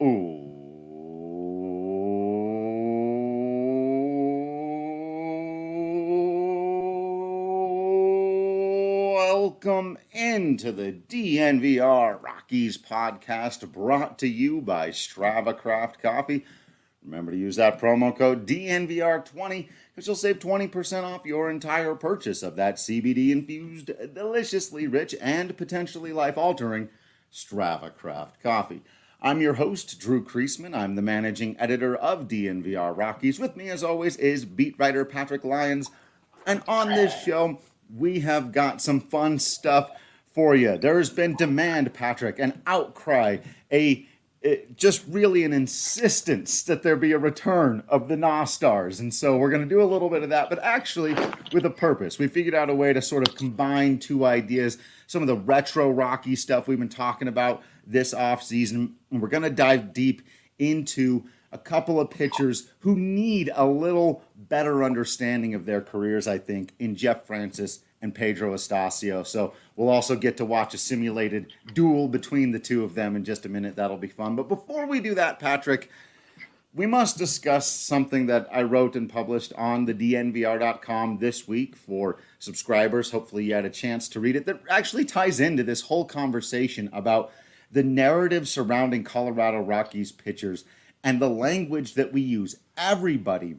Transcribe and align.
Welcome 0.00 0.16
into 10.10 10.72
the 10.72 10.92
DNVR 11.06 12.22
Rockies 12.22 12.78
podcast 12.78 13.70
brought 13.72 14.18
to 14.20 14.26
you 14.26 14.62
by 14.62 14.88
Strava 14.88 15.54
Craft 15.54 16.00
Coffee. 16.00 16.46
Remember 17.04 17.32
to 17.32 17.36
use 17.36 17.56
that 17.56 17.78
promo 17.78 18.16
code 18.16 18.46
DNVR20 18.46 19.68
because 19.94 20.06
you'll 20.06 20.16
save 20.16 20.38
20% 20.38 21.02
off 21.04 21.26
your 21.26 21.50
entire 21.50 21.94
purchase 21.94 22.42
of 22.42 22.56
that 22.56 22.76
CBD 22.76 23.32
infused, 23.32 23.90
deliciously 24.14 24.86
rich, 24.86 25.14
and 25.20 25.58
potentially 25.58 26.14
life 26.14 26.38
altering 26.38 26.88
Strava 27.30 27.94
Craft 27.94 28.42
Coffee. 28.42 28.80
I'm 29.22 29.42
your 29.42 29.52
host, 29.54 30.00
Drew 30.00 30.24
Creasman. 30.24 30.74
I'm 30.74 30.94
the 30.94 31.02
managing 31.02 31.54
editor 31.58 31.94
of 31.94 32.26
DNVR 32.26 32.96
Rockies. 32.96 33.38
With 33.38 33.54
me, 33.54 33.68
as 33.68 33.84
always, 33.84 34.16
is 34.16 34.46
beat 34.46 34.76
writer 34.78 35.04
Patrick 35.04 35.44
Lyons. 35.44 35.90
And 36.46 36.62
on 36.66 36.88
this 36.88 37.22
show, 37.22 37.60
we 37.94 38.20
have 38.20 38.50
got 38.50 38.80
some 38.80 38.98
fun 38.98 39.38
stuff 39.38 39.90
for 40.32 40.56
you. 40.56 40.78
There's 40.78 41.10
been 41.10 41.36
demand, 41.36 41.92
Patrick, 41.92 42.38
an 42.38 42.62
outcry, 42.66 43.38
a 43.70 44.06
it, 44.40 44.74
just 44.74 45.04
really 45.06 45.44
an 45.44 45.52
insistence 45.52 46.62
that 46.62 46.82
there 46.82 46.96
be 46.96 47.12
a 47.12 47.18
return 47.18 47.82
of 47.90 48.08
the 48.08 48.16
Nostars. 48.16 49.00
And 49.00 49.12
so 49.12 49.36
we're 49.36 49.50
going 49.50 49.68
to 49.68 49.68
do 49.68 49.82
a 49.82 49.84
little 49.84 50.08
bit 50.08 50.22
of 50.22 50.30
that, 50.30 50.48
but 50.48 50.58
actually 50.60 51.14
with 51.52 51.66
a 51.66 51.70
purpose. 51.70 52.18
We 52.18 52.26
figured 52.26 52.54
out 52.54 52.70
a 52.70 52.74
way 52.74 52.94
to 52.94 53.02
sort 53.02 53.28
of 53.28 53.34
combine 53.34 53.98
two 53.98 54.24
ideas, 54.24 54.78
some 55.08 55.20
of 55.20 55.28
the 55.28 55.36
retro 55.36 55.90
Rocky 55.90 56.36
stuff 56.36 56.68
we've 56.68 56.78
been 56.78 56.88
talking 56.88 57.28
about 57.28 57.62
this 57.86 58.14
off 58.14 58.42
season, 58.42 58.96
and 59.10 59.20
we're 59.20 59.28
going 59.28 59.42
to 59.42 59.50
dive 59.50 59.92
deep 59.92 60.22
into 60.58 61.24
a 61.52 61.58
couple 61.58 61.98
of 61.98 62.10
pitchers 62.10 62.70
who 62.80 62.96
need 62.96 63.50
a 63.54 63.66
little 63.66 64.22
better 64.36 64.84
understanding 64.84 65.54
of 65.54 65.66
their 65.66 65.80
careers, 65.80 66.28
I 66.28 66.38
think, 66.38 66.72
in 66.78 66.94
Jeff 66.94 67.26
Francis 67.26 67.80
and 68.02 68.14
Pedro 68.14 68.54
Astacio. 68.54 69.26
So 69.26 69.52
we'll 69.76 69.88
also 69.88 70.16
get 70.16 70.36
to 70.38 70.44
watch 70.44 70.74
a 70.74 70.78
simulated 70.78 71.52
duel 71.74 72.08
between 72.08 72.52
the 72.52 72.58
two 72.58 72.84
of 72.84 72.94
them 72.94 73.16
in 73.16 73.24
just 73.24 73.46
a 73.46 73.48
minute. 73.48 73.76
That'll 73.76 73.96
be 73.96 74.08
fun. 74.08 74.36
But 74.36 74.48
before 74.48 74.86
we 74.86 75.00
do 75.00 75.14
that, 75.14 75.38
Patrick, 75.38 75.90
we 76.72 76.86
must 76.86 77.18
discuss 77.18 77.66
something 77.68 78.26
that 78.26 78.48
I 78.52 78.62
wrote 78.62 78.94
and 78.94 79.10
published 79.10 79.52
on 79.54 79.86
the 79.86 79.94
DNVR.com 79.94 81.18
this 81.18 81.48
week 81.48 81.74
for 81.74 82.18
subscribers. 82.38 83.10
Hopefully, 83.10 83.44
you 83.44 83.54
had 83.54 83.64
a 83.64 83.70
chance 83.70 84.08
to 84.10 84.20
read 84.20 84.36
it. 84.36 84.46
That 84.46 84.60
actually 84.70 85.04
ties 85.04 85.40
into 85.40 85.64
this 85.64 85.80
whole 85.80 86.04
conversation 86.04 86.88
about 86.92 87.32
the 87.70 87.82
narrative 87.82 88.48
surrounding 88.48 89.04
Colorado 89.04 89.60
Rockies 89.60 90.12
pitchers 90.12 90.64
and 91.04 91.20
the 91.20 91.30
language 91.30 91.94
that 91.94 92.12
we 92.12 92.20
use. 92.20 92.56
Everybody, 92.76 93.56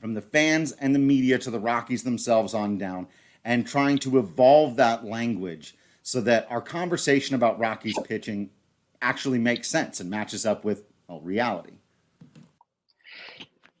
from 0.00 0.14
the 0.14 0.22
fans 0.22 0.72
and 0.72 0.94
the 0.94 0.98
media 0.98 1.38
to 1.38 1.50
the 1.50 1.60
Rockies 1.60 2.02
themselves 2.02 2.54
on 2.54 2.78
down, 2.78 3.06
and 3.44 3.66
trying 3.66 3.98
to 3.98 4.18
evolve 4.18 4.76
that 4.76 5.04
language 5.04 5.74
so 6.02 6.20
that 6.20 6.46
our 6.50 6.60
conversation 6.60 7.34
about 7.34 7.58
Rockies 7.58 7.98
pitching 8.04 8.50
actually 9.02 9.38
makes 9.38 9.68
sense 9.68 10.00
and 10.00 10.10
matches 10.10 10.44
up 10.44 10.64
with 10.64 10.84
well, 11.08 11.20
reality. 11.20 11.72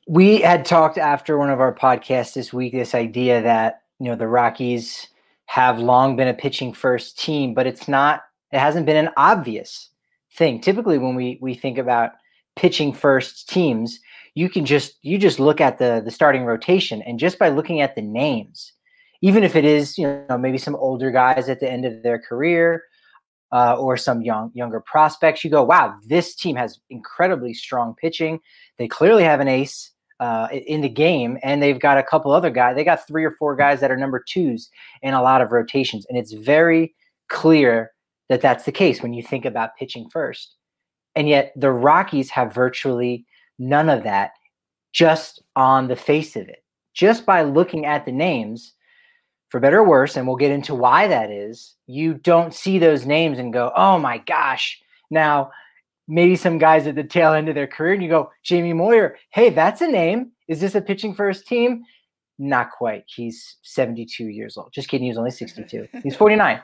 We 0.06 0.40
had 0.40 0.64
talked 0.64 0.98
after 0.98 1.38
one 1.38 1.50
of 1.50 1.60
our 1.60 1.74
podcasts 1.74 2.34
this 2.34 2.52
week 2.52 2.72
this 2.72 2.94
idea 2.94 3.42
that 3.42 3.82
you 3.98 4.06
know 4.06 4.16
the 4.16 4.26
Rockies 4.26 5.08
have 5.46 5.78
long 5.78 6.16
been 6.16 6.28
a 6.28 6.34
pitching 6.34 6.72
first 6.72 7.18
team, 7.18 7.54
but 7.54 7.66
it's 7.66 7.88
not. 7.88 8.22
It 8.52 8.58
hasn't 8.58 8.86
been 8.86 8.96
an 8.96 9.10
obvious 9.16 9.90
thing. 10.32 10.60
Typically, 10.60 10.98
when 10.98 11.14
we 11.14 11.38
we 11.40 11.54
think 11.54 11.78
about 11.78 12.12
pitching 12.56 12.92
first 12.92 13.48
teams, 13.48 13.98
you 14.34 14.48
can 14.48 14.64
just 14.64 14.98
you 15.02 15.18
just 15.18 15.40
look 15.40 15.60
at 15.60 15.78
the 15.78 16.02
the 16.04 16.10
starting 16.10 16.44
rotation, 16.44 17.02
and 17.02 17.18
just 17.18 17.38
by 17.38 17.48
looking 17.48 17.80
at 17.80 17.94
the 17.94 18.02
names, 18.02 18.72
even 19.22 19.44
if 19.44 19.56
it 19.56 19.64
is 19.64 19.98
you 19.98 20.24
know 20.28 20.38
maybe 20.38 20.58
some 20.58 20.76
older 20.76 21.10
guys 21.10 21.48
at 21.48 21.60
the 21.60 21.70
end 21.70 21.84
of 21.84 22.02
their 22.02 22.18
career 22.18 22.84
uh, 23.52 23.74
or 23.74 23.96
some 23.96 24.22
young 24.22 24.50
younger 24.54 24.80
prospects 24.80 25.44
you 25.44 25.50
go 25.50 25.62
wow 25.62 25.94
this 26.06 26.34
team 26.34 26.56
has 26.56 26.78
incredibly 26.90 27.54
strong 27.54 27.94
pitching 27.94 28.40
they 28.78 28.88
clearly 28.88 29.24
have 29.24 29.40
an 29.40 29.48
ace 29.48 29.92
uh, 30.20 30.48
in 30.52 30.82
the 30.82 30.88
game 30.88 31.38
and 31.42 31.62
they've 31.62 31.80
got 31.80 31.96
a 31.96 32.02
couple 32.02 32.30
other 32.30 32.50
guys 32.50 32.76
they 32.76 32.84
got 32.84 33.06
three 33.06 33.24
or 33.24 33.34
four 33.38 33.56
guys 33.56 33.80
that 33.80 33.90
are 33.90 33.96
number 33.96 34.22
twos 34.26 34.68
in 35.02 35.14
a 35.14 35.22
lot 35.22 35.40
of 35.40 35.52
rotations 35.52 36.06
and 36.08 36.18
it's 36.18 36.32
very 36.32 36.94
clear 37.28 37.90
that 38.30 38.40
that's 38.40 38.64
the 38.64 38.72
case 38.72 39.02
when 39.02 39.12
you 39.12 39.22
think 39.22 39.44
about 39.44 39.76
pitching 39.76 40.08
first 40.08 40.56
and 41.14 41.28
yet 41.28 41.52
the 41.56 41.70
rockies 41.70 42.30
have 42.30 42.54
virtually 42.54 43.26
none 43.58 43.90
of 43.90 44.04
that 44.04 44.30
just 44.92 45.42
on 45.54 45.88
the 45.88 45.96
face 45.96 46.34
of 46.34 46.48
it 46.48 46.64
just 46.94 47.26
by 47.26 47.42
looking 47.42 47.84
at 47.84 48.06
the 48.06 48.12
names 48.12 48.72
for 49.50 49.60
better 49.60 49.80
or 49.80 49.84
worse, 49.84 50.16
and 50.16 50.26
we'll 50.26 50.36
get 50.36 50.52
into 50.52 50.74
why 50.74 51.08
that 51.08 51.30
is, 51.30 51.74
you 51.86 52.14
don't 52.14 52.54
see 52.54 52.78
those 52.78 53.04
names 53.04 53.38
and 53.38 53.52
go, 53.52 53.72
oh 53.76 53.98
my 53.98 54.18
gosh. 54.18 54.80
Now, 55.10 55.50
maybe 56.06 56.36
some 56.36 56.58
guys 56.58 56.86
at 56.86 56.94
the 56.94 57.04
tail 57.04 57.32
end 57.32 57.48
of 57.48 57.56
their 57.56 57.66
career, 57.66 57.94
and 57.94 58.02
you 58.02 58.08
go, 58.08 58.30
Jamie 58.44 58.72
Moyer, 58.72 59.18
hey, 59.30 59.50
that's 59.50 59.80
a 59.80 59.88
name. 59.88 60.30
Is 60.46 60.60
this 60.60 60.76
a 60.76 60.80
pitching 60.80 61.14
first 61.14 61.46
team? 61.46 61.82
Not 62.38 62.70
quite. 62.70 63.04
He's 63.06 63.56
72 63.62 64.24
years 64.28 64.56
old. 64.56 64.72
Just 64.72 64.88
kidding. 64.88 65.04
He 65.04 65.10
was 65.10 65.18
only 65.18 65.32
62. 65.32 65.88
He's 66.02 66.16
49. 66.16 66.60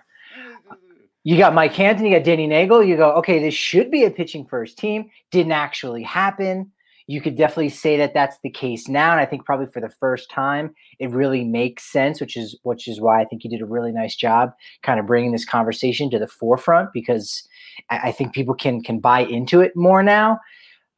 You 1.26 1.36
got 1.36 1.54
Mike 1.54 1.72
Hampton, 1.72 2.06
you 2.06 2.16
got 2.16 2.24
Denny 2.24 2.46
Neagle. 2.46 2.86
You 2.86 2.96
go, 2.96 3.10
okay, 3.14 3.40
this 3.40 3.52
should 3.52 3.90
be 3.90 4.04
a 4.04 4.10
pitching 4.12 4.46
first 4.46 4.78
team. 4.78 5.10
Didn't 5.32 5.50
actually 5.50 6.04
happen 6.04 6.70
you 7.08 7.20
could 7.20 7.36
definitely 7.36 7.68
say 7.68 7.96
that 7.96 8.14
that's 8.14 8.36
the 8.42 8.50
case 8.50 8.88
now 8.88 9.12
and 9.12 9.20
i 9.20 9.26
think 9.26 9.44
probably 9.44 9.66
for 9.66 9.80
the 9.80 9.88
first 9.88 10.28
time 10.28 10.74
it 10.98 11.10
really 11.10 11.44
makes 11.44 11.84
sense 11.84 12.20
which 12.20 12.36
is 12.36 12.58
which 12.62 12.88
is 12.88 13.00
why 13.00 13.20
i 13.20 13.24
think 13.24 13.44
you 13.44 13.50
did 13.50 13.62
a 13.62 13.66
really 13.66 13.92
nice 13.92 14.16
job 14.16 14.50
kind 14.82 14.98
of 14.98 15.06
bringing 15.06 15.32
this 15.32 15.44
conversation 15.44 16.10
to 16.10 16.18
the 16.18 16.26
forefront 16.26 16.88
because 16.92 17.46
i, 17.90 18.08
I 18.08 18.12
think 18.12 18.34
people 18.34 18.54
can 18.54 18.82
can 18.82 18.98
buy 18.98 19.20
into 19.20 19.60
it 19.60 19.76
more 19.76 20.02
now 20.02 20.40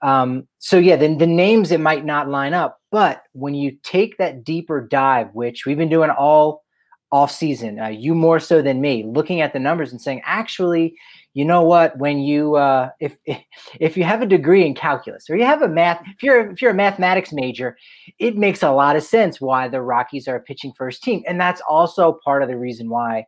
um, 0.00 0.46
so 0.58 0.78
yeah 0.78 0.96
then 0.96 1.18
the 1.18 1.26
names 1.26 1.72
it 1.72 1.80
might 1.80 2.04
not 2.04 2.28
line 2.28 2.54
up 2.54 2.78
but 2.90 3.22
when 3.32 3.54
you 3.54 3.76
take 3.82 4.16
that 4.18 4.44
deeper 4.44 4.86
dive 4.86 5.28
which 5.32 5.66
we've 5.66 5.76
been 5.76 5.88
doing 5.88 6.10
all 6.10 6.62
off 7.10 7.30
season 7.30 7.80
uh, 7.80 7.88
you 7.88 8.14
more 8.14 8.38
so 8.38 8.60
than 8.60 8.80
me 8.80 9.04
looking 9.06 9.40
at 9.40 9.52
the 9.52 9.58
numbers 9.58 9.92
and 9.92 10.00
saying 10.00 10.20
actually 10.24 10.94
you 11.38 11.44
know 11.44 11.62
what? 11.62 11.96
When 11.98 12.18
you 12.18 12.56
uh, 12.56 12.90
if 12.98 13.16
if 13.80 13.96
you 13.96 14.02
have 14.02 14.22
a 14.22 14.26
degree 14.26 14.66
in 14.66 14.74
calculus 14.74 15.30
or 15.30 15.36
you 15.36 15.44
have 15.44 15.62
a 15.62 15.68
math 15.68 16.02
if 16.06 16.20
you're 16.20 16.50
if 16.50 16.60
you're 16.60 16.72
a 16.72 16.74
mathematics 16.74 17.32
major 17.32 17.76
it 18.18 18.36
makes 18.36 18.62
a 18.62 18.72
lot 18.72 18.96
of 18.96 19.04
sense 19.04 19.40
why 19.40 19.68
the 19.68 19.80
rockies 19.80 20.26
are 20.26 20.34
a 20.34 20.40
pitching 20.40 20.72
first 20.76 21.00
team. 21.00 21.22
And 21.28 21.40
that's 21.40 21.60
also 21.60 22.18
part 22.24 22.42
of 22.42 22.48
the 22.48 22.58
reason 22.58 22.90
why 22.90 23.24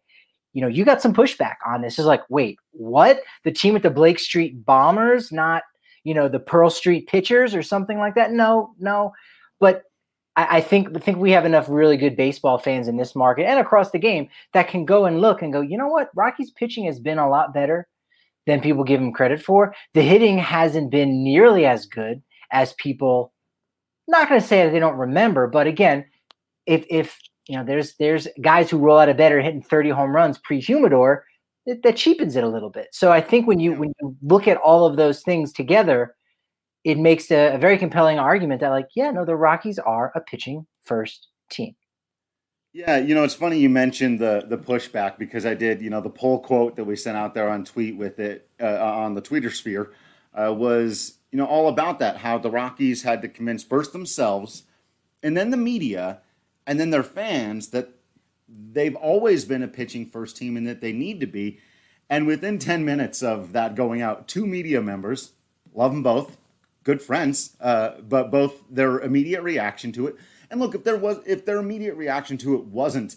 you 0.55 0.61
know 0.61 0.67
you 0.67 0.85
got 0.85 1.01
some 1.01 1.15
pushback 1.15 1.57
on 1.65 1.83
this. 1.83 2.01
Is 2.01 2.07
like 2.07 2.23
wait 2.29 2.59
what? 2.73 3.21
The 3.45 3.53
team 3.53 3.75
with 3.75 3.85
the 3.85 3.91
blake 3.91 4.19
street 4.19 4.65
bombers 4.65 5.31
not 5.31 5.63
you 6.03 6.13
know 6.13 6.29
the 6.29 6.41
pearl 6.41 6.71
street 6.71 7.07
pitchers 7.07 7.55
or 7.55 7.63
something 7.63 7.99
like 7.99 8.17
that? 8.17 8.33
No 8.33 8.75
no. 8.81 9.13
But 9.61 9.83
I, 10.37 10.59
I 10.59 10.61
think 10.61 10.97
I 10.97 11.01
think 11.01 11.19
we 11.19 11.31
have 11.33 11.45
enough 11.45 11.67
really 11.69 11.97
good 11.97 12.17
baseball 12.17 12.59
fans 12.59 12.89
in 12.89 12.97
this 12.97 13.15
market 13.15 13.47
and 13.47 13.59
across 13.59 13.91
the 13.91 13.99
game 13.99 14.29
that 14.53 14.69
can 14.69 14.85
go 14.85 15.07
and 15.07 15.21
look 15.21 15.43
and 15.43 15.53
go, 15.53 15.61
you 15.61 15.77
know 15.77 15.89
what? 15.89 16.11
Rockies 16.15 16.51
pitching 16.51 16.85
has 16.85 17.01
been 17.01 17.19
a 17.19 17.29
lot 17.29 17.55
better 17.55 17.89
than 18.47 18.61
people 18.61 18.85
give 18.85 19.01
him 19.01 19.13
credit 19.13 19.43
for. 19.43 19.75
The 19.95 20.03
hitting 20.03 20.39
hasn't 20.39 20.91
been 20.91 21.23
nearly 21.23 21.67
as 21.67 21.87
good 21.87 22.23
as 22.53 22.73
people. 22.75 23.33
Not 24.09 24.29
going 24.29 24.41
to 24.41 24.47
say 24.47 24.65
that 24.65 24.73
they 24.73 24.81
don't 24.81 24.97
remember, 24.97 25.47
but 25.47 25.67
again, 25.67 26.05
if 26.67 26.85
if 26.91 27.19
you 27.49 27.57
know, 27.57 27.65
there's 27.65 27.95
there's 27.97 28.29
guys 28.41 28.71
who 28.71 28.79
roll 28.79 28.99
out 28.99 29.09
of 29.09 29.17
bed 29.17 29.33
or 29.33 29.41
hitting 29.41 29.63
30 29.63 29.91
home 29.91 30.15
runs 30.15 30.39
pre-humidor, 30.39 31.25
that, 31.67 31.83
that 31.83 31.97
cheapens 31.97 32.37
it 32.37 32.45
a 32.45 32.49
little 32.49 32.71
bit. 32.71 32.89
So 32.93 33.11
I 33.11 33.21
think 33.21 33.47
when 33.47 33.59
you 33.59 33.73
when 33.73 33.93
you 34.01 34.17
look 34.23 34.47
at 34.47 34.57
all 34.59 34.87
of 34.87 34.97
those 34.97 35.23
things 35.23 35.53
together, 35.53 36.15
it 36.85 36.99
makes 36.99 37.31
a, 37.31 37.55
a 37.55 37.59
very 37.59 37.79
compelling 37.79 38.19
argument 38.19 38.61
that 38.61 38.71
like, 38.71 38.89
yeah, 38.95 39.11
no, 39.11 39.25
the 39.25 39.37
Rockies 39.37 39.79
are 39.79 40.13
a 40.15 40.21
pitching 40.21 40.67
first 40.83 41.29
team. 41.51 41.75
Yeah, 42.73 42.99
you 42.99 43.15
know, 43.15 43.25
it's 43.25 43.35
funny 43.35 43.59
you 43.59 43.69
mentioned 43.69 44.21
the 44.21 44.45
the 44.47 44.57
pushback 44.57 45.19
because 45.19 45.45
I 45.45 45.55
did, 45.55 45.83
you 45.83 45.91
know, 45.91 46.01
the 46.01 46.11
poll 46.11 46.39
quote 46.39 46.77
that 46.77 46.85
we 46.85 46.95
sent 46.95 47.17
out 47.17 47.35
there 47.35 47.49
on 47.49 47.65
tweet 47.65 47.97
with 47.97 48.21
it 48.21 48.49
uh, 48.61 48.79
on 48.79 49.15
the 49.15 49.21
Twitter 49.21 49.51
sphere 49.51 49.93
uh, 50.35 50.55
was, 50.57 51.19
you 51.33 51.39
know, 51.39 51.47
all 51.47 51.69
about 51.69 51.99
that 51.99 52.19
how 52.19 52.39
the 52.39 52.51
Rockies 52.51 53.03
had 53.03 53.23
to 53.23 53.29
convince 53.29 53.65
first 53.65 53.93
themselves 53.93 54.63
and 55.23 55.37
then 55.37 55.51
the 55.51 55.57
media 55.57 56.21
and 56.67 56.79
then 56.79 56.91
their 56.91 57.03
fans 57.03 57.69
that 57.69 57.91
they've 58.73 58.97
always 58.97 59.45
been 59.45 59.63
a 59.63 59.69
pitching 59.69 60.07
first 60.07 60.37
team 60.37 60.57
and 60.57 60.67
that 60.67 60.81
they 60.81 60.93
need 60.93 61.21
to 61.21 61.27
be. 61.27 61.59
And 62.09 62.27
within 62.27 62.59
10 62.59 62.85
minutes 62.85 63.23
of 63.23 63.53
that 63.53 63.75
going 63.75 64.03
out, 64.03 64.29
two 64.29 64.47
media 64.47 64.83
members, 64.83 65.33
love 65.75 65.93
them 65.93 66.03
both, 66.03 66.37
good 66.85 67.03
friends, 67.03 67.57
uh, 67.61 68.01
but 68.01 68.31
both 68.31 68.63
their 68.71 69.01
immediate 69.01 69.43
reaction 69.43 69.93
to 69.93 70.07
it 70.07 70.17
and 70.51 70.59
look, 70.59 70.75
if 70.75 70.85
there 70.85 70.97
was, 70.97 71.21
if 71.27 71.47
their 71.47 71.59
immediate 71.59 71.95
reaction 71.95 72.37
to 72.39 72.55
it 72.57 72.65
wasn't 72.65 73.17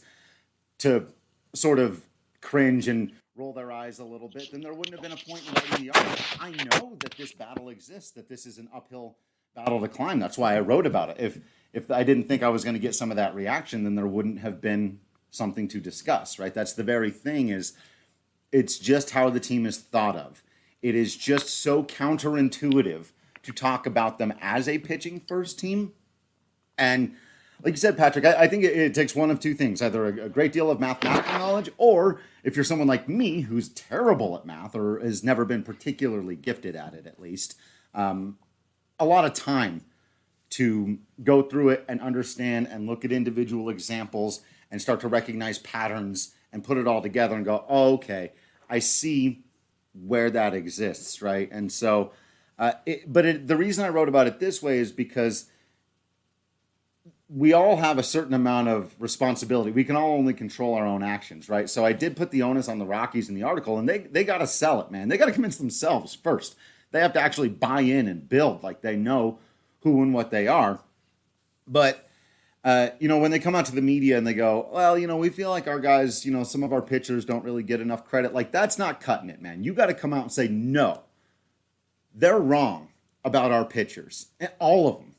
to 0.79 1.07
sort 1.53 1.79
of 1.79 2.03
cringe 2.41 2.87
and 2.87 3.11
roll 3.35 3.53
their 3.53 3.71
eyes 3.71 3.99
a 3.99 4.03
little 4.03 4.29
bit, 4.29 4.51
then 4.51 4.61
there 4.61 4.73
wouldn't 4.73 4.93
have 4.93 5.01
been 5.01 5.11
a 5.11 5.31
point 5.31 5.47
in 5.47 5.53
writing 5.53 5.87
the 5.87 5.99
article. 5.99 6.25
I 6.39 6.51
know 6.51 6.95
that 6.99 7.15
this 7.17 7.31
battle 7.31 7.69
exists, 7.69 8.11
that 8.11 8.29
this 8.29 8.45
is 8.45 8.59
an 8.59 8.69
uphill 8.73 9.17
battle 9.55 9.81
to 9.81 9.87
climb. 9.87 10.19
That's 10.19 10.37
why 10.37 10.55
I 10.55 10.59
wrote 10.59 10.85
about 10.85 11.09
it. 11.09 11.17
If 11.19 11.39
if 11.73 11.89
I 11.89 12.03
didn't 12.03 12.27
think 12.27 12.43
I 12.43 12.49
was 12.49 12.63
going 12.63 12.75
to 12.75 12.79
get 12.79 12.93
some 12.93 13.09
of 13.09 13.17
that 13.17 13.33
reaction, 13.33 13.83
then 13.83 13.95
there 13.95 14.05
wouldn't 14.05 14.39
have 14.39 14.61
been 14.61 14.99
something 15.31 15.67
to 15.69 15.79
discuss, 15.79 16.37
right? 16.37 16.53
That's 16.53 16.73
the 16.73 16.83
very 16.83 17.09
thing 17.09 17.49
is 17.49 17.73
it's 18.51 18.77
just 18.77 19.09
how 19.09 19.31
the 19.31 19.39
team 19.39 19.65
is 19.65 19.79
thought 19.79 20.15
of. 20.15 20.43
It 20.83 20.93
is 20.93 21.15
just 21.15 21.49
so 21.49 21.81
counterintuitive 21.81 23.07
to 23.43 23.51
talk 23.51 23.85
about 23.85 24.17
them 24.17 24.33
as 24.41 24.67
a 24.67 24.79
pitching 24.79 25.19
first 25.19 25.59
team. 25.59 25.93
And 26.77 27.15
like 27.63 27.73
you 27.73 27.77
said, 27.77 27.97
Patrick, 27.97 28.25
I, 28.25 28.43
I 28.43 28.47
think 28.47 28.63
it, 28.63 28.77
it, 28.77 28.93
takes 28.93 29.15
one 29.15 29.31
of 29.31 29.39
two 29.39 29.53
things 29.53 29.81
either 29.81 30.05
a, 30.05 30.25
a, 30.25 30.29
great 30.29 30.51
deal 30.51 30.69
of 30.69 30.79
mathematical 30.79 31.33
knowledge, 31.33 31.69
or 31.77 32.19
if 32.43 32.55
you're 32.55 32.65
someone 32.65 32.87
like 32.87 33.07
me 33.07 33.41
who's 33.41 33.69
terrible 33.69 34.35
at 34.35 34.45
math 34.45 34.75
or 34.75 34.99
has 34.99 35.23
never 35.23 35.45
been 35.45 35.63
particularly 35.63 36.35
gifted 36.35 36.75
at 36.75 36.93
it, 36.93 37.05
at 37.05 37.19
least, 37.19 37.55
um, 37.93 38.37
a 38.99 39.05
lot 39.05 39.25
of 39.25 39.33
time 39.33 39.83
to 40.49 40.99
go 41.23 41.41
through 41.41 41.69
it 41.69 41.85
and 41.87 41.99
understand 42.01 42.67
and 42.69 42.85
look 42.85 43.03
at 43.03 43.11
individual 43.11 43.69
examples 43.69 44.41
and 44.69 44.81
start 44.81 44.99
to 44.99 45.07
recognize 45.07 45.57
patterns 45.59 46.35
and 46.51 46.63
put 46.63 46.77
it 46.77 46.87
all 46.87 47.01
together 47.01 47.35
and 47.35 47.45
go, 47.45 47.65
oh, 47.67 47.93
okay, 47.93 48.31
I 48.69 48.79
see 48.79 49.43
where 49.93 50.29
that 50.31 50.53
exists, 50.53 51.21
right? 51.21 51.49
And 51.51 51.71
so, 51.71 52.11
uh, 52.63 52.73
it, 52.85 53.11
but 53.11 53.25
it, 53.25 53.45
the 53.45 53.57
reason 53.57 53.83
I 53.83 53.89
wrote 53.89 54.07
about 54.07 54.25
it 54.25 54.39
this 54.39 54.63
way 54.63 54.77
is 54.77 54.93
because 54.93 55.47
we 57.27 57.51
all 57.51 57.75
have 57.75 57.97
a 57.97 58.03
certain 58.03 58.33
amount 58.33 58.69
of 58.69 58.95
responsibility. 59.01 59.71
We 59.71 59.83
can 59.83 59.97
all 59.97 60.13
only 60.13 60.33
control 60.33 60.73
our 60.75 60.85
own 60.85 61.03
actions, 61.03 61.49
right? 61.49 61.69
So 61.69 61.85
I 61.85 61.91
did 61.91 62.15
put 62.15 62.31
the 62.31 62.43
onus 62.43 62.69
on 62.69 62.79
the 62.79 62.85
Rockies 62.85 63.27
in 63.27 63.35
the 63.35 63.43
article, 63.43 63.79
and 63.79 63.89
they 63.89 63.97
they 63.97 64.23
got 64.23 64.37
to 64.37 64.47
sell 64.47 64.79
it, 64.79 64.91
man. 64.91 65.09
They 65.09 65.17
got 65.17 65.25
to 65.25 65.33
convince 65.33 65.57
themselves 65.57 66.15
first. 66.15 66.55
They 66.91 67.01
have 67.01 67.11
to 67.13 67.19
actually 67.19 67.49
buy 67.49 67.81
in 67.81 68.07
and 68.07 68.29
build 68.29 68.63
like 68.63 68.79
they 68.79 68.95
know 68.95 69.39
who 69.81 70.01
and 70.01 70.13
what 70.13 70.31
they 70.31 70.47
are. 70.47 70.79
But 71.67 72.07
uh, 72.63 72.91
you 72.97 73.09
know, 73.09 73.17
when 73.17 73.31
they 73.31 73.39
come 73.39 73.55
out 73.55 73.65
to 73.65 73.75
the 73.75 73.81
media 73.81 74.17
and 74.17 74.25
they 74.25 74.33
go, 74.33 74.69
well, 74.71 74.97
you 74.97 75.07
know, 75.07 75.17
we 75.17 75.27
feel 75.27 75.49
like 75.49 75.67
our 75.67 75.81
guys, 75.81 76.25
you 76.25 76.31
know, 76.31 76.45
some 76.45 76.63
of 76.63 76.71
our 76.71 76.81
pitchers 76.81 77.25
don't 77.25 77.43
really 77.43 77.63
get 77.63 77.81
enough 77.81 78.05
credit. 78.05 78.33
Like 78.33 78.53
that's 78.53 78.77
not 78.77 79.01
cutting 79.01 79.29
it, 79.29 79.41
man. 79.41 79.65
You 79.65 79.73
got 79.73 79.87
to 79.87 79.93
come 79.93 80.13
out 80.13 80.21
and 80.21 80.31
say 80.31 80.47
no. 80.47 81.03
They're 82.13 82.39
wrong 82.39 82.89
about 83.25 83.51
our 83.51 83.65
pitchers, 83.65 84.27
eh, 84.39 84.47
all 84.59 84.87
of 84.87 84.97
them, 84.97 85.15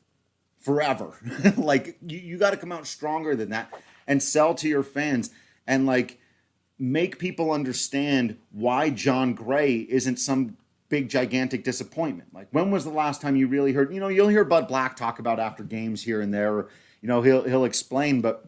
forever. 0.60 1.14
like 1.56 1.98
you, 2.06 2.18
you 2.18 2.38
got 2.38 2.50
to 2.50 2.56
come 2.56 2.72
out 2.72 2.86
stronger 2.86 3.34
than 3.34 3.50
that 3.50 3.72
and 4.06 4.22
sell 4.22 4.54
to 4.56 4.68
your 4.68 4.82
fans 4.82 5.30
and 5.66 5.86
like 5.86 6.18
make 6.78 7.18
people 7.18 7.50
understand 7.50 8.36
why 8.52 8.90
Jon 8.90 9.34
Gray 9.34 9.76
isn't 9.76 10.18
some 10.18 10.56
big 10.88 11.08
gigantic 11.08 11.64
disappointment. 11.64 12.32
Like 12.34 12.48
when 12.50 12.70
was 12.70 12.84
the 12.84 12.90
last 12.90 13.20
time 13.20 13.36
you 13.36 13.46
really 13.46 13.72
heard? 13.72 13.92
You 13.92 14.00
know, 14.00 14.08
you'll 14.08 14.28
hear 14.28 14.44
Bud 14.44 14.68
Black 14.68 14.96
talk 14.96 15.18
about 15.18 15.40
after 15.40 15.62
games 15.62 16.02
here 16.02 16.20
and 16.20 16.32
there. 16.32 16.54
Or, 16.54 16.68
you 17.00 17.08
know, 17.08 17.22
he'll 17.22 17.42
he'll 17.42 17.64
explain. 17.64 18.20
But 18.20 18.44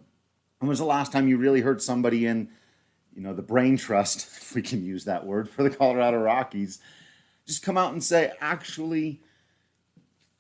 when 0.58 0.69
was 0.69 0.78
the 0.78 0.84
last 0.84 1.12
time 1.12 1.28
you 1.28 1.38
really 1.38 1.60
heard 1.60 1.82
somebody 1.82 2.26
in, 2.26 2.48
you 3.14 3.22
know, 3.22 3.34
the 3.34 3.43
brain 3.43 3.76
trust, 3.76 4.19
if 4.40 4.54
we 4.54 4.62
can 4.62 4.84
use 4.84 5.04
that 5.04 5.25
word 5.25 5.48
for 5.48 5.62
the 5.62 5.70
Colorado 5.70 6.19
Rockies, 6.19 6.81
just 7.46 7.62
come 7.62 7.78
out 7.78 7.93
and 7.93 8.02
say, 8.02 8.32
actually, 8.40 9.20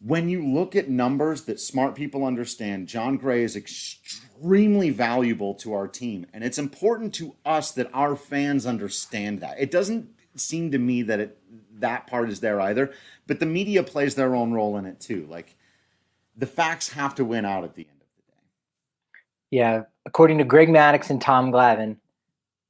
when 0.00 0.28
you 0.28 0.44
look 0.44 0.76
at 0.76 0.88
numbers 0.88 1.42
that 1.42 1.60
smart 1.60 1.94
people 1.94 2.24
understand, 2.24 2.88
Jon 2.88 3.16
Gray 3.16 3.42
is 3.42 3.56
extremely 3.56 4.90
valuable 4.90 5.54
to 5.54 5.72
our 5.72 5.88
team. 5.88 6.26
And 6.32 6.44
it's 6.44 6.58
important 6.58 7.14
to 7.14 7.34
us 7.44 7.72
that 7.72 7.90
our 7.94 8.16
fans 8.16 8.66
understand 8.66 9.40
that. 9.40 9.58
It 9.58 9.70
doesn't 9.70 10.08
seem 10.34 10.70
to 10.72 10.78
me 10.78 11.02
that 11.02 11.20
it 11.20 11.38
that 11.78 12.06
part 12.06 12.30
is 12.30 12.40
there 12.40 12.60
either. 12.60 12.92
But 13.26 13.40
the 13.40 13.46
media 13.46 13.82
plays 13.82 14.14
their 14.14 14.34
own 14.34 14.52
role 14.52 14.76
in 14.78 14.86
it 14.86 15.00
too. 15.00 15.26
Like 15.30 15.56
the 16.36 16.46
facts 16.46 16.88
have 16.90 17.14
to 17.16 17.24
win 17.24 17.44
out 17.44 17.64
at 17.64 17.74
the 17.74 17.82
end 17.82 18.00
of 18.00 18.06
the 18.16 18.32
day. 18.32 18.38
Yeah, 19.50 19.82
according 20.04 20.38
to 20.38 20.44
Greg 20.44 20.68
Maddux 20.68 21.10
and 21.10 21.20
Tom 21.20 21.52
Glavine, 21.52 21.96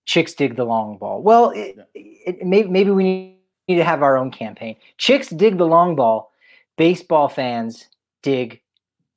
chicks 0.05 0.35
dig 0.35 0.57
the 0.57 0.65
long 0.65 0.99
ball. 0.99 1.23
Well, 1.23 1.51
it, 1.51 1.77
yeah. 1.77 1.85
it, 1.95 2.37
it, 2.41 2.47
maybe, 2.47 2.69
maybe 2.69 2.91
we 2.91 3.03
need 3.03 3.36
to 3.69 3.85
have 3.85 4.03
our 4.03 4.17
own 4.17 4.31
campaign. 4.31 4.77
Chicks 4.99 5.29
dig 5.29 5.59
the 5.59 5.67
long 5.67 5.97
ball. 5.97 6.33
Baseball 6.77 7.29
fans 7.29 7.89
dig 8.23 8.61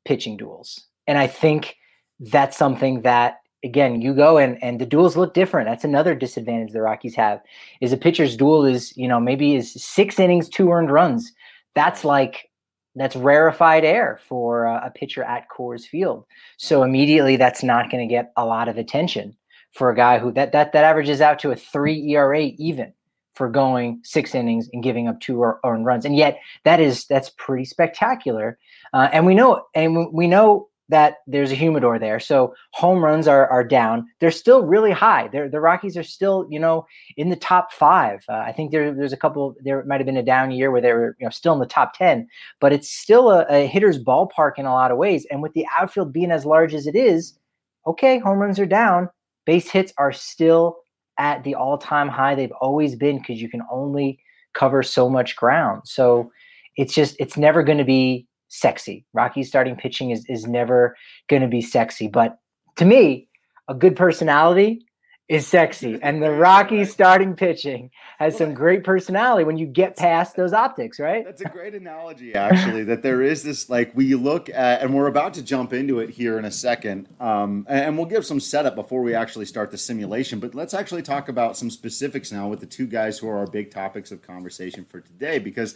pitching 0.05 0.37
duels, 0.37 0.85
and 1.07 1.17
I 1.17 1.27
think 1.27 1.75
that's 2.19 2.57
something 2.57 3.01
that 3.01 3.39
again, 3.63 4.01
you 4.01 4.13
go 4.13 4.37
and 4.37 4.61
and 4.63 4.79
the 4.79 4.85
duels 4.85 5.17
look 5.17 5.33
different. 5.33 5.67
That's 5.67 5.83
another 5.83 6.15
disadvantage 6.15 6.71
the 6.71 6.81
Rockies 6.81 7.15
have. 7.15 7.41
Is 7.81 7.93
a 7.93 7.97
pitcher's 7.97 8.37
duel 8.37 8.65
is 8.65 8.95
you 8.97 9.07
know 9.07 9.19
maybe 9.19 9.55
is 9.55 9.73
six 9.73 10.19
innings, 10.19 10.49
two 10.49 10.71
earned 10.71 10.91
runs. 10.91 11.31
That's 11.75 12.03
like 12.03 12.49
that's 12.95 13.15
rarefied 13.15 13.85
air 13.85 14.19
for 14.27 14.65
a, 14.65 14.87
a 14.87 14.91
pitcher 14.91 15.23
at 15.23 15.47
Coors 15.49 15.85
Field. 15.85 16.25
So 16.57 16.83
immediately, 16.83 17.35
that's 17.37 17.63
not 17.63 17.89
going 17.89 18.07
to 18.07 18.11
get 18.11 18.31
a 18.35 18.45
lot 18.45 18.67
of 18.67 18.77
attention 18.77 19.35
for 19.73 19.89
a 19.89 19.95
guy 19.95 20.19
who 20.19 20.31
that 20.33 20.51
that 20.51 20.73
that 20.73 20.83
averages 20.83 21.21
out 21.21 21.39
to 21.39 21.51
a 21.51 21.55
three 21.55 22.11
ERA 22.11 22.51
even 22.57 22.93
for 23.39 23.49
going 23.49 24.01
six 24.03 24.35
innings 24.35 24.69
and 24.73 24.83
giving 24.83 25.07
up 25.07 25.17
two 25.21 25.41
earned 25.63 25.85
runs. 25.85 26.03
And 26.03 26.13
yet, 26.13 26.39
that 26.65 26.81
is 26.81 27.05
that's 27.05 27.31
pretty 27.37 27.63
spectacular. 27.63 28.59
Uh, 28.93 29.07
and 29.13 29.25
we 29.25 29.33
know 29.33 29.63
and 29.73 30.11
we 30.11 30.27
know 30.27 30.67
that 30.89 31.17
there's 31.25 31.51
a 31.51 31.55
humidor 31.55 31.99
there. 31.99 32.19
So 32.19 32.53
home 32.71 33.01
runs 33.01 33.29
are, 33.29 33.47
are 33.47 33.63
down. 33.63 34.07
They're 34.19 34.29
still 34.31 34.65
really 34.65 34.91
high. 34.91 35.29
They're, 35.31 35.47
the 35.47 35.61
Rockies 35.61 35.95
are 35.95 36.03
still, 36.03 36.47
you 36.49 36.59
know, 36.59 36.85
in 37.15 37.29
the 37.29 37.35
top 37.35 37.71
five. 37.71 38.25
Uh, 38.27 38.43
I 38.45 38.51
think 38.51 38.71
there, 38.71 38.91
there's 38.93 39.13
a 39.13 39.17
couple, 39.17 39.55
there 39.63 39.85
might 39.85 39.99
have 39.99 40.07
been 40.07 40.17
a 40.17 40.23
down 40.23 40.49
year 40.49 40.71
where 40.71 40.81
they 40.81 40.91
were, 40.91 41.15
you 41.19 41.27
know, 41.27 41.29
still 41.29 41.53
in 41.53 41.59
the 41.59 41.67
top 41.67 41.93
10, 41.93 42.27
but 42.59 42.73
it's 42.73 42.89
still 42.89 43.29
a, 43.29 43.45
a 43.49 43.67
hitter's 43.67 44.03
ballpark 44.03 44.53
in 44.57 44.65
a 44.65 44.73
lot 44.73 44.89
of 44.89 44.97
ways. 44.97 45.27
And 45.29 45.43
with 45.43 45.53
the 45.53 45.67
outfield 45.77 46.11
being 46.11 46.31
as 46.31 46.43
large 46.43 46.73
as 46.73 46.87
it 46.87 46.95
is, 46.95 47.37
okay, 47.85 48.17
home 48.17 48.39
runs 48.39 48.59
are 48.59 48.65
down. 48.65 49.09
Base 49.45 49.69
hits 49.69 49.93
are 49.99 50.11
still 50.11 50.79
at 51.19 51.43
the 51.43 51.53
all 51.53 51.77
time 51.77 52.07
high 52.07 52.33
they've 52.33 52.51
always 52.61 52.95
been 52.95 53.19
because 53.19 53.41
you 53.41 53.49
can 53.49 53.61
only 53.71 54.19
cover 54.53 54.81
so 54.81 55.09
much 55.09 55.35
ground. 55.35 55.83
So 55.85 56.31
it's 56.77 56.93
just, 56.93 57.15
it's 57.19 57.37
never 57.37 57.61
going 57.61 57.77
to 57.77 57.83
be 57.83 58.25
sexy. 58.47 59.05
Rocky's 59.13 59.47
starting 59.47 59.75
pitching 59.75 60.09
is, 60.09 60.25
is 60.27 60.47
never 60.47 60.95
going 61.27 61.41
to 61.41 61.47
be 61.47 61.61
sexy. 61.61 62.07
But 62.07 62.39
to 62.77 62.85
me, 62.85 63.27
a 63.67 63.75
good 63.75 63.95
personality 63.95 64.85
is 65.29 65.45
sexy. 65.45 65.99
And 66.01 66.23
the 66.23 66.31
Rocky 66.31 66.83
starting 66.85 67.35
pitching 67.35 67.91
has 68.17 68.35
some 68.35 68.55
great 68.55 68.83
personality 68.83 69.43
when 69.43 69.59
you 69.59 69.67
get 69.67 69.95
past 69.95 70.35
those 70.35 70.53
optics, 70.53 70.99
right? 70.99 71.23
That's 71.23 71.41
a 71.41 71.49
great 71.49 71.75
analogy, 71.75 72.33
actually, 72.33 72.83
that 72.85 73.03
there 73.03 73.21
is 73.21 73.43
this 73.43 73.69
like 73.69 73.95
we 73.95 74.15
look 74.15 74.49
at, 74.49 74.81
and 74.81 74.91
we're 74.91 75.05
about 75.05 75.35
to 75.35 75.43
jump 75.43 75.71
into 75.71 75.99
it 75.99 76.09
here 76.09 76.39
in 76.39 76.45
a 76.45 76.51
second. 76.51 77.07
Um, 77.19 77.67
and 77.69 77.95
we'll 77.95 78.07
give 78.07 78.25
some 78.25 78.39
setup 78.39 78.73
before 78.73 79.03
we 79.03 79.13
actually 79.13 79.45
start 79.45 79.69
the 79.69 79.77
simulation. 79.77 80.39
But 80.39 80.55
let's 80.55 80.73
actually 80.73 81.03
talk 81.03 81.29
about 81.29 81.55
some 81.55 81.69
specifics 81.69 82.31
now 82.31 82.47
with 82.47 82.59
the 82.59 82.65
two 82.65 82.87
guys 82.87 83.19
who 83.19 83.29
are 83.29 83.37
our 83.37 83.47
big 83.47 83.69
topics 83.69 84.11
of 84.11 84.23
conversation 84.23 84.83
for 84.83 84.99
today, 84.99 85.37
because 85.37 85.75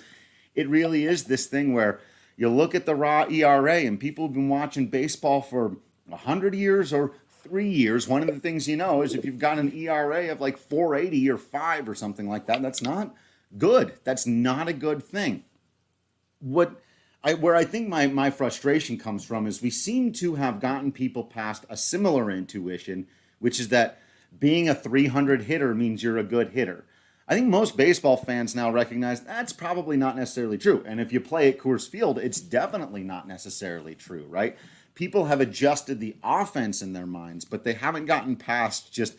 it 0.55 0.67
really 0.67 1.05
is 1.05 1.25
this 1.25 1.45
thing 1.45 1.74
where 1.74 2.00
you 2.38 2.50
look 2.50 2.74
at 2.74 2.88
the 2.88 2.95
raw 2.95 3.27
ERA, 3.29 3.81
and 3.81 4.00
people 4.00 4.25
have 4.25 4.33
been 4.33 4.50
watching 4.50 4.88
baseball 4.88 5.41
for 5.41 5.77
100 6.07 6.55
years 6.55 6.91
or 6.91 7.13
three 7.43 7.69
years. 7.69 8.07
One 8.07 8.21
of 8.21 8.27
the 8.27 8.39
things 8.39 8.67
you 8.67 8.77
know 8.77 9.01
is 9.01 9.13
if 9.13 9.25
you've 9.25 9.39
got 9.39 9.59
an 9.59 9.71
ERA 9.75 10.31
of 10.31 10.41
like 10.41 10.57
480 10.57 11.29
or 11.29 11.38
5 11.38 11.89
or 11.89 11.95
something 11.95 12.29
like 12.29 12.47
that, 12.47 12.62
that's 12.62 12.81
not 12.81 13.13
good. 13.57 13.93
That's 14.03 14.25
not 14.25 14.67
a 14.67 14.73
good 14.73 15.03
thing. 15.03 15.43
What 16.39 16.81
I, 17.23 17.35
where 17.35 17.55
I 17.55 17.63
think 17.63 17.88
my, 17.88 18.07
my 18.07 18.29
frustration 18.31 18.97
comes 18.97 19.23
from 19.23 19.47
is 19.47 19.62
we 19.62 19.69
seem 19.69 20.12
to 20.13 20.35
have 20.35 20.59
gotten 20.59 20.91
people 20.91 21.23
past 21.23 21.65
a 21.69 21.77
similar 21.77 22.29
intuition, 22.31 23.07
which 23.39 23.59
is 23.59 23.69
that 23.69 24.00
being 24.39 24.67
a 24.67 24.75
300 24.75 25.43
hitter 25.43 25.73
means 25.73 26.03
you're 26.03 26.17
a 26.17 26.23
good 26.23 26.50
hitter. 26.50 26.85
I 27.27 27.35
think 27.35 27.47
most 27.47 27.77
baseball 27.77 28.17
fans 28.17 28.55
now 28.55 28.69
recognize 28.71 29.21
that's 29.21 29.53
probably 29.53 29.95
not 29.95 30.17
necessarily 30.17 30.57
true. 30.57 30.83
And 30.85 31.00
if 31.00 31.13
you 31.13 31.21
play 31.21 31.50
at 31.50 31.57
Coors 31.57 31.88
Field, 31.88 32.19
it's 32.19 32.41
definitely 32.41 33.03
not 33.03 33.27
necessarily 33.27 33.95
true, 33.95 34.25
right? 34.27 34.57
People 34.95 35.25
have 35.25 35.41
adjusted 35.41 36.00
the 36.00 36.15
offense 36.23 36.81
in 36.81 36.93
their 36.93 37.07
minds, 37.07 37.45
but 37.45 37.63
they 37.63 37.73
haven't 37.73 38.05
gotten 38.05 38.35
past 38.35 38.93
just 38.93 39.15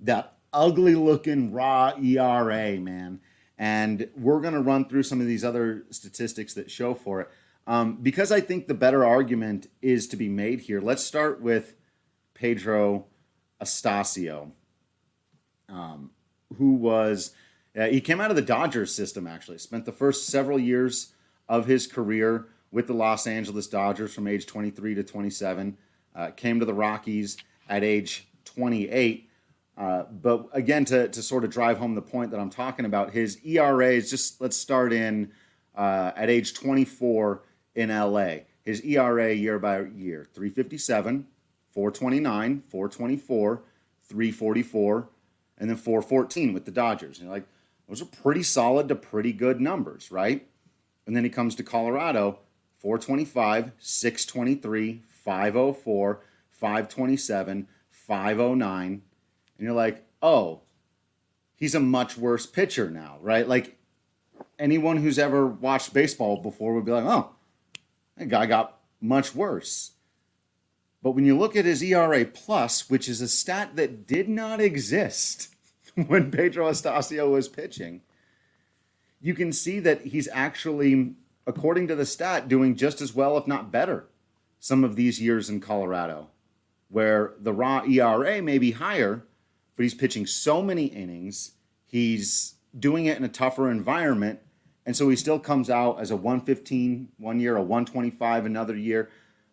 that 0.00 0.34
ugly 0.52 0.94
looking 0.94 1.52
raw 1.52 1.92
ERA, 2.00 2.78
man. 2.78 3.20
And 3.58 4.08
we're 4.16 4.40
going 4.40 4.54
to 4.54 4.60
run 4.60 4.86
through 4.86 5.02
some 5.02 5.20
of 5.20 5.26
these 5.26 5.44
other 5.44 5.84
statistics 5.90 6.54
that 6.54 6.70
show 6.70 6.94
for 6.94 7.22
it. 7.22 7.30
Um, 7.66 7.96
because 7.96 8.32
I 8.32 8.40
think 8.40 8.66
the 8.66 8.74
better 8.74 9.04
argument 9.04 9.68
is 9.82 10.08
to 10.08 10.16
be 10.16 10.28
made 10.28 10.60
here. 10.60 10.80
Let's 10.80 11.04
start 11.04 11.40
with 11.40 11.74
Pedro 12.34 13.06
Astacio. 13.60 14.50
Um, 15.68 16.10
who 16.58 16.74
was 16.74 17.32
uh, 17.78 17.86
he 17.86 18.00
came 18.00 18.20
out 18.20 18.30
of 18.30 18.36
the 18.36 18.42
Dodgers 18.42 18.92
system 18.92 19.26
actually. 19.26 19.58
Spent 19.58 19.84
the 19.84 19.92
first 19.92 20.26
several 20.26 20.58
years 20.58 21.12
of 21.48 21.66
his 21.66 21.86
career 21.86 22.46
with 22.72 22.86
the 22.86 22.94
Los 22.94 23.26
Angeles 23.26 23.66
Dodgers 23.66 24.14
from 24.14 24.26
age 24.26 24.46
23 24.46 24.94
to 24.94 25.02
27. 25.02 25.76
Uh, 26.14 26.30
came 26.30 26.58
to 26.60 26.66
the 26.66 26.74
Rockies 26.74 27.36
at 27.68 27.84
age 27.84 28.28
28. 28.44 29.28
Uh, 29.76 30.02
but 30.10 30.46
again, 30.52 30.84
to, 30.84 31.08
to 31.08 31.22
sort 31.22 31.44
of 31.44 31.50
drive 31.50 31.78
home 31.78 31.94
the 31.94 32.02
point 32.02 32.30
that 32.30 32.40
I'm 32.40 32.50
talking 32.50 32.84
about, 32.84 33.12
his 33.12 33.38
ERA 33.44 33.92
is 33.92 34.10
just 34.10 34.40
let's 34.40 34.56
start 34.56 34.92
in 34.92 35.32
uh, 35.74 36.12
at 36.16 36.28
age 36.28 36.54
24 36.54 37.42
in 37.74 37.88
LA. 37.88 38.36
His 38.62 38.82
ERA 38.84 39.32
year 39.32 39.58
by 39.58 39.80
year 39.80 40.26
357, 40.34 41.26
429, 41.70 42.62
424, 42.68 43.62
344, 44.02 45.08
and 45.58 45.70
then 45.70 45.76
414 45.76 46.52
with 46.52 46.64
the 46.64 46.70
Dodgers. 46.70 47.20
And 47.20 47.30
like, 47.30 47.44
those 47.88 48.02
are 48.02 48.06
pretty 48.06 48.42
solid 48.42 48.88
to 48.88 48.94
pretty 48.94 49.32
good 49.32 49.60
numbers, 49.60 50.10
right? 50.10 50.46
And 51.06 51.16
then 51.16 51.24
he 51.24 51.30
comes 51.30 51.54
to 51.56 51.62
Colorado 51.62 52.38
425, 52.80 53.72
623, 53.78 55.02
504, 55.08 56.20
527, 56.50 57.68
509. 57.90 58.86
And 58.86 59.02
you're 59.58 59.72
like, 59.72 60.04
oh, 60.22 60.60
he's 61.56 61.74
a 61.74 61.80
much 61.80 62.16
worse 62.16 62.46
pitcher 62.46 62.90
now, 62.90 63.18
right? 63.20 63.46
Like 63.46 63.78
anyone 64.58 64.96
who's 64.96 65.18
ever 65.18 65.46
watched 65.46 65.92
baseball 65.92 66.38
before 66.38 66.74
would 66.74 66.84
be 66.84 66.92
like, 66.92 67.04
oh, 67.04 67.30
that 68.16 68.28
guy 68.28 68.46
got 68.46 68.78
much 69.00 69.34
worse. 69.34 69.92
But 71.02 71.12
when 71.12 71.24
you 71.24 71.38
look 71.38 71.56
at 71.56 71.64
his 71.64 71.82
ERA 71.82 72.24
plus, 72.24 72.90
which 72.90 73.08
is 73.08 73.20
a 73.20 73.28
stat 73.28 73.76
that 73.76 74.06
did 74.06 74.28
not 74.28 74.60
exist 74.60 75.54
when 76.06 76.30
Pedro 76.30 76.70
Astacio 76.70 77.30
was 77.30 77.48
pitching, 77.48 78.02
you 79.20 79.34
can 79.34 79.52
see 79.52 79.80
that 79.80 80.02
he's 80.02 80.28
actually, 80.32 81.14
according 81.46 81.88
to 81.88 81.96
the 81.96 82.06
stat, 82.06 82.48
doing 82.48 82.76
just 82.76 83.00
as 83.00 83.14
well, 83.14 83.36
if 83.36 83.46
not 83.46 83.72
better, 83.72 84.06
some 84.58 84.84
of 84.84 84.96
these 84.96 85.20
years 85.20 85.48
in 85.48 85.60
Colorado, 85.60 86.28
where 86.88 87.34
the 87.40 87.52
raw 87.52 87.82
ERA 87.84 88.42
may 88.42 88.58
be 88.58 88.72
higher, 88.72 89.22
but 89.76 89.82
he's 89.82 89.94
pitching 89.94 90.26
so 90.26 90.62
many 90.62 90.86
innings. 90.86 91.52
He's 91.86 92.54
doing 92.78 93.06
it 93.06 93.16
in 93.16 93.24
a 93.24 93.28
tougher 93.28 93.70
environment. 93.70 94.40
And 94.86 94.96
so 94.96 95.08
he 95.08 95.16
still 95.16 95.38
comes 95.38 95.70
out 95.70 96.00
as 96.00 96.10
a 96.10 96.16
115 96.16 97.08
one 97.18 97.40
year, 97.40 97.56
a 97.56 97.62
125 97.62 98.46
another 98.46 98.76
year. 98.76 99.10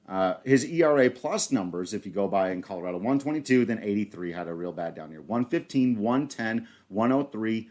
Uh, 0.07 0.35
his 0.45 0.63
ERA 0.65 1.09
plus 1.09 1.51
numbers, 1.51 1.93
if 1.93 2.05
you 2.05 2.11
go 2.11 2.27
by 2.27 2.51
in 2.51 2.61
Colorado, 2.61 2.97
122, 2.97 3.65
then 3.65 3.79
83 3.81 4.31
had 4.31 4.47
a 4.47 4.53
real 4.53 4.71
bad 4.71 4.95
down 4.95 5.11
year. 5.11 5.21
115, 5.21 5.99
110, 5.99 6.67
103, 6.87 7.69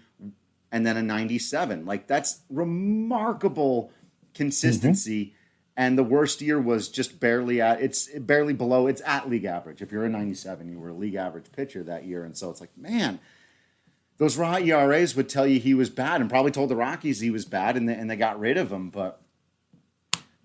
and 0.72 0.86
then 0.86 0.96
a 0.98 1.02
97. 1.02 1.86
Like 1.86 2.06
that's 2.06 2.40
remarkable 2.50 3.90
consistency. 4.36 5.24
Mm-hmm. 5.24 5.32
And 5.78 5.98
the 5.98 6.04
worst 6.04 6.40
year 6.40 6.58
was 6.58 6.88
just 6.88 7.20
barely 7.20 7.60
at 7.60 7.82
it's 7.82 8.08
barely 8.18 8.54
below 8.54 8.86
it's 8.86 9.02
at 9.04 9.28
league 9.28 9.44
average. 9.44 9.82
If 9.82 9.92
you're 9.92 10.04
a 10.04 10.08
97, 10.08 10.70
you 10.70 10.78
were 10.78 10.88
a 10.88 10.94
league 10.94 11.16
average 11.16 11.52
pitcher 11.52 11.82
that 11.82 12.04
year. 12.04 12.24
And 12.24 12.36
so 12.36 12.48
it's 12.48 12.60
like, 12.60 12.76
man, 12.78 13.18
those 14.16 14.38
raw 14.38 14.56
ERAs 14.56 15.14
would 15.16 15.28
tell 15.28 15.46
you 15.46 15.60
he 15.60 15.74
was 15.74 15.90
bad 15.90 16.22
and 16.22 16.30
probably 16.30 16.50
told 16.50 16.70
the 16.70 16.76
Rockies 16.76 17.20
he 17.20 17.30
was 17.30 17.44
bad 17.44 17.76
and 17.76 17.86
they, 17.88 17.94
and 17.94 18.08
they 18.08 18.16
got 18.16 18.40
rid 18.40 18.56
of 18.56 18.72
him. 18.72 18.88
But 18.88 19.20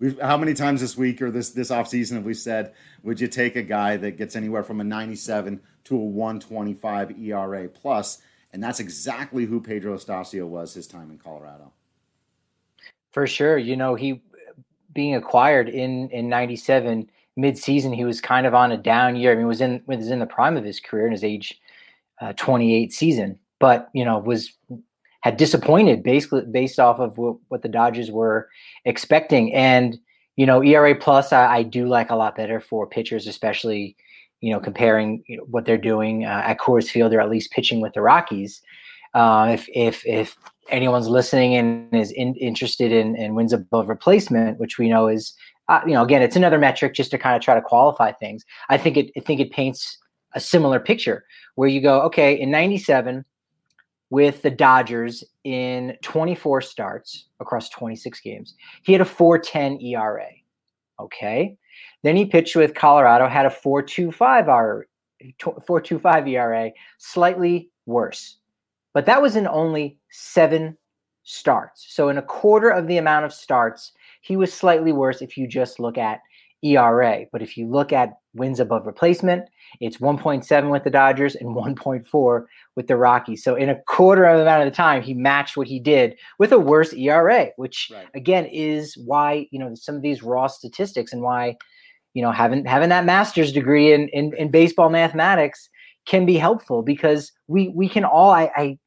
We've, 0.02 0.20
how 0.20 0.36
many 0.36 0.52
times 0.52 0.80
this 0.80 0.96
week 0.96 1.22
or 1.22 1.30
this 1.30 1.50
this 1.50 1.70
offseason 1.70 2.14
have 2.14 2.24
we 2.24 2.34
said, 2.34 2.74
would 3.04 3.20
you 3.20 3.28
take 3.28 3.54
a 3.54 3.62
guy 3.62 3.96
that 3.98 4.18
gets 4.18 4.34
anywhere 4.34 4.64
from 4.64 4.80
a 4.80 4.84
97 4.84 5.60
to 5.84 5.94
a 5.94 6.04
125 6.04 7.20
ERA 7.20 7.68
plus? 7.68 8.20
And 8.52 8.60
that's 8.60 8.80
exactly 8.80 9.44
who 9.44 9.60
Pedro 9.60 9.96
Astacio 9.96 10.44
was 10.48 10.74
his 10.74 10.88
time 10.88 11.12
in 11.12 11.18
Colorado. 11.18 11.70
For 13.12 13.26
sure. 13.26 13.58
You 13.58 13.76
know, 13.76 13.94
he 13.94 14.22
being 14.92 15.14
acquired 15.14 15.68
in 15.68 16.08
in 16.10 16.28
97 16.28 17.08
mid-season, 17.36 17.92
he 17.92 18.04
was 18.04 18.20
kind 18.20 18.46
of 18.46 18.54
on 18.54 18.72
a 18.72 18.76
down 18.76 19.16
year. 19.16 19.32
I 19.32 19.36
mean, 19.36 19.46
was 19.46 19.60
in 19.60 19.82
was 19.86 20.10
in 20.10 20.18
the 20.18 20.26
prime 20.26 20.56
of 20.56 20.64
his 20.64 20.80
career 20.80 21.06
in 21.06 21.12
his 21.12 21.24
age 21.24 21.60
uh, 22.20 22.32
28 22.34 22.92
season, 22.92 23.38
but 23.58 23.88
you 23.92 24.04
know, 24.04 24.18
was 24.18 24.52
had 25.22 25.36
disappointed 25.36 26.02
basically 26.02 26.42
based 26.50 26.80
off 26.80 26.98
of 26.98 27.16
what, 27.16 27.36
what 27.48 27.62
the 27.62 27.68
Dodgers 27.68 28.10
were 28.10 28.48
expecting. 28.84 29.54
And 29.54 29.98
you 30.36 30.46
know, 30.46 30.62
ERA 30.62 30.94
plus 30.94 31.32
I, 31.32 31.56
I, 31.56 31.62
do 31.62 31.86
like 31.86 32.10
a 32.10 32.16
lot 32.16 32.36
better 32.36 32.58
for 32.58 32.86
pitchers, 32.86 33.26
especially 33.26 33.96
you 34.40 34.52
know 34.52 34.60
comparing 34.60 35.22
you 35.26 35.36
know, 35.36 35.44
what 35.44 35.64
they're 35.64 35.78
doing 35.78 36.24
uh, 36.24 36.42
at 36.44 36.58
Coors 36.58 36.88
Field 36.88 37.12
or 37.12 37.20
at 37.20 37.30
least 37.30 37.52
pitching 37.52 37.80
with 37.80 37.92
the 37.94 38.00
Rockies. 38.00 38.62
Uh, 39.14 39.48
if 39.52 39.68
if 39.74 40.06
if 40.06 40.36
anyone's 40.70 41.08
listening 41.08 41.54
and 41.54 41.94
is 41.94 42.10
in, 42.12 42.34
interested 42.36 42.92
in, 42.92 43.16
in 43.16 43.34
wins 43.34 43.52
above 43.52 43.88
replacement, 43.88 44.58
which 44.58 44.78
we 44.78 44.88
know 44.88 45.08
is 45.08 45.34
uh, 45.68 45.80
you 45.86 45.92
know 45.92 46.02
again 46.02 46.22
it's 46.22 46.36
another 46.36 46.58
metric 46.58 46.94
just 46.94 47.10
to 47.10 47.18
kind 47.18 47.36
of 47.36 47.42
try 47.42 47.54
to 47.54 47.62
qualify 47.62 48.12
things. 48.12 48.44
I 48.68 48.78
think 48.78 48.96
it 48.96 49.10
I 49.16 49.20
think 49.20 49.40
it 49.40 49.52
paints 49.52 49.98
a 50.34 50.40
similar 50.40 50.80
picture 50.80 51.24
where 51.56 51.68
you 51.68 51.80
go 51.80 52.00
okay 52.02 52.34
in 52.34 52.50
97 52.50 53.24
with 54.12 54.42
the 54.42 54.50
Dodgers 54.50 55.24
in 55.44 55.96
24 56.02 56.60
starts 56.60 57.28
across 57.40 57.70
26 57.70 58.20
games. 58.20 58.54
He 58.82 58.92
had 58.92 59.00
a 59.00 59.06
410 59.06 59.80
ERA. 59.80 60.28
Okay. 61.00 61.56
Then 62.02 62.16
he 62.16 62.26
pitched 62.26 62.54
with 62.54 62.74
Colorado, 62.74 63.26
had 63.26 63.46
a 63.46 63.50
425 63.50 64.48
ERA, 64.48 64.84
425 65.40 66.28
ERA, 66.28 66.70
slightly 66.98 67.70
worse. 67.86 68.36
But 68.94 69.06
that 69.06 69.22
was 69.22 69.36
in 69.36 69.46
only 69.46 69.98
seven 70.10 70.76
starts. 71.22 71.86
So, 71.88 72.08
in 72.08 72.18
a 72.18 72.22
quarter 72.22 72.70
of 72.70 72.86
the 72.86 72.98
amount 72.98 73.24
of 73.24 73.32
starts, 73.32 73.92
he 74.22 74.36
was 74.36 74.52
slightly 74.52 74.92
worse 74.92 75.22
if 75.22 75.36
you 75.36 75.46
just 75.46 75.80
look 75.80 75.98
at 75.98 76.20
ERA. 76.62 77.26
But 77.32 77.42
if 77.42 77.56
you 77.56 77.66
look 77.66 77.92
at 77.92 78.14
wins 78.34 78.60
above 78.60 78.86
replacement, 78.86 79.48
it's 79.80 79.98
1.7 79.98 80.70
with 80.70 80.84
the 80.84 80.90
Dodgers 80.90 81.34
and 81.34 81.54
1.4 81.54 82.46
with 82.76 82.86
the 82.86 82.96
Rockies. 82.96 83.42
So 83.42 83.56
in 83.56 83.68
a 83.68 83.80
quarter 83.82 84.24
of 84.24 84.38
the 84.38 84.42
amount 84.42 84.66
of 84.66 84.72
the 84.72 84.76
time, 84.76 85.02
he 85.02 85.12
matched 85.12 85.56
what 85.56 85.66
he 85.66 85.80
did 85.80 86.16
with 86.38 86.52
a 86.52 86.58
worse 86.58 86.92
ERA, 86.92 87.48
which 87.56 87.90
right. 87.92 88.06
again 88.14 88.46
is 88.46 88.96
why 89.04 89.46
you 89.50 89.58
know 89.58 89.74
some 89.74 89.96
of 89.96 90.02
these 90.02 90.22
raw 90.22 90.46
statistics 90.46 91.12
and 91.12 91.22
why 91.22 91.56
you 92.14 92.22
know 92.22 92.30
having 92.30 92.64
having 92.64 92.90
that 92.90 93.04
master's 93.04 93.52
degree 93.52 93.92
in 93.92 94.08
in, 94.08 94.32
in 94.36 94.50
baseball 94.50 94.90
mathematics 94.90 95.68
can 96.06 96.26
be 96.26 96.36
helpful 96.36 96.82
because 96.82 97.32
we 97.48 97.68
we 97.68 97.88
can 97.88 98.04
all 98.04 98.30
I, 98.30 98.50
I 98.56 98.78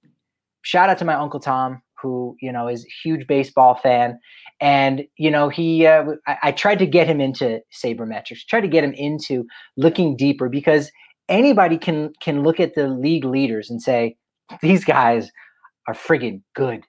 shout 0.63 0.89
out 0.89 0.97
to 0.99 1.05
my 1.05 1.13
uncle 1.13 1.39
Tom 1.39 1.81
who 2.01 2.35
you 2.41 2.51
know 2.51 2.67
is 2.67 2.85
a 2.85 3.07
huge 3.07 3.27
baseball 3.27 3.75
fan. 3.75 4.19
And 4.61 5.05
you 5.17 5.31
know 5.31 5.49
he 5.49 5.85
uh, 5.85 6.03
I, 6.27 6.37
I, 6.43 6.51
tried 6.51 6.79
to 6.79 6.85
get 6.85 7.07
him 7.07 7.19
into 7.19 7.59
sabermetrics 7.73 8.45
tried 8.47 8.61
to 8.61 8.67
get 8.67 8.83
him 8.83 8.93
into 8.93 9.45
looking 9.75 10.15
deeper 10.15 10.47
because 10.49 10.91
anybody 11.27 11.77
can 11.77 12.13
can 12.21 12.43
look 12.43 12.59
at 12.59 12.75
the 12.75 12.87
league 12.87 13.25
leaders 13.25 13.69
and 13.69 13.81
say 13.81 14.15
these 14.61 14.85
guys 14.85 15.31
are 15.87 15.93
friggin' 15.93 16.41
good. 16.55 16.83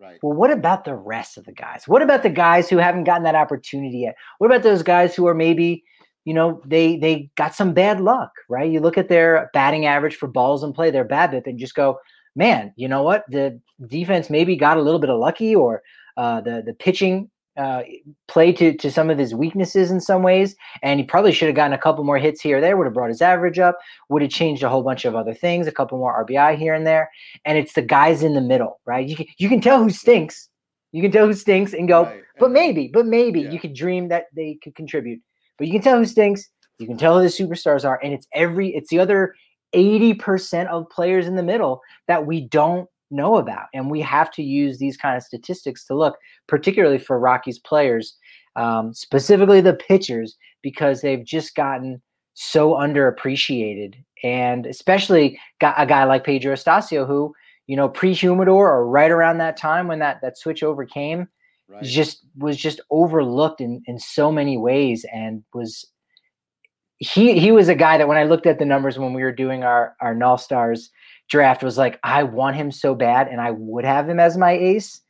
Right. 0.00 0.18
Well 0.22 0.36
what 0.36 0.52
about 0.52 0.84
the 0.84 0.94
rest 0.94 1.38
of 1.38 1.44
the 1.44 1.52
guys? 1.52 1.84
What 1.86 2.02
about 2.02 2.22
the 2.22 2.30
guys 2.30 2.68
who 2.68 2.76
haven't 2.76 3.04
gotten 3.04 3.24
that 3.24 3.34
opportunity 3.34 3.98
yet? 3.98 4.14
What 4.38 4.46
about 4.48 4.62
those 4.62 4.82
guys 4.82 5.14
who 5.14 5.26
are 5.26 5.34
maybe 5.34 5.82
you 6.28 6.34
know 6.34 6.60
they 6.66 6.98
they 6.98 7.30
got 7.36 7.54
some 7.54 7.72
bad 7.72 8.00
luck 8.02 8.30
right 8.50 8.70
you 8.70 8.80
look 8.80 8.98
at 8.98 9.08
their 9.08 9.50
batting 9.54 9.86
average 9.86 10.16
for 10.16 10.26
balls 10.26 10.62
in 10.62 10.74
play 10.74 10.90
their 10.90 11.08
BABIP 11.14 11.46
and 11.46 11.58
just 11.58 11.74
go 11.74 11.98
man 12.36 12.70
you 12.76 12.86
know 12.86 13.02
what 13.02 13.24
the 13.30 13.58
defense 13.86 14.28
maybe 14.28 14.54
got 14.54 14.76
a 14.76 14.82
little 14.82 15.00
bit 15.00 15.08
of 15.08 15.18
lucky 15.18 15.54
or 15.54 15.82
uh, 16.18 16.40
the 16.42 16.62
the 16.66 16.74
pitching 16.74 17.30
uh, 17.56 17.82
play 18.28 18.52
to 18.52 18.76
to 18.76 18.90
some 18.90 19.08
of 19.10 19.18
his 19.18 19.34
weaknesses 19.34 19.90
in 19.90 20.00
some 20.00 20.22
ways, 20.22 20.54
and 20.82 21.00
he 21.00 21.04
probably 21.04 21.32
should 21.32 21.48
have 21.48 21.56
gotten 21.56 21.72
a 21.72 21.78
couple 21.78 22.04
more 22.04 22.18
hits 22.18 22.40
here 22.40 22.58
or 22.58 22.60
there. 22.60 22.76
Would 22.76 22.84
have 22.84 22.94
brought 22.94 23.08
his 23.08 23.20
average 23.20 23.58
up. 23.58 23.76
Would 24.10 24.22
have 24.22 24.30
changed 24.30 24.62
a 24.62 24.68
whole 24.68 24.84
bunch 24.84 25.04
of 25.04 25.16
other 25.16 25.34
things, 25.34 25.66
a 25.66 25.72
couple 25.72 25.98
more 25.98 26.24
RBI 26.24 26.56
here 26.56 26.72
and 26.72 26.86
there. 26.86 27.10
And 27.44 27.58
it's 27.58 27.72
the 27.72 27.82
guys 27.82 28.22
in 28.22 28.34
the 28.34 28.40
middle, 28.40 28.80
right? 28.86 29.06
You 29.06 29.16
can 29.16 29.26
you 29.38 29.48
can 29.48 29.60
tell 29.60 29.82
who 29.82 29.90
stinks. 29.90 30.48
You 30.92 31.02
can 31.02 31.10
tell 31.10 31.26
who 31.26 31.34
stinks 31.34 31.72
and 31.72 31.88
go, 31.88 32.04
right. 32.04 32.22
but 32.38 32.52
maybe, 32.52 32.90
but 32.92 33.06
maybe 33.06 33.40
yeah. 33.40 33.50
you 33.50 33.58
could 33.58 33.74
dream 33.74 34.08
that 34.08 34.26
they 34.34 34.58
could 34.62 34.76
contribute. 34.76 35.20
But 35.58 35.66
you 35.66 35.72
can 35.72 35.82
tell 35.82 35.98
who 35.98 36.06
stinks. 36.06 36.48
You 36.78 36.86
can 36.86 36.96
tell 36.96 37.16
who 37.18 37.22
the 37.22 37.28
superstars 37.28 37.84
are, 37.84 38.00
and 38.02 38.12
it's 38.12 38.26
every 38.32 38.74
it's 38.74 38.88
the 38.88 39.00
other 39.00 39.34
80% 39.74 40.66
of 40.68 40.88
players 40.88 41.26
in 41.26 41.36
the 41.36 41.42
middle 41.42 41.82
that 42.06 42.26
we 42.26 42.40
don't 42.40 42.88
know 43.10 43.36
about. 43.36 43.66
And 43.74 43.90
we 43.90 44.00
have 44.00 44.30
to 44.32 44.42
use 44.42 44.78
these 44.78 44.96
kind 44.96 45.16
of 45.16 45.22
statistics 45.22 45.84
to 45.86 45.94
look, 45.94 46.16
particularly 46.46 46.98
for 46.98 47.18
Rockies 47.18 47.58
players, 47.58 48.16
um, 48.56 48.92
specifically 48.94 49.60
the 49.60 49.74
pitchers, 49.74 50.36
because 50.62 51.00
they've 51.00 51.24
just 51.24 51.54
gotten 51.54 52.02
so 52.34 52.72
underappreciated. 52.72 53.94
And 54.22 54.66
especially 54.66 55.38
got 55.60 55.74
a 55.78 55.86
guy 55.86 56.04
like 56.04 56.24
Pedro 56.24 56.54
Astacio, 56.54 57.06
who, 57.06 57.34
you 57.66 57.76
know, 57.76 57.88
pre-Humidor 57.88 58.70
or 58.70 58.86
right 58.86 59.10
around 59.10 59.38
that 59.38 59.56
time 59.56 59.86
when 59.88 59.98
that 60.00 60.20
that 60.22 60.38
switch 60.38 60.62
over 60.62 60.84
came, 60.84 61.28
right. 61.68 61.84
just 61.84 62.24
was 62.36 62.56
just 62.56 62.80
overlooked 62.90 63.60
in 63.60 63.82
in 63.86 63.98
so 63.98 64.32
many 64.32 64.56
ways 64.56 65.04
and 65.12 65.42
was 65.54 65.86
he 66.98 67.38
he 67.38 67.52
was 67.52 67.68
a 67.68 67.74
guy 67.74 67.98
that 67.98 68.08
when 68.08 68.18
I 68.18 68.24
looked 68.24 68.46
at 68.46 68.58
the 68.58 68.64
numbers 68.64 68.98
when 68.98 69.12
we 69.14 69.22
were 69.22 69.32
doing 69.32 69.62
our 69.62 69.94
our 70.00 70.14
null 70.14 70.38
stars 70.38 70.90
draft 71.28 71.62
was 71.62 71.78
like, 71.78 71.98
I 72.02 72.22
want 72.22 72.56
him 72.56 72.70
so 72.70 72.94
bad, 72.94 73.28
and 73.28 73.40
I 73.40 73.50
would 73.52 73.84
have 73.84 74.08
him 74.08 74.18
as 74.18 74.36
my 74.36 74.52
ace. 74.52 75.00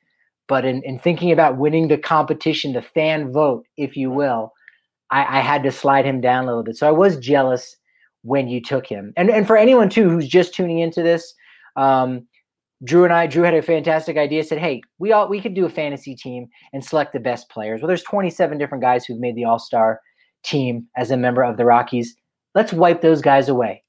But 0.49 0.65
in, 0.65 0.83
in 0.83 0.99
thinking 0.99 1.31
about 1.31 1.59
winning 1.59 1.89
the 1.89 1.99
competition, 1.99 2.73
the 2.73 2.83
fan 2.83 3.33
vote, 3.33 3.67
if 3.77 3.97
you 3.97 4.11
will, 4.11 4.53
I, 5.11 5.39
I 5.39 5.41
had 5.41 5.63
to 5.65 5.71
slide 5.71 6.07
him 6.07 6.21
down 6.21 6.45
a 6.45 6.47
little 6.47 6.63
bit. 6.63 6.77
So 6.77 6.89
I 6.89 6.93
was 6.93 7.19
jealous 7.19 7.77
when 8.23 8.49
you 8.49 8.61
took 8.61 8.87
him. 8.87 9.13
And 9.17 9.31
and 9.31 9.47
for 9.47 9.57
anyone 9.57 9.89
too 9.89 10.09
who's 10.09 10.29
just 10.29 10.55
tuning 10.55 10.79
into 10.79 11.03
this, 11.03 11.35
um, 11.77 12.27
Drew 12.85 13.05
and 13.05 13.13
I, 13.13 13.27
Drew 13.27 13.43
had 13.43 13.55
a 13.55 13.63
fantastic 13.63 14.17
idea. 14.17 14.45
Said, 14.45 14.59
"Hey, 14.59 14.83
we 14.99 15.13
all 15.13 15.29
we 15.29 15.41
could 15.41 15.55
do 15.55 15.67
a 15.67 15.71
fantasy 15.71 16.15
team 16.15 16.49
and 16.73 16.85
select 16.85 17.13
the 17.13 17.21
best 17.21 17.49
players." 17.51 17.81
Well, 17.81 17.89
there's 17.89 18.05
27 18.05 18.57
different 18.59 18.83
guys 18.83 19.05
who've 19.05 19.19
made 19.19 19.35
the 19.35 19.45
All 19.45 19.59
Star 19.59 20.01
team 20.45 20.87
as 20.97 21.11
a 21.11 21.17
member 21.17 21.43
of 21.43 21.57
the 21.57 21.65
Rockies. 21.65 22.17
Let's 22.55 22.73
wipe 22.73 23.01
those 23.01 23.21
guys 23.21 23.49
away. 23.49 23.83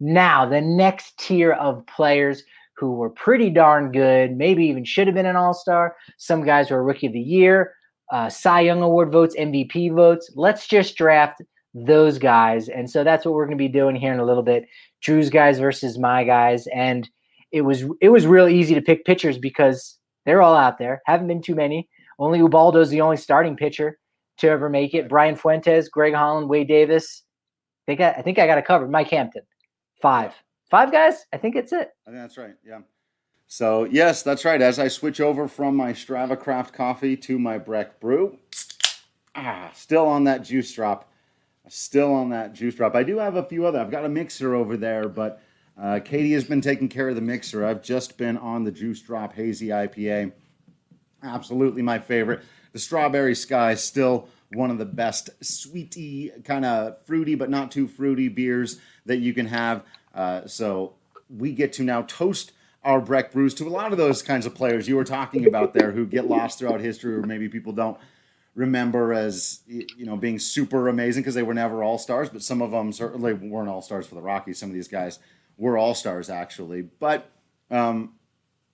Now, 0.00 0.46
the 0.46 0.60
next 0.60 1.18
tier 1.18 1.52
of 1.52 1.86
players 1.86 2.42
who 2.76 2.92
were 2.92 3.10
pretty 3.10 3.50
darn 3.50 3.92
good, 3.92 4.36
maybe 4.36 4.64
even 4.64 4.84
should 4.84 5.06
have 5.06 5.14
been 5.14 5.26
an 5.26 5.36
All 5.36 5.54
Star. 5.54 5.94
Some 6.16 6.44
guys 6.44 6.70
were 6.70 6.82
Rookie 6.82 7.08
of 7.08 7.12
the 7.12 7.20
Year, 7.20 7.74
uh, 8.10 8.28
Cy 8.30 8.62
Young 8.62 8.82
Award 8.82 9.12
votes, 9.12 9.36
MVP 9.38 9.94
votes. 9.94 10.30
Let's 10.34 10.66
just 10.66 10.96
draft 10.96 11.42
those 11.74 12.18
guys, 12.18 12.68
and 12.68 12.90
so 12.90 13.04
that's 13.04 13.24
what 13.24 13.34
we're 13.34 13.46
going 13.46 13.56
to 13.56 13.62
be 13.62 13.68
doing 13.68 13.94
here 13.94 14.12
in 14.12 14.20
a 14.20 14.24
little 14.24 14.42
bit. 14.42 14.64
Drew's 15.02 15.30
guys 15.30 15.58
versus 15.58 15.98
my 15.98 16.24
guys, 16.24 16.66
and 16.74 17.08
it 17.52 17.62
was 17.62 17.84
it 18.00 18.08
was 18.08 18.26
real 18.26 18.48
easy 18.48 18.74
to 18.74 18.82
pick 18.82 19.04
pitchers 19.04 19.38
because 19.38 19.98
they're 20.24 20.42
all 20.42 20.56
out 20.56 20.78
there. 20.78 21.02
Haven't 21.06 21.28
been 21.28 21.42
too 21.42 21.54
many. 21.54 21.88
Only 22.18 22.40
Ubaldo's 22.40 22.90
the 22.90 23.00
only 23.00 23.16
starting 23.16 23.56
pitcher 23.56 23.98
to 24.38 24.48
ever 24.48 24.68
make 24.68 24.94
it. 24.94 25.08
Brian 25.08 25.36
Fuentes, 25.36 25.88
Greg 25.88 26.14
Holland, 26.14 26.48
Wade 26.48 26.68
Davis. 26.68 27.22
I 27.86 27.92
think 27.92 28.00
I, 28.00 28.10
I 28.12 28.22
think 28.22 28.38
I 28.38 28.46
got 28.46 28.58
it 28.58 28.64
covered. 28.64 28.90
Mike 28.90 29.10
Hampton, 29.10 29.42
five, 30.00 30.34
five 30.70 30.90
guys. 30.90 31.24
I 31.32 31.36
think 31.36 31.56
it's 31.56 31.72
it. 31.72 31.90
I 32.06 32.10
think 32.10 32.22
that's 32.22 32.38
right. 32.38 32.54
Yeah. 32.64 32.80
So 33.46 33.84
yes, 33.84 34.22
that's 34.22 34.44
right. 34.44 34.62
As 34.62 34.78
I 34.78 34.88
switch 34.88 35.20
over 35.20 35.46
from 35.46 35.76
my 35.76 35.92
Strava 35.92 36.38
Craft 36.38 36.72
coffee 36.72 37.16
to 37.18 37.38
my 37.38 37.58
Breck 37.58 38.00
Brew, 38.00 38.38
ah, 39.34 39.70
still 39.74 40.06
on 40.06 40.24
that 40.24 40.42
juice 40.42 40.72
drop. 40.72 41.10
Still 41.68 42.12
on 42.12 42.30
that 42.30 42.54
juice 42.54 42.74
drop. 42.74 42.96
I 42.96 43.04
do 43.04 43.18
have 43.18 43.36
a 43.36 43.44
few 43.44 43.66
other. 43.66 43.78
I've 43.78 43.90
got 43.90 44.04
a 44.04 44.08
mixer 44.08 44.52
over 44.54 44.76
there, 44.76 45.08
but 45.08 45.40
uh, 45.80 46.00
Katie 46.00 46.32
has 46.32 46.44
been 46.44 46.60
taking 46.60 46.88
care 46.88 47.08
of 47.08 47.14
the 47.14 47.20
mixer. 47.20 47.64
I've 47.64 47.82
just 47.82 48.18
been 48.18 48.36
on 48.36 48.64
the 48.64 48.70
Juice 48.70 49.00
Drop 49.00 49.34
Hazy 49.34 49.68
IPA. 49.68 50.32
Absolutely 51.22 51.82
my 51.82 51.98
favorite. 51.98 52.40
The 52.72 52.78
Strawberry 52.78 53.34
Sky 53.34 53.72
is 53.72 53.82
still 53.82 54.28
one 54.54 54.70
of 54.70 54.78
the 54.78 54.84
best 54.84 55.30
sweety, 55.42 56.30
kind 56.44 56.64
of 56.64 57.02
fruity 57.04 57.34
but 57.34 57.50
not 57.50 57.70
too 57.70 57.88
fruity 57.88 58.28
beers 58.28 58.78
that 59.06 59.18
you 59.18 59.32
can 59.32 59.46
have. 59.46 59.84
Uh, 60.14 60.46
so 60.46 60.94
we 61.30 61.52
get 61.52 61.72
to 61.74 61.82
now 61.82 62.02
toast 62.02 62.52
our 62.84 63.00
Breck 63.00 63.32
brews 63.32 63.54
to 63.54 63.66
a 63.66 63.70
lot 63.70 63.92
of 63.92 63.98
those 63.98 64.22
kinds 64.22 64.44
of 64.44 64.54
players 64.54 64.88
you 64.88 64.96
were 64.96 65.04
talking 65.04 65.46
about 65.46 65.72
there 65.72 65.92
who 65.92 66.04
get 66.04 66.26
lost 66.26 66.58
throughout 66.58 66.80
history 66.80 67.14
or 67.14 67.22
maybe 67.22 67.48
people 67.48 67.72
don't 67.72 67.96
remember 68.54 69.14
as 69.14 69.60
you 69.66 70.04
know 70.04 70.16
being 70.16 70.38
super 70.38 70.88
amazing 70.88 71.22
because 71.22 71.34
they 71.34 71.42
were 71.42 71.54
never 71.54 71.82
all 71.82 71.96
stars 71.96 72.28
but 72.28 72.42
some 72.42 72.60
of 72.60 72.70
them 72.70 72.92
certainly 72.92 73.32
weren't 73.32 73.68
all 73.68 73.80
stars 73.80 74.06
for 74.06 74.14
the 74.14 74.20
rockies 74.20 74.58
some 74.58 74.68
of 74.68 74.74
these 74.74 74.88
guys 74.88 75.20
were 75.56 75.78
all 75.78 75.94
stars 75.94 76.30
actually. 76.30 76.82
But 76.82 77.30
um, 77.70 78.14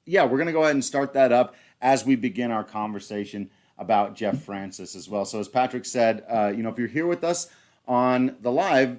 yeah, 0.04 0.24
we're 0.24 0.38
going 0.38 0.46
to 0.46 0.52
go 0.52 0.62
ahead 0.62 0.74
and 0.74 0.84
start 0.84 1.12
that 1.14 1.32
up 1.32 1.54
as 1.80 2.04
we 2.04 2.16
begin 2.16 2.50
our 2.50 2.64
conversation 2.64 3.50
about 3.78 4.16
Jeff 4.16 4.42
Francis 4.42 4.96
as 4.96 5.08
well. 5.08 5.24
So 5.24 5.38
as 5.38 5.48
Patrick 5.48 5.84
said, 5.84 6.24
uh, 6.28 6.52
you 6.54 6.62
know, 6.62 6.68
if 6.68 6.78
you're 6.78 6.88
here 6.88 7.06
with 7.06 7.22
us 7.22 7.48
on 7.86 8.36
the 8.40 8.50
live, 8.50 8.98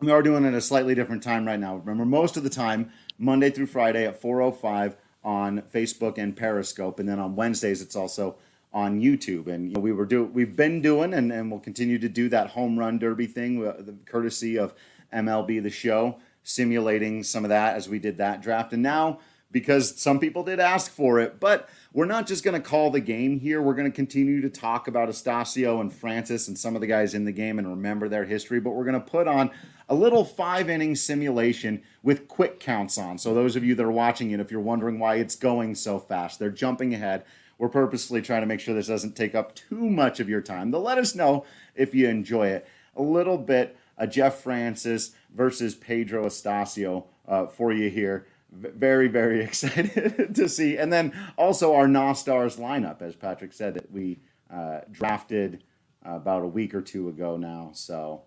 we 0.00 0.10
are 0.10 0.22
doing 0.22 0.44
it 0.44 0.48
at 0.48 0.54
a 0.54 0.60
slightly 0.60 0.94
different 0.94 1.22
time 1.22 1.46
right 1.46 1.60
now. 1.60 1.76
Remember, 1.76 2.06
most 2.06 2.36
of 2.36 2.42
the 2.42 2.50
time, 2.50 2.90
Monday 3.18 3.50
through 3.50 3.66
Friday 3.66 4.06
at 4.06 4.20
4:05 4.20 4.96
on 5.22 5.60
Facebook 5.74 6.16
and 6.16 6.34
Periscope, 6.34 6.98
and 6.98 7.08
then 7.08 7.18
on 7.18 7.36
Wednesdays 7.36 7.82
it's 7.82 7.96
also 7.96 8.36
on 8.72 9.00
YouTube. 9.00 9.48
And 9.48 9.68
you 9.68 9.74
know, 9.74 9.80
we 9.80 9.92
were 9.92 10.06
do 10.06 10.24
we've 10.24 10.56
been 10.56 10.80
doing 10.80 11.12
and, 11.12 11.30
and 11.30 11.50
we'll 11.50 11.60
continue 11.60 11.98
to 11.98 12.08
do 12.08 12.30
that 12.30 12.48
home 12.48 12.78
run 12.78 12.98
derby 12.98 13.26
thing, 13.26 13.66
uh, 13.66 13.74
the 13.78 13.94
courtesy 14.06 14.58
of 14.58 14.72
MLB 15.12 15.62
the 15.62 15.70
Show 15.70 16.18
simulating 16.42 17.22
some 17.22 17.44
of 17.44 17.50
that 17.50 17.76
as 17.76 17.88
we 17.88 17.98
did 17.98 18.18
that 18.18 18.42
draft. 18.42 18.72
And 18.72 18.82
now, 18.82 19.20
because 19.52 20.00
some 20.00 20.20
people 20.20 20.44
did 20.44 20.60
ask 20.60 20.90
for 20.90 21.18
it, 21.18 21.40
but 21.40 21.68
we're 21.92 22.06
not 22.06 22.26
just 22.26 22.44
going 22.44 22.60
to 22.60 22.66
call 22.66 22.90
the 22.90 23.00
game 23.00 23.40
here. 23.40 23.60
We're 23.60 23.74
going 23.74 23.90
to 23.90 23.94
continue 23.94 24.40
to 24.42 24.50
talk 24.50 24.86
about 24.86 25.08
Astacio 25.08 25.80
and 25.80 25.92
Francis 25.92 26.46
and 26.46 26.56
some 26.56 26.76
of 26.76 26.80
the 26.80 26.86
guys 26.86 27.14
in 27.14 27.24
the 27.24 27.32
game 27.32 27.58
and 27.58 27.68
remember 27.68 28.08
their 28.08 28.24
history, 28.24 28.60
but 28.60 28.70
we're 28.70 28.84
going 28.84 28.94
to 28.94 29.00
put 29.00 29.26
on 29.26 29.50
a 29.88 29.94
little 29.94 30.24
five 30.24 30.70
inning 30.70 30.94
simulation 30.94 31.82
with 32.04 32.28
quick 32.28 32.60
counts 32.60 32.96
on. 32.96 33.18
So, 33.18 33.34
those 33.34 33.56
of 33.56 33.64
you 33.64 33.74
that 33.74 33.84
are 33.84 33.90
watching 33.90 34.30
it, 34.30 34.38
if 34.38 34.52
you're 34.52 34.60
wondering 34.60 35.00
why 35.00 35.16
it's 35.16 35.34
going 35.34 35.74
so 35.74 35.98
fast, 35.98 36.38
they're 36.38 36.50
jumping 36.50 36.94
ahead. 36.94 37.24
We're 37.58 37.68
purposely 37.68 38.22
trying 38.22 38.42
to 38.42 38.46
make 38.46 38.60
sure 38.60 38.72
this 38.72 38.86
doesn't 38.86 39.16
take 39.16 39.34
up 39.34 39.54
too 39.54 39.90
much 39.90 40.20
of 40.20 40.28
your 40.28 40.40
time. 40.40 40.70
They'll 40.70 40.80
let 40.80 40.96
us 40.96 41.16
know 41.16 41.44
if 41.74 41.94
you 41.94 42.08
enjoy 42.08 42.48
it. 42.48 42.68
A 42.96 43.02
little 43.02 43.36
bit 43.36 43.76
a 44.00 44.06
Jeff 44.06 44.42
Francis 44.42 45.12
versus 45.34 45.74
Pedro 45.74 46.26
Astacio 46.26 47.04
uh, 47.28 47.46
for 47.46 47.72
you 47.72 47.90
here. 47.90 48.26
V- 48.52 48.70
very, 48.74 49.08
very 49.08 49.40
excited 49.44 50.32
to 50.34 50.48
see. 50.48 50.76
And 50.76 50.92
then 50.92 51.12
also 51.38 51.74
our 51.74 51.88
Nostars 51.88 52.56
lineup, 52.56 53.02
as 53.02 53.14
Patrick 53.14 53.52
said, 53.52 53.74
that 53.74 53.90
we 53.90 54.20
uh, 54.52 54.80
drafted 54.90 55.64
uh, 56.06 56.14
about 56.14 56.42
a 56.42 56.48
week 56.48 56.74
or 56.74 56.82
two 56.82 57.08
ago 57.08 57.36
now. 57.36 57.70
So, 57.74 58.22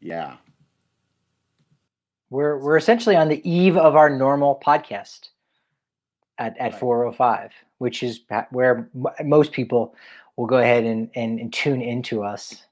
yeah. 0.00 0.36
We're, 2.30 2.58
we're 2.58 2.76
essentially 2.76 3.16
on 3.16 3.28
the 3.28 3.48
eve 3.48 3.76
of 3.76 3.96
our 3.96 4.08
normal 4.08 4.60
podcast 4.64 5.30
at, 6.38 6.56
at 6.58 6.72
right. 6.72 6.80
405, 6.80 7.52
which 7.78 8.02
is 8.02 8.20
where 8.50 8.88
most 9.24 9.52
people 9.52 9.94
will 10.36 10.46
go 10.46 10.58
ahead 10.58 10.84
and, 10.84 11.10
and, 11.14 11.40
and 11.40 11.52
tune 11.52 11.82
into 11.82 12.22
us. 12.22 12.64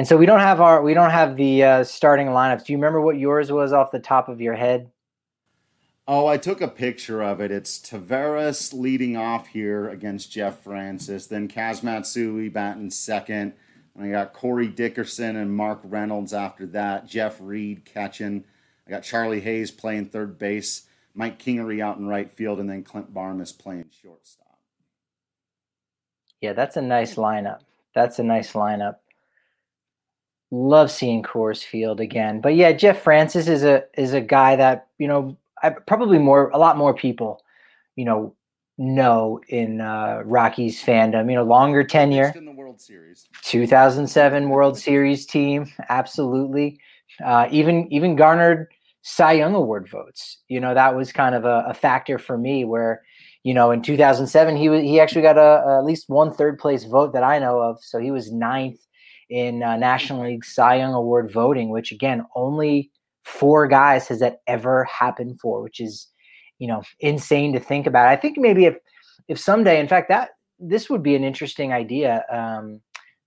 And 0.00 0.08
so 0.08 0.16
we 0.16 0.24
don't 0.24 0.40
have 0.40 0.62
our 0.62 0.82
we 0.82 0.94
don't 0.94 1.10
have 1.10 1.36
the 1.36 1.62
uh, 1.62 1.84
starting 1.84 2.28
lineups. 2.28 2.64
Do 2.64 2.72
you 2.72 2.78
remember 2.78 3.02
what 3.02 3.18
yours 3.18 3.52
was 3.52 3.74
off 3.74 3.90
the 3.90 3.98
top 3.98 4.30
of 4.30 4.40
your 4.40 4.54
head? 4.54 4.90
Oh, 6.08 6.26
I 6.26 6.38
took 6.38 6.62
a 6.62 6.68
picture 6.68 7.22
of 7.22 7.38
it. 7.42 7.50
It's 7.50 7.78
Taveras 7.78 8.72
leading 8.72 9.18
off 9.18 9.48
here 9.48 9.90
against 9.90 10.32
Jeff 10.32 10.60
Francis, 10.60 11.26
then 11.26 11.48
Kaz 11.48 11.82
Matsui 11.82 12.48
batting 12.48 12.88
second. 12.88 13.52
And 13.94 14.06
I 14.06 14.10
got 14.10 14.32
Corey 14.32 14.68
Dickerson 14.68 15.36
and 15.36 15.54
Mark 15.54 15.80
Reynolds 15.84 16.32
after 16.32 16.64
that. 16.68 17.06
Jeff 17.06 17.36
Reed 17.38 17.84
catching. 17.84 18.46
I 18.86 18.90
got 18.90 19.02
Charlie 19.02 19.42
Hayes 19.42 19.70
playing 19.70 20.06
third 20.06 20.38
base. 20.38 20.84
Mike 21.14 21.38
Kingery 21.38 21.82
out 21.82 21.98
in 21.98 22.06
right 22.06 22.32
field, 22.32 22.58
and 22.58 22.70
then 22.70 22.84
Clint 22.84 23.12
Barmes 23.12 23.52
playing 23.52 23.90
shortstop. 24.02 24.60
Yeah, 26.40 26.54
that's 26.54 26.78
a 26.78 26.82
nice 26.82 27.16
lineup. 27.16 27.60
That's 27.94 28.18
a 28.18 28.24
nice 28.24 28.54
lineup 28.54 28.94
love 30.50 30.90
seeing 30.90 31.22
Coors 31.22 31.64
Field 31.64 32.00
again. 32.00 32.40
But 32.40 32.54
yeah, 32.54 32.72
Jeff 32.72 33.02
Francis 33.02 33.48
is 33.48 33.64
a 33.64 33.84
is 33.96 34.12
a 34.12 34.20
guy 34.20 34.56
that 34.56 34.88
you 34.98 35.08
know 35.08 35.36
I, 35.62 35.70
probably 35.70 36.18
more 36.18 36.50
a 36.50 36.58
lot 36.58 36.76
more 36.76 36.94
people 36.94 37.42
you 37.96 38.04
know 38.04 38.34
know 38.78 39.40
in 39.48 39.80
uh, 39.80 40.22
Rockies 40.24 40.82
fandom. 40.82 41.28
You 41.28 41.36
know, 41.36 41.44
longer 41.44 41.84
tenure 41.84 42.32
in 42.34 42.44
the 42.44 42.52
World 42.52 42.80
Series, 42.80 43.28
2007 43.42 44.48
World 44.48 44.78
Series 44.78 45.26
team, 45.26 45.70
absolutely. 45.88 46.80
Uh, 47.24 47.48
even 47.50 47.92
even 47.92 48.16
garnered 48.16 48.68
Cy 49.02 49.32
Young 49.32 49.54
Award 49.54 49.88
votes. 49.88 50.38
You 50.48 50.60
know, 50.60 50.74
that 50.74 50.96
was 50.96 51.12
kind 51.12 51.34
of 51.34 51.44
a, 51.44 51.64
a 51.68 51.74
factor 51.74 52.18
for 52.18 52.36
me 52.36 52.64
where. 52.64 53.02
You 53.42 53.54
know, 53.54 53.70
in 53.70 53.80
2007, 53.80 54.54
he 54.54 54.68
was 54.68 54.82
he 54.82 55.00
actually 55.00 55.22
got 55.22 55.38
a, 55.38 55.40
a, 55.66 55.78
at 55.78 55.84
least 55.86 56.10
one 56.10 56.30
third 56.30 56.58
place 56.58 56.84
vote 56.84 57.14
that 57.14 57.22
I 57.22 57.38
know 57.38 57.58
of. 57.58 57.82
So 57.82 57.98
he 57.98 58.10
was 58.10 58.30
ninth 58.30 58.78
in 59.30 59.62
uh, 59.62 59.76
National 59.76 60.24
League 60.24 60.44
Cy 60.44 60.76
Young 60.76 60.92
Award 60.92 61.32
voting, 61.32 61.70
which 61.70 61.92
again, 61.92 62.26
only 62.34 62.90
four 63.24 63.66
guys 63.68 64.08
has 64.08 64.18
that 64.18 64.40
ever 64.46 64.84
happened 64.84 65.40
for, 65.40 65.62
which 65.62 65.80
is, 65.80 66.08
you 66.58 66.66
know, 66.66 66.82
insane 66.98 67.52
to 67.52 67.60
think 67.60 67.86
about. 67.86 68.08
I 68.08 68.16
think 68.16 68.36
maybe 68.36 68.66
if 68.66 68.76
if 69.28 69.38
someday, 69.38 69.80
in 69.80 69.88
fact, 69.88 70.08
that 70.08 70.30
this 70.58 70.90
would 70.90 71.02
be 71.02 71.14
an 71.14 71.24
interesting 71.24 71.72
idea. 71.72 72.24
Um, 72.30 72.80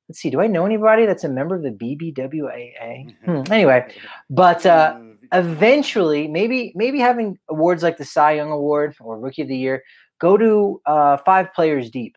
let's 0.10 0.20
see, 0.20 0.30
do 0.30 0.42
I 0.42 0.48
know 0.48 0.66
anybody 0.66 1.06
that's 1.06 1.24
a 1.24 1.30
member 1.30 1.56
of 1.56 1.64
the 1.64 1.72
BBWAA? 1.72 3.16
Hmm. 3.26 3.52
Anyway, 3.52 3.88
but 4.30 4.66
uh, 4.66 5.00
eventually, 5.32 6.28
maybe 6.28 6.74
maybe 6.76 7.00
having 7.00 7.40
awards 7.50 7.82
like 7.82 7.98
the 7.98 8.06
Cy 8.06 8.34
Young 8.34 8.52
Award 8.52 8.96
or 9.00 9.20
Rookie 9.20 9.44
of 9.44 9.48
the 9.48 9.58
Year 9.58 9.84
go 10.20 10.38
to 10.38 10.82
uh, 10.86 11.18
five 11.18 11.54
players 11.54 11.90
deep 11.90 12.16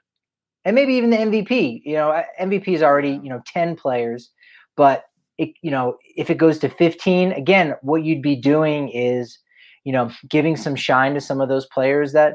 and 0.66 0.74
maybe 0.74 0.94
even 0.94 1.10
the 1.10 1.16
MVP. 1.16 1.80
You 1.84 1.94
know, 1.94 2.22
MVP 2.40 2.68
is 2.68 2.82
already 2.82 3.20
you 3.22 3.30
know 3.30 3.40
ten 3.46 3.76
players, 3.76 4.30
but 4.76 5.04
it, 5.38 5.50
you 5.62 5.70
know 5.70 5.96
if 6.16 6.28
it 6.28 6.36
goes 6.36 6.58
to 6.58 6.68
fifteen, 6.68 7.32
again, 7.32 7.74
what 7.80 8.02
you'd 8.04 8.20
be 8.20 8.36
doing 8.36 8.90
is 8.90 9.38
you 9.84 9.92
know 9.92 10.10
giving 10.28 10.56
some 10.56 10.76
shine 10.76 11.14
to 11.14 11.20
some 11.20 11.40
of 11.40 11.48
those 11.48 11.66
players 11.66 12.12
that 12.12 12.34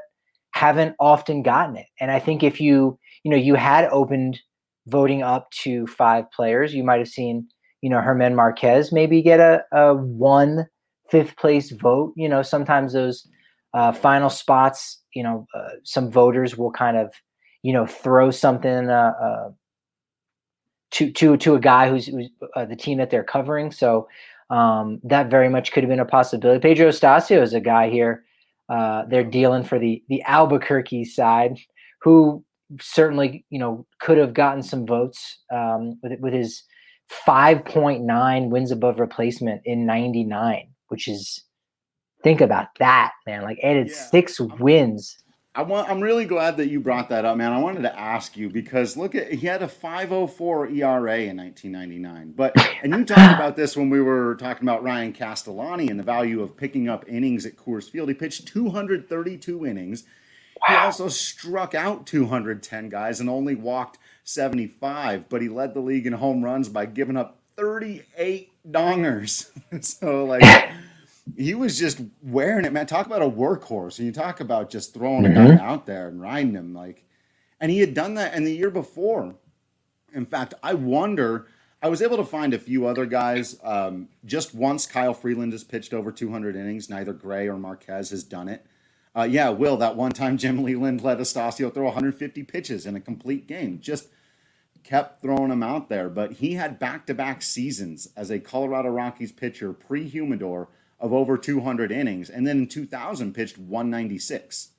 haven't 0.54 0.96
often 1.00 1.44
gotten 1.44 1.76
it. 1.76 1.88
And 2.00 2.10
I 2.10 2.20
think 2.20 2.42
if 2.42 2.60
you 2.60 2.98
you 3.24 3.30
know 3.30 3.38
you 3.38 3.56
had 3.56 3.86
opened 3.92 4.40
voting 4.88 5.22
up 5.22 5.52
to 5.64 5.86
five 5.88 6.32
players, 6.32 6.74
you 6.74 6.84
might 6.84 7.00
have 7.00 7.10
seen 7.10 7.48
you 7.82 7.90
know 7.90 8.02
German 8.02 8.34
Marquez 8.34 8.94
maybe 8.94 9.22
get 9.22 9.42
a, 9.42 9.64
a 9.74 9.94
one 9.94 10.68
fifth 11.10 11.36
place 11.36 11.72
vote. 11.72 12.14
You 12.16 12.30
know, 12.30 12.44
sometimes 12.44 12.94
those 12.94 13.28
uh, 13.74 13.92
final 13.92 14.30
spots, 14.30 15.02
you 15.14 15.22
know, 15.22 15.46
uh, 15.54 15.70
some 15.84 16.10
voters 16.10 16.58
will 16.58 16.72
kind 16.72 16.96
of 16.96 17.14
you 17.64 17.74
know 17.74 17.86
throw 17.86 18.32
something 18.32 18.90
uh, 18.90 19.14
uh, 19.22 19.52
to 20.92 21.12
to 21.12 21.38
to 21.38 21.56
a 21.56 21.60
guy 21.60 21.90
who's, 21.90 22.08
who's 22.08 22.30
uh, 22.56 22.66
the 22.66 22.76
team 22.76 22.98
that 22.98 23.10
they're 23.10 23.24
covering. 23.24 23.72
So 23.72 24.08
um, 24.50 25.00
that 25.04 25.30
very 25.30 25.50
much 25.50 25.72
could 25.72 25.84
have 25.84 25.90
been 25.90 26.00
a 26.00 26.06
possibility. 26.06 26.60
Pedro 26.60 26.90
Astacio 26.90 27.42
is 27.42 27.54
a 27.54 27.62
guy 27.62 27.90
here. 27.90 28.26
Uh, 28.70 29.06
they're 29.10 29.24
dealing 29.24 29.64
for 29.64 29.80
the 29.80 30.04
the 30.10 30.22
Albuquerque 30.24 31.06
side, 31.06 31.58
who 32.02 32.44
certainly 32.80 33.46
you 33.50 33.60
know 33.60 33.86
could 34.00 34.18
have 34.18 34.34
gotten 34.34 34.64
some 34.64 34.86
votes 34.86 35.40
um, 35.52 36.00
with 36.02 36.20
with 36.20 36.34
his 36.34 36.64
5.9 37.28 38.50
wins 38.50 38.72
above 38.72 39.00
replacement 39.00 39.62
in 39.66 39.86
99, 39.86 40.70
which 40.88 41.10
is 41.10 41.44
think 42.24 42.40
about 42.40 42.68
that, 42.80 43.12
man. 43.28 43.44
Like 43.44 43.60
added 43.64 43.90
yeah. 43.90 44.10
six 44.10 44.40
wins 44.40 45.18
I 45.54 45.64
want. 45.64 45.90
I'm 45.90 46.00
really 46.00 46.24
glad 46.24 46.56
that 46.58 46.70
you 46.70 46.80
brought 46.80 47.10
that 47.10 47.26
up, 47.26 47.36
man. 47.36 47.52
I 47.52 47.60
wanted 47.60 47.82
to 47.82 48.00
ask 48.00 48.38
you 48.38 48.50
because 48.50 48.96
look 48.96 49.16
at 49.16 49.34
he 49.34 49.48
had 49.48 49.62
a 49.62 49.68
5.04 49.68 50.74
ERA 50.78 51.20
in 51.24 51.38
1999. 51.38 52.34
But 52.38 52.56
and 52.82 52.94
you 52.94 53.04
talked 53.04 53.36
about 53.36 53.58
this 53.58 53.76
when 53.76 53.90
we 53.90 54.00
were 54.00 54.36
talking 54.36 54.64
about 54.64 54.82
Ryan 54.82 55.12
Castellani 55.12 55.90
and 55.90 56.00
the 56.00 56.04
value 56.04 56.42
of 56.42 56.56
picking 56.56 56.88
up 56.88 57.04
innings 57.06 57.46
at 57.46 57.58
Coors 57.58 57.90
Field. 57.90 58.08
He 58.08 58.16
pitched 58.16 58.48
232 58.48 59.66
innings. 59.66 60.06
Wow. 60.62 60.68
He 60.70 60.76
also 60.86 61.10
struck 61.10 61.76
out 61.76 62.06
210 62.06 62.88
guys 62.88 63.20
and 63.20 63.30
only 63.30 63.56
walked 63.56 63.98
75. 64.24 65.28
But 65.28 65.42
he 65.42 65.50
led 65.50 65.74
the 65.74 65.82
league 65.82 66.08
in 66.08 66.14
home 66.14 66.46
runs 66.46 66.70
by 66.70 66.86
giving 66.86 67.18
up 67.18 67.40
38 67.58 68.52
dongers. 68.72 69.50
so 69.84 70.24
like 70.24 70.72
he 71.38 71.54
was 71.54 71.78
just 71.78 72.02
wearing 72.22 72.66
it, 72.66 72.74
man. 72.74 72.88
Talk 72.88 73.06
about 73.06 73.22
a 73.22 73.30
workhorse. 73.30 74.00
And 74.00 74.06
you 74.06 74.12
talk 74.12 74.40
about 74.40 74.70
just 74.70 74.94
throwing 74.94 75.24
mm-hmm. 75.24 75.52
a 75.52 75.58
guy 75.58 75.64
out 75.64 75.86
there 75.86 76.08
and 76.08 76.22
riding 76.22 76.54
him. 76.54 76.74
Like, 76.74 77.06
and 77.60 77.72
he 77.72 77.80
had 77.80 77.94
done 77.94 78.16
that 78.16 78.34
in 78.34 78.44
the 78.44 78.56
year 78.56 78.72
before. 78.72 79.36
In 80.14 80.26
fact, 80.26 80.54
I 80.64 80.74
wonder. 80.74 81.48
I 81.84 81.90
was 81.90 82.02
able 82.02 82.18
to 82.18 82.26
find 82.26 82.54
a 82.54 82.60
few 82.60 82.86
other 82.86 83.06
guys. 83.06 83.58
Um, 83.64 84.10
just 84.26 84.54
once, 84.54 84.86
Kyle 84.86 85.14
Freeland 85.14 85.52
has 85.52 85.64
pitched 85.64 85.94
over 85.94 86.12
200 86.12 86.56
innings. 86.56 86.90
Neither 86.90 87.14
Gray 87.14 87.48
or 87.48 87.58
Marquez 87.58 88.12
has 88.12 88.24
done 88.24 88.50
it. 88.50 88.66
Uh, 89.16 89.24
yeah, 89.24 89.50
Will, 89.50 89.78
that 89.78 89.96
one 89.96 90.12
time 90.12 90.38
Jim 90.38 90.64
Leyland 90.64 91.02
let 91.04 91.18
Astacio 91.18 91.74
throw 91.74 91.86
150 91.86 92.44
pitches 92.44 92.86
in 92.86 92.96
a 92.96 93.02
complete 93.02 93.48
game. 93.48 93.80
Just 93.82 94.08
kept 94.84 95.22
throwing 95.22 95.52
him 95.52 95.64
out 95.64 95.90
there. 95.90 96.10
But 96.10 96.34
he 96.34 96.54
had 96.54 96.80
back 96.80 97.06
to 97.08 97.14
back 97.14 97.42
seasons 97.42 98.08
as 98.16 98.30
a 98.30 98.40
Colorado 98.40 98.90
Rockies 98.90 99.32
pitcher 99.32 99.74
pre 99.74 100.08
humidor 100.08 100.70
of 101.02 101.12
over 101.14 101.38
200 101.38 101.92
innings, 101.92 102.30
and 102.30 102.48
then 102.48 102.60
in 102.60 102.68
2000 102.68 103.34
pitched 103.34 103.58
196. 103.58 104.70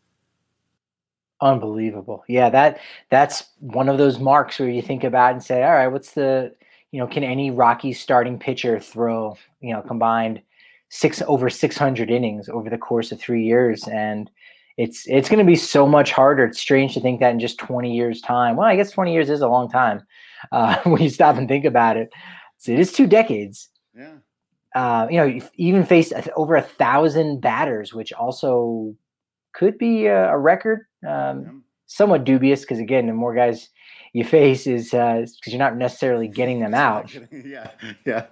Unbelievable. 1.40 2.22
Yeah, 2.28 2.48
that 2.50 2.78
that's 3.11 3.44
one 3.58 3.88
of 3.88 3.98
those 3.98 4.20
marks 4.20 4.61
where 4.61 4.68
you 4.68 4.80
think 4.80 5.02
about 5.02 5.32
and 5.32 5.42
say, 5.42 5.64
all 5.64 5.72
right, 5.72 5.88
what's 5.88 6.12
the 6.12 6.54
you 6.92 7.00
know, 7.00 7.06
can 7.06 7.24
any 7.24 7.50
Rockies 7.50 7.98
starting 7.98 8.38
pitcher 8.38 8.78
throw, 8.78 9.37
you 9.61 9.72
know, 9.72 9.80
combined 9.82 10.42
six 10.90 11.22
over 11.26 11.48
600 11.50 12.11
innings 12.11 12.48
over 12.50 12.68
the 12.68 12.78
course 12.78 13.12
of 13.12 13.18
3 13.18 13.42
years 13.42 13.88
and 13.88 14.30
it's 14.76 15.06
it's 15.06 15.28
going 15.28 15.38
to 15.38 15.44
be 15.44 15.56
so 15.56 15.87
much 15.87 16.12
harder. 16.12 16.44
It's 16.44 16.61
strange 16.61 16.94
to 16.94 17.00
think 17.00 17.20
that 17.20 17.32
in 17.32 17.40
just 17.40 17.58
20 17.58 17.94
years 17.94 18.20
time. 18.20 18.56
Well, 18.56 18.68
I 18.68 18.76
guess 18.76 18.90
20 18.90 19.12
years 19.12 19.28
is 19.28 19.40
a 19.40 19.48
long 19.48 19.68
time 19.68 20.02
uh, 20.52 20.76
when 20.85 21.02
you 21.02 21.11
stop 21.11 21.37
and 21.37 21.48
think 21.48 21.64
about 21.64 21.96
it. 21.96 22.11
So 22.58 22.72
it 22.72 22.78
is 22.78 22.92
two 22.92 23.06
decades. 23.06 23.68
Yeah 23.96 24.14
uh, 24.74 25.06
you 25.11 25.16
know, 25.18 25.24
you 25.24 25.42
even 25.56 25.85
faced 25.85 26.12
over 26.37 26.56
a 26.56 26.62
thousand 26.62 27.40
batters, 27.40 27.92
which 27.92 28.12
also 28.12 28.94
could 29.52 29.78
be 29.78 30.06
a, 30.06 30.32
a 30.32 30.38
record. 30.38 30.87
Um, 31.06 31.64
somewhat 31.87 32.24
dubious 32.24 32.62
because 32.62 32.78
again, 32.78 33.06
the 33.06 33.12
more 33.12 33.35
guys 33.35 33.68
you 34.12 34.24
face 34.24 34.66
is 34.66 34.90
because 34.90 35.28
uh, 35.28 35.50
you're 35.50 35.58
not 35.58 35.76
necessarily 35.76 36.28
getting 36.40 36.61
them 36.61 36.74
out. 36.74 37.14
yeah, 37.30 37.70
yeah. 38.04 38.26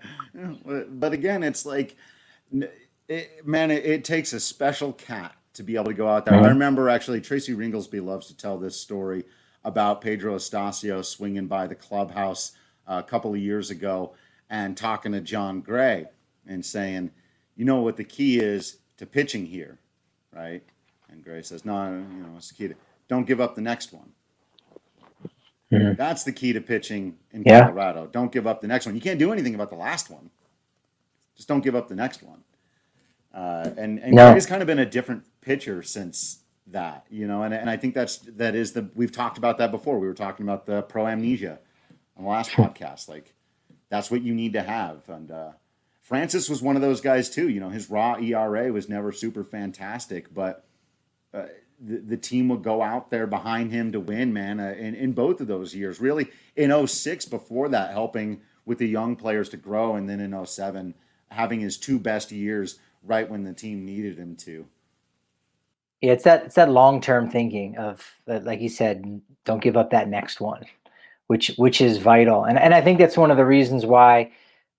But 0.89 1.13
again, 1.13 1.43
it's 1.43 1.67
like, 1.67 1.97
it, 3.09 3.47
man, 3.47 3.71
it, 3.71 3.85
it, 3.85 4.05
takes 4.05 4.33
a 4.33 4.41
special 4.41 4.93
cat 4.95 5.35
to 5.55 5.63
be 5.63 5.75
able 5.75 5.87
to 5.87 5.95
go 5.95 6.09
out 6.09 6.25
there. 6.25 6.35
Mm-hmm. 6.35 6.47
I 6.47 6.49
remember 6.49 6.89
actually 6.89 7.21
Tracy 7.21 7.55
Ringolsby 7.55 8.05
loves 8.05 8.29
to 8.29 8.37
tell 8.37 8.57
this 8.57 8.81
story 8.81 9.25
about 9.65 10.01
Pedro 10.01 10.37
Astacio 10.37 11.05
swinging 11.05 11.47
by 11.47 11.67
the 11.67 11.75
clubhouse 11.75 12.53
uh, 12.89 13.03
a 13.05 13.09
couple 13.09 13.33
of 13.33 13.41
years 13.41 13.71
ago 13.71 14.15
and 14.49 14.77
talking 14.77 15.13
to 15.13 15.21
Jon 15.21 15.61
Gray 15.61 16.07
and 16.51 16.65
saying, 16.65 17.11
you 17.57 17.65
know 17.65 17.81
what 17.81 17.97
the 17.97 18.05
key 18.05 18.39
is 18.39 18.79
to 18.99 19.07
pitching 19.07 19.47
here, 19.47 19.79
right? 20.35 20.63
And 21.11 21.25
Gray 21.25 21.43
says, 21.43 21.65
no, 21.65 21.87
you 21.87 22.23
know, 22.23 22.35
it's 22.37 22.49
the 22.49 22.55
key 22.55 22.69
to 22.69 22.75
don't 23.09 23.27
give 23.27 23.41
up 23.41 23.55
the 23.55 23.61
next 23.63 23.93
one. 23.93 24.13
Mm-hmm. 25.73 25.95
That's 25.95 26.25
the 26.25 26.33
key 26.33 26.53
to 26.53 26.61
pitching 26.61 27.17
in 27.33 27.45
yeah. 27.47 27.63
Colorado. 27.63 28.09
Don't 28.11 28.33
give 28.33 28.47
up 28.47 28.61
the 28.61 28.67
next 28.67 28.87
one. 28.87 28.95
You 28.95 29.01
can't 29.01 29.19
do 29.19 29.33
anything 29.33 29.55
about 29.55 29.71
the 29.71 29.77
last 29.77 30.11
one. 30.11 30.31
Just 31.37 31.49
don't 31.49 31.63
give 31.63 31.77
up 31.77 31.89
the 31.89 31.95
next 31.95 32.23
one. 32.23 32.43
Uh, 33.33 33.71
and 33.77 34.01
and 34.01 34.13
no. 34.13 34.33
Gray's 34.33 34.47
kind 34.47 34.63
of 34.63 34.67
been 34.67 34.81
a 34.81 34.87
different 34.87 35.25
pitcher 35.41 35.83
since 35.85 36.41
that, 36.67 37.07
you 37.09 37.29
know, 37.29 37.45
and, 37.45 37.55
and 37.55 37.71
I 37.71 37.77
think 37.77 37.95
that's 37.95 38.19
that 38.19 38.57
is 38.57 38.73
the 38.73 38.91
we've 38.97 39.13
talked 39.13 39.39
about 39.39 39.59
that 39.59 39.71
before. 39.71 40.01
We 40.01 40.09
were 40.09 40.15
talking 40.15 40.45
about 40.45 40.67
the 40.67 40.83
pro 40.83 41.07
amnesia 41.07 41.61
on 42.17 42.25
the 42.25 42.31
last 42.31 42.51
podcast. 42.51 43.09
Like 43.09 43.33
that's 43.89 44.11
what 44.11 44.23
you 44.23 44.35
need 44.35 44.55
to 44.55 44.63
have. 44.63 45.09
And 45.09 45.31
uh, 45.31 45.51
Francis 46.11 46.51
was 46.51 46.61
one 46.61 46.75
of 46.75 46.83
those 46.83 47.01
guys 47.01 47.31
too. 47.31 47.49
You 47.49 47.61
know, 47.61 47.69
his 47.69 47.89
raw 47.89 48.17
ERA 48.17 48.73
was 48.73 48.89
never 48.89 49.13
super 49.13 49.45
fantastic, 49.45 50.35
but 50.35 50.65
uh, 51.33 51.45
the, 51.79 51.99
the 51.99 52.17
team 52.17 52.49
would 52.49 52.65
go 52.65 52.83
out 52.83 53.13
there 53.13 53.29
behind 53.29 53.71
him 53.71 53.93
to 53.93 54.01
win, 54.01 54.33
man. 54.33 54.59
Uh, 54.59 54.75
in, 54.77 54.97
in 54.97 55.13
both 55.13 55.41
of 55.41 55.47
those 55.47 55.73
years, 55.73 56.01
really 56.01 56.29
in 56.57 56.85
06 56.85 57.27
before 57.27 57.69
that, 57.69 57.93
helping 57.93 58.41
with 58.65 58.79
the 58.79 58.89
young 58.89 59.15
players 59.15 59.51
to 59.51 59.57
grow, 59.57 59.95
and 59.95 60.11
then 60.11 60.19
in 60.19 60.45
07, 60.45 60.97
having 61.31 61.61
his 61.61 61.79
two 61.79 62.01
best 62.01 62.33
years 62.33 62.81
right 63.05 63.31
when 63.31 63.45
the 63.45 63.53
team 63.53 63.85
needed 63.87 64.19
him 64.19 64.35
to. 64.35 64.67
Yeah, 66.01 66.15
it's 66.15 66.25
that 66.25 66.47
it's 66.47 66.57
that 66.57 66.73
long 66.73 67.01
term 67.01 67.31
thinking 67.31 67.79
of 67.79 68.05
like 68.27 68.61
you 68.61 68.69
said, 68.69 69.23
don't 69.45 69.63
give 69.63 69.77
up 69.77 69.91
that 69.91 70.09
next 70.09 70.41
one, 70.41 70.65
which 71.29 71.53
which 71.57 71.81
is 71.81 71.99
vital, 71.99 72.43
and 72.43 72.59
and 72.59 72.75
I 72.75 72.81
think 72.81 72.99
that's 72.99 73.17
one 73.17 73.31
of 73.31 73.37
the 73.37 73.47
reasons 73.47 73.87
why 73.87 74.33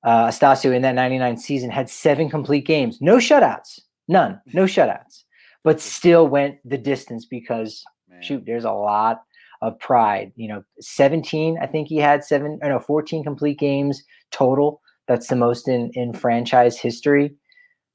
uh, 0.04 0.28
Astacio 0.28 0.74
in 0.74 0.82
that 0.82 0.96
99 0.96 1.38
season 1.38 1.70
had 1.70 1.90
seven 1.90 2.30
complete 2.30 2.66
games, 2.66 3.00
no 3.02 3.18
shutouts, 3.18 3.80
none, 4.08 4.40
no 4.54 4.64
shutouts, 4.64 5.24
but 5.64 5.80
still 5.80 6.28
went 6.28 6.58
the 6.66 6.78
distance 6.78 7.26
because 7.26 7.84
Man. 8.10 8.22
shoot, 8.22 8.44
there's 8.46 8.66
a 8.66 8.72
lot 8.72 9.22
of 9.62 9.80
pride. 9.80 10.32
You 10.36 10.48
know, 10.48 10.64
17, 10.80 11.60
I 11.62 11.68
think 11.68 11.88
he 11.88 11.98
had 11.98 12.24
seven, 12.24 12.60
or 12.62 12.70
no, 12.70 12.80
14 12.80 13.24
complete 13.24 13.60
games 13.60 14.04
total. 14.32 14.82
That's 15.08 15.28
the 15.28 15.36
most 15.36 15.68
in 15.68 15.92
in 15.94 16.14
franchise 16.14 16.78
history. 16.78 17.36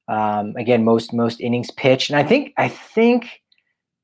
Um, 0.08 0.54
again, 0.56 0.84
most 0.84 1.12
most 1.12 1.40
innings 1.40 1.70
pitched, 1.72 2.10
and 2.10 2.18
I 2.18 2.22
think 2.22 2.52
I 2.56 2.68
think 2.68 3.40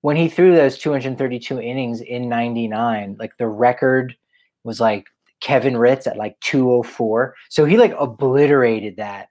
when 0.00 0.16
he 0.16 0.28
threw 0.28 0.54
those 0.54 0.78
232 0.78 1.60
innings 1.60 2.00
in 2.00 2.28
99, 2.28 3.16
like 3.18 3.36
the 3.38 3.46
record 3.46 4.16
was 4.64 4.80
like 4.80 5.06
Kevin 5.42 5.76
Ritz 5.76 6.06
at 6.06 6.16
like 6.16 6.38
204. 6.40 7.34
So 7.50 7.64
he 7.64 7.76
like 7.76 7.94
obliterated 7.98 8.96
that. 8.96 9.28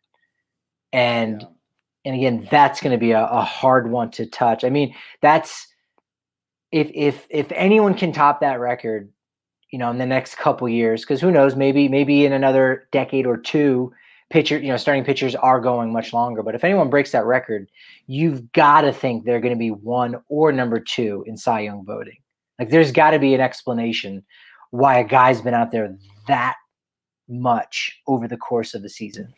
And 0.94 1.42
yeah. 1.42 1.48
and 2.06 2.16
again, 2.16 2.48
that's 2.52 2.82
going 2.82 2.92
to 2.92 3.00
be 3.00 3.12
a, 3.12 3.26
a 3.26 3.42
hard 3.42 3.90
one 3.90 4.12
to 4.12 4.26
touch. 4.28 4.64
I 4.64 4.70
mean, 4.70 4.94
that's 5.22 5.68
if 6.72 6.92
if 6.94 7.26
if 7.30 7.52
anyone 7.54 7.96
can 7.96 8.12
top 8.12 8.42
that 8.42 8.60
record, 8.60 9.10
you 9.72 9.80
know, 9.80 9.90
in 9.90 9.98
the 9.98 10.06
next 10.06 10.36
couple 10.36 10.68
years, 10.68 11.02
because 11.02 11.22
who 11.22 11.32
knows, 11.32 11.56
maybe 11.56 11.88
maybe 11.88 12.26
in 12.26 12.34
another 12.34 12.88
decade 12.92 13.26
or 13.26 13.38
two, 13.38 13.94
pitcher, 14.30 14.60
you 14.60 14.68
know, 14.68 14.78
starting 14.78 15.06
pitchers 15.06 15.34
are 15.36 15.62
going 15.62 15.94
much 15.94 16.12
longer. 16.12 16.44
But 16.44 16.56
if 16.56 16.66
anyone 16.66 16.90
breaks 16.90 17.14
that 17.14 17.26
record, 17.26 17.70
you've 18.08 18.52
got 18.52 18.82
to 18.82 18.92
think 18.92 19.24
they're 19.24 19.40
going 19.40 19.54
to 19.54 19.60
be 19.60 19.72
one 19.72 20.22
or 20.28 20.52
number 20.52 20.80
two 20.80 21.24
in 21.26 21.38
Cy 21.38 21.62
Young 21.62 21.86
voting. 21.86 22.18
Like 22.60 22.70
there's 22.70 22.92
got 22.92 23.12
to 23.12 23.20
be 23.20 23.34
an 23.34 23.42
explanation 23.42 24.24
why 24.72 25.00
a 25.00 25.04
guy's 25.04 25.42
been 25.42 25.54
out 25.54 25.72
there 25.72 25.96
that 26.28 26.56
much 27.28 28.02
over 28.08 28.28
the 28.28 28.38
course 28.38 28.74
of 28.74 28.82
the 28.82 28.90
season. 28.90 29.34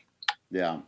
Yeah. 0.49 0.79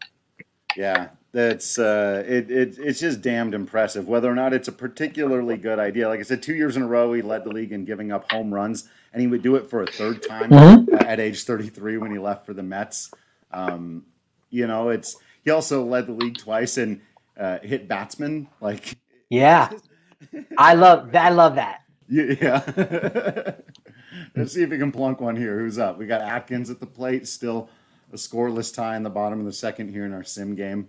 Yeah, 0.76 1.10
that's 1.32 1.80
uh, 1.80 2.24
it, 2.28 2.52
it. 2.52 2.78
It's 2.78 3.00
just 3.00 3.22
damned 3.22 3.54
impressive. 3.54 4.08
Whether 4.08 4.30
or 4.30 4.36
not 4.36 4.54
it's 4.54 4.68
a 4.68 4.74
particularly 4.74 5.58
good 5.58 5.80
idea, 5.80 6.10
like 6.10 6.20
I 6.20 6.24
said, 6.24 6.44
two 6.44 6.54
years 6.54 6.76
in 6.76 6.84
a 6.84 6.88
row, 6.88 7.14
he 7.14 7.22
led 7.22 7.46
the 7.46 7.50
league 7.50 7.72
in 7.72 7.86
giving 7.86 8.12
up 8.12 8.30
home 8.30 8.54
runs, 8.54 8.90
and 9.14 9.22
he 9.22 9.28
would 9.28 9.42
do 9.42 9.56
it 9.56 9.70
for 9.70 9.84
a 9.84 9.88
third 9.88 10.22
time 10.22 10.50
mm-hmm. 10.50 10.96
at 10.96 11.20
age 11.20 11.44
33 11.44 11.98
when 11.98 12.12
he 12.12 12.20
left 12.20 12.46
for 12.46 12.54
the 12.54 12.64
Mets. 12.64 13.10
Um, 13.52 14.06
you 14.50 14.68
know, 14.68 14.90
it's 14.90 15.16
he 15.46 15.52
also 15.52 15.84
led 15.84 16.08
the 16.08 16.14
league 16.14 16.38
twice 16.38 16.78
and 16.78 17.00
uh, 17.40 17.60
hit 17.60 17.88
batsmen. 17.88 18.50
Like, 18.60 18.98
yeah, 19.30 19.70
I 20.58 20.74
love 20.74 21.16
I 21.16 21.30
love 21.30 21.56
that. 21.56 21.84
Yeah. 22.10 23.54
Let's 24.36 24.54
see 24.54 24.64
if 24.64 24.70
we 24.70 24.78
can 24.78 24.92
plunk 24.92 25.22
one 25.22 25.36
here. 25.36 25.60
Who's 25.60 25.78
up? 25.78 25.98
We 25.98 26.06
got 26.06 26.22
Atkins 26.22 26.70
at 26.70 26.80
the 26.80 26.86
plate, 26.86 27.28
still 27.28 27.70
a 28.12 28.16
scoreless 28.16 28.74
tie 28.74 28.96
in 28.96 29.04
the 29.04 29.10
bottom 29.10 29.40
of 29.40 29.46
the 29.46 29.54
second 29.54 29.90
here 29.90 30.06
in 30.06 30.14
our 30.14 30.24
sim 30.24 30.56
game. 30.56 30.88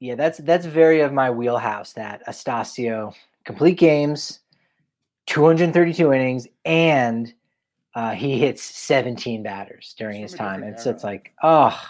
Yeah, 0.00 0.14
that's 0.14 0.38
that's 0.38 0.66
very 0.66 1.00
of 1.00 1.12
my 1.12 1.30
wheelhouse. 1.30 1.92
That 1.94 2.26
Astacio 2.26 3.14
complete 3.44 3.78
games, 3.78 4.40
232 5.26 6.12
innings, 6.12 6.46
and 6.64 7.32
uh, 7.94 8.12
he 8.12 8.38
hits 8.38 8.62
17 8.62 9.42
batters 9.42 9.94
during 9.98 10.20
his 10.20 10.34
time, 10.34 10.62
and 10.62 10.78
so 10.78 10.90
it's 10.90 11.04
like, 11.04 11.32
oh, 11.42 11.80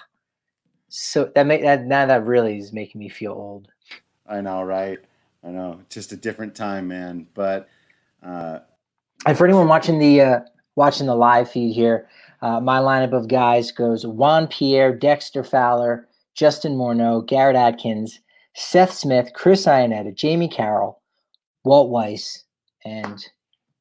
so 0.88 1.30
that 1.34 1.46
make 1.46 1.62
that 1.62 1.84
now 1.84 2.06
that 2.06 2.24
really 2.24 2.58
is 2.58 2.72
making 2.72 3.00
me 3.00 3.08
feel 3.08 3.32
old. 3.32 3.68
I 4.28 4.40
know, 4.40 4.62
right? 4.62 4.98
I 5.42 5.50
know, 5.50 5.80
just 5.88 6.12
a 6.12 6.16
different 6.16 6.54
time, 6.54 6.88
man. 6.88 7.26
But 7.34 7.68
uh, 8.22 8.60
and 9.24 9.38
for 9.38 9.46
anyone 9.46 9.68
watching 9.68 9.98
the 9.98 10.20
uh, 10.20 10.40
watching 10.74 11.06
the 11.06 11.14
live 11.14 11.50
feed 11.50 11.72
here, 11.72 12.08
uh, 12.42 12.60
my 12.60 12.78
lineup 12.80 13.12
of 13.12 13.28
guys 13.28 13.72
goes 13.72 14.06
Juan 14.06 14.46
Pierre, 14.46 14.94
Dexter 14.94 15.42
Fowler, 15.42 16.06
Justin 16.34 16.76
Morneau, 16.76 17.26
Garrett 17.26 17.56
Atkins, 17.56 18.20
Seth 18.54 18.92
Smith, 18.92 19.30
Chris 19.34 19.66
Iannetta, 19.66 20.14
Jamie 20.14 20.48
Carroll, 20.48 21.00
Walt 21.64 21.90
Weiss, 21.90 22.44
and 22.84 23.24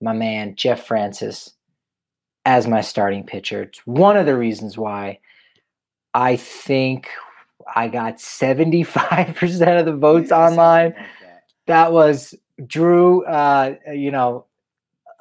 my 0.02 0.14
man 0.14 0.56
Jeff 0.56 0.86
Francis 0.86 1.54
as 2.46 2.68
my 2.68 2.82
starting 2.82 3.26
pitcher. 3.26 3.64
It's 3.64 3.80
one 3.86 4.18
of 4.18 4.26
the 4.26 4.38
reasons 4.38 4.78
why 4.78 5.20
I 6.14 6.38
think 6.38 7.10
I 7.76 7.88
got 7.88 8.18
75% 8.18 9.80
of 9.80 9.86
the 9.86 9.96
votes 9.96 10.32
online. 10.32 10.92
That. 10.92 11.12
that. 11.68 11.92
was 11.92 12.36
Drew, 12.66 13.26
uh, 13.26 13.76
you 13.94 14.12
know, 14.12 14.46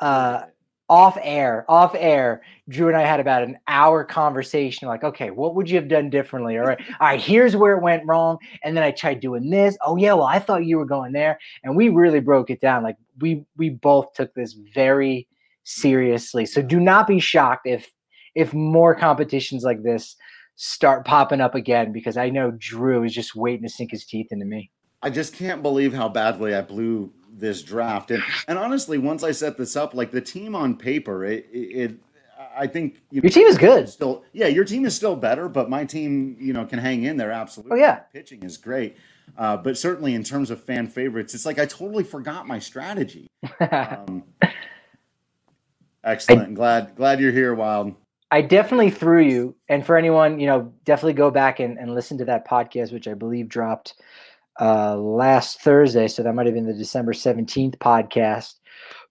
uh, 0.00 0.42
off 0.88 1.18
air, 1.22 1.64
off 1.68 1.94
air. 1.96 2.42
Drew 2.68 2.88
and 2.88 2.96
I 2.96 3.02
had 3.02 3.20
about 3.20 3.42
an 3.42 3.58
hour 3.68 4.04
conversation. 4.04 4.88
Like, 4.88 5.04
okay, 5.04 5.30
what 5.30 5.54
would 5.54 5.68
you 5.68 5.76
have 5.76 5.88
done 5.88 6.10
differently? 6.10 6.58
All 6.58 6.64
right, 6.64 6.80
all 7.00 7.08
right. 7.08 7.20
Here's 7.20 7.56
where 7.56 7.76
it 7.76 7.82
went 7.82 8.06
wrong, 8.06 8.38
and 8.62 8.76
then 8.76 8.84
I 8.84 8.90
tried 8.90 9.20
doing 9.20 9.50
this. 9.50 9.76
Oh 9.84 9.96
yeah, 9.96 10.14
well 10.14 10.24
I 10.26 10.38
thought 10.38 10.66
you 10.66 10.78
were 10.78 10.86
going 10.86 11.12
there, 11.12 11.38
and 11.62 11.76
we 11.76 11.88
really 11.88 12.20
broke 12.20 12.50
it 12.50 12.60
down. 12.60 12.82
Like 12.82 12.96
we 13.20 13.44
we 13.56 13.70
both 13.70 14.12
took 14.14 14.34
this 14.34 14.56
very 14.74 15.28
seriously. 15.64 16.46
So 16.46 16.62
do 16.62 16.78
not 16.78 17.06
be 17.06 17.18
shocked 17.18 17.66
if 17.66 17.90
if 18.34 18.52
more 18.52 18.94
competitions 18.94 19.62
like 19.64 19.82
this 19.82 20.16
start 20.56 21.04
popping 21.04 21.40
up 21.40 21.54
again 21.54 21.92
because 21.92 22.16
I 22.16 22.30
know 22.30 22.52
Drew 22.52 23.02
is 23.04 23.12
just 23.12 23.34
waiting 23.34 23.62
to 23.62 23.68
sink 23.68 23.90
his 23.90 24.04
teeth 24.04 24.28
into 24.30 24.44
me. 24.44 24.70
I 25.02 25.10
just 25.10 25.34
can't 25.34 25.62
believe 25.62 25.92
how 25.92 26.08
badly 26.08 26.54
I 26.54 26.62
blew 26.62 27.12
this 27.38 27.62
draft. 27.62 28.10
And 28.10 28.22
and 28.48 28.58
honestly, 28.58 28.98
once 28.98 29.22
I 29.22 29.32
set 29.32 29.56
this 29.56 29.76
up, 29.76 29.94
like 29.94 30.10
the 30.10 30.20
team 30.20 30.54
on 30.54 30.76
paper, 30.76 31.24
it, 31.24 31.46
it 31.52 31.94
I 32.56 32.66
think 32.66 33.00
you 33.10 33.20
know, 33.20 33.24
your 33.24 33.30
team 33.30 33.46
is 33.46 33.58
good. 33.58 33.88
Still, 33.88 34.24
yeah, 34.32 34.46
your 34.46 34.64
team 34.64 34.84
is 34.84 34.94
still 34.94 35.16
better, 35.16 35.48
but 35.48 35.68
my 35.68 35.84
team, 35.84 36.36
you 36.40 36.52
know, 36.52 36.64
can 36.64 36.78
hang 36.78 37.04
in 37.04 37.16
there 37.16 37.32
absolutely. 37.32 37.78
Oh 37.78 37.80
yeah, 37.80 38.00
pitching 38.12 38.42
is 38.42 38.56
great. 38.56 38.96
Uh, 39.36 39.56
but 39.56 39.76
certainly 39.76 40.14
in 40.14 40.22
terms 40.22 40.50
of 40.50 40.62
fan 40.62 40.86
favorites, 40.86 41.34
it's 41.34 41.46
like 41.46 41.58
I 41.58 41.66
totally 41.66 42.04
forgot 42.04 42.46
my 42.46 42.58
strategy. 42.58 43.26
Um, 43.60 44.24
excellent. 46.02 46.50
I, 46.50 46.52
glad 46.52 46.96
glad 46.96 47.20
you're 47.20 47.32
here, 47.32 47.54
Wild. 47.54 47.94
I 48.30 48.42
definitely 48.42 48.90
threw 48.90 49.22
you. 49.22 49.54
And 49.68 49.86
for 49.86 49.96
anyone, 49.96 50.40
you 50.40 50.46
know, 50.46 50.72
definitely 50.84 51.12
go 51.12 51.30
back 51.30 51.60
and, 51.60 51.78
and 51.78 51.94
listen 51.94 52.18
to 52.18 52.24
that 52.24 52.46
podcast, 52.46 52.92
which 52.92 53.06
I 53.06 53.14
believe 53.14 53.48
dropped 53.48 53.94
uh, 54.60 54.96
last 54.96 55.60
Thursday. 55.60 56.08
So 56.08 56.22
that 56.22 56.34
might 56.34 56.46
have 56.46 56.54
been 56.54 56.66
the 56.66 56.74
December 56.74 57.12
17th 57.12 57.76
podcast. 57.78 58.54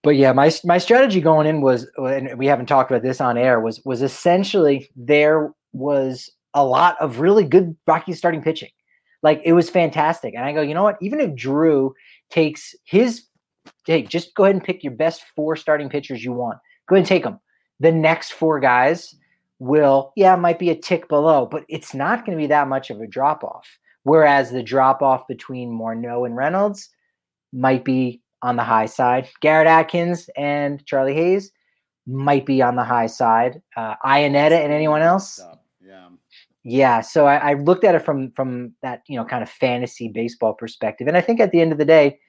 But 0.02 0.16
yeah, 0.18 0.34
my 0.34 0.52
my 0.66 0.78
strategy 0.78 1.22
going 1.22 1.48
in 1.48 1.62
was, 1.62 1.88
and 1.98 2.38
we 2.38 2.46
haven't 2.46 2.66
talked 2.66 2.92
about 2.92 3.04
this 3.04 3.22
on 3.22 3.38
air, 3.38 3.60
was 3.62 3.82
was 3.86 4.02
essentially 4.02 4.90
there 4.96 5.54
was 5.72 6.30
a 6.54 6.66
lot 6.66 6.98
of 7.00 7.20
really 7.20 7.46
good 7.46 7.76
Rockies 7.88 8.18
starting 8.18 8.42
pitching. 8.42 8.70
Like 9.22 9.42
it 9.46 9.54
was 9.54 9.70
fantastic. 9.70 10.36
And 10.36 10.44
I 10.44 10.52
go, 10.52 10.62
you 10.62 10.74
know 10.74 10.84
what? 10.84 10.98
Even 11.02 11.22
if 11.22 11.34
Drew 11.36 11.94
takes 12.30 12.76
his, 12.84 13.24
hey, 13.88 14.04
just 14.04 14.36
go 14.36 14.44
ahead 14.44 14.56
and 14.56 14.64
pick 14.64 14.84
your 14.84 14.92
best 14.92 15.24
four 15.36 15.56
starting 15.56 15.90
pitchers 15.90 16.24
you 16.24 16.34
want. 16.34 16.58
Go 16.90 16.96
ahead 16.96 17.04
and 17.04 17.08
take 17.08 17.24
them 17.24 17.40
the 17.84 17.92
next 17.92 18.32
four 18.32 18.60
guys 18.60 19.14
will, 19.60 20.14
yeah, 20.16 20.36
might 20.36 20.58
be 20.58 20.70
a 20.70 20.76
tick 20.76 21.08
below, 21.08 21.46
but 21.46 21.64
it's 21.68 21.94
not 21.94 22.26
going 22.26 22.38
to 22.38 22.42
be 22.42 22.48
that 22.48 22.68
much 22.68 22.90
of 22.90 23.02
a 23.02 23.08
drop 23.08 23.44
off. 23.44 23.68
Whereas 24.04 24.52
the 24.52 24.64
drop 24.64 25.02
off 25.02 25.28
between 25.28 25.72
Morneau 25.72 26.26
and 26.26 26.36
Reynolds 26.36 26.90
might 27.54 27.86
be 27.86 28.22
on 28.42 28.58
the 28.58 28.64
high 28.64 28.86
side. 28.86 29.30
Garrett 29.40 29.68
Atkins 29.68 30.30
and 30.36 30.86
Charlie 30.86 31.14
Hayes 31.14 31.52
might 32.06 32.46
be 32.46 32.62
on 32.62 32.76
the 32.76 32.84
high 32.84 33.08
side. 33.08 33.62
Uh, 33.76 33.96
Iannetta 34.06 34.62
and 34.62 34.74
anyone 34.74 35.02
else? 35.02 35.40
Yeah. 35.86 36.10
Yeah. 36.64 37.02
So 37.02 37.26
I, 37.26 37.52
I 37.52 37.54
looked 37.54 37.84
at 37.84 37.96
it 37.96 38.00
from 38.00 38.32
from 38.32 38.74
that 38.82 39.04
you 39.08 39.18
know 39.18 39.26
kind 39.26 39.44
of 39.44 39.50
fantasy 39.50 40.10
baseball 40.10 40.54
perspective, 40.54 41.08
and 41.08 41.18
I 41.18 41.22
think 41.22 41.40
at 41.40 41.52
the 41.52 41.62
end 41.62 41.72
of 41.72 41.78
the 41.78 41.86
day, 41.86 42.20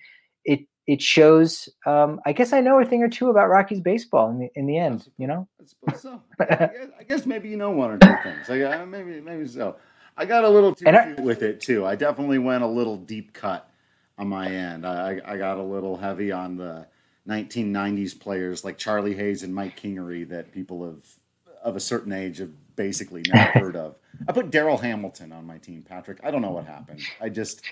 it 0.44 0.60
it 0.86 1.02
shows. 1.02 1.68
Um, 1.86 2.20
I 2.26 2.32
guess 2.32 2.52
I 2.52 2.60
know 2.60 2.80
a 2.80 2.84
thing 2.84 3.02
or 3.02 3.08
two 3.08 3.30
about 3.30 3.48
Rockies 3.48 3.80
baseball 3.80 4.30
in 4.30 4.38
the 4.38 4.50
in 4.54 4.66
the 4.66 4.78
end. 4.78 5.08
You 5.18 5.26
know. 5.26 5.48
I 5.60 5.64
suppose 5.64 6.02
so. 6.02 6.22
I, 6.40 6.44
guess, 6.44 6.88
I 7.00 7.02
guess 7.04 7.26
maybe 7.26 7.48
you 7.48 7.56
know 7.56 7.70
one 7.70 7.92
or 7.92 7.98
two 7.98 8.14
things. 8.22 8.48
Like, 8.48 8.62
uh, 8.62 8.86
maybe 8.86 9.20
maybe 9.20 9.46
so. 9.46 9.76
I 10.16 10.24
got 10.24 10.44
a 10.44 10.48
little 10.48 10.74
too 10.74 10.86
I, 10.88 11.14
with 11.20 11.42
it 11.42 11.60
too. 11.60 11.84
I 11.84 11.96
definitely 11.96 12.38
went 12.38 12.62
a 12.62 12.68
little 12.68 12.96
deep 12.96 13.32
cut 13.32 13.70
on 14.18 14.28
my 14.28 14.48
end. 14.48 14.86
I, 14.86 15.20
I 15.24 15.36
got 15.36 15.58
a 15.58 15.62
little 15.62 15.96
heavy 15.96 16.30
on 16.30 16.56
the 16.56 16.86
1990s 17.28 18.18
players 18.18 18.64
like 18.64 18.78
Charlie 18.78 19.14
Hayes 19.14 19.42
and 19.42 19.54
Mike 19.54 19.80
Kingery 19.80 20.28
that 20.28 20.52
people 20.52 20.84
of 20.84 21.04
of 21.62 21.76
a 21.76 21.80
certain 21.80 22.12
age 22.12 22.38
have 22.38 22.52
basically 22.76 23.22
never 23.32 23.50
heard 23.58 23.76
of. 23.76 23.96
I 24.28 24.32
put 24.32 24.50
Darryl 24.50 24.80
Hamilton 24.80 25.32
on 25.32 25.46
my 25.46 25.58
team, 25.58 25.82
Patrick. 25.82 26.20
I 26.22 26.30
don't 26.30 26.42
know 26.42 26.52
what 26.52 26.66
happened. 26.66 27.00
I 27.20 27.28
just 27.28 27.62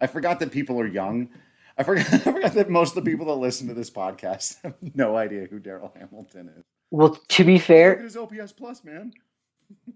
I 0.00 0.06
forgot 0.06 0.40
that 0.40 0.50
people 0.50 0.80
are 0.80 0.86
young 0.86 1.30
I 1.78 1.82
forgot, 1.82 2.06
I 2.12 2.18
forgot 2.18 2.52
that 2.54 2.70
most 2.70 2.96
of 2.96 3.04
the 3.04 3.10
people 3.10 3.26
that 3.26 3.34
listen 3.34 3.68
to 3.68 3.74
this 3.74 3.90
podcast 3.90 4.56
have 4.64 4.74
no 4.94 5.16
idea 5.16 5.46
who 5.50 5.60
Darryl 5.60 5.96
Hamilton 5.96 6.50
is. 6.56 6.64
Well, 6.90 7.18
to 7.28 7.44
be 7.44 7.58
fair, 7.58 7.98
his 7.98 8.16
OPS 8.16 8.52
plus, 8.52 8.84
man. 8.84 9.12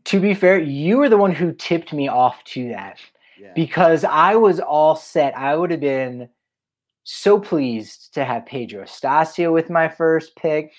To 0.05 0.21
be 0.21 0.35
fair, 0.35 0.59
you 0.59 0.99
were 0.99 1.09
the 1.09 1.17
one 1.17 1.33
who 1.33 1.53
tipped 1.53 1.93
me 1.93 2.09
off 2.09 2.43
to 2.45 2.69
that 2.69 2.99
yeah. 3.39 3.53
because 3.55 4.05
I 4.05 4.35
was 4.35 4.61
all 4.61 4.97
set. 4.97 5.37
I 5.37 5.57
would 5.57 5.71
have 5.71 5.81
been 5.81 6.29
so 7.05 7.39
pleased 7.39 8.15
to 8.15 8.25
have 8.25 8.47
Pedro 8.47 8.85
Astacio 8.85 9.53
with 9.53 9.71
my 9.71 9.89
first 9.89 10.35
pick. 10.37 10.73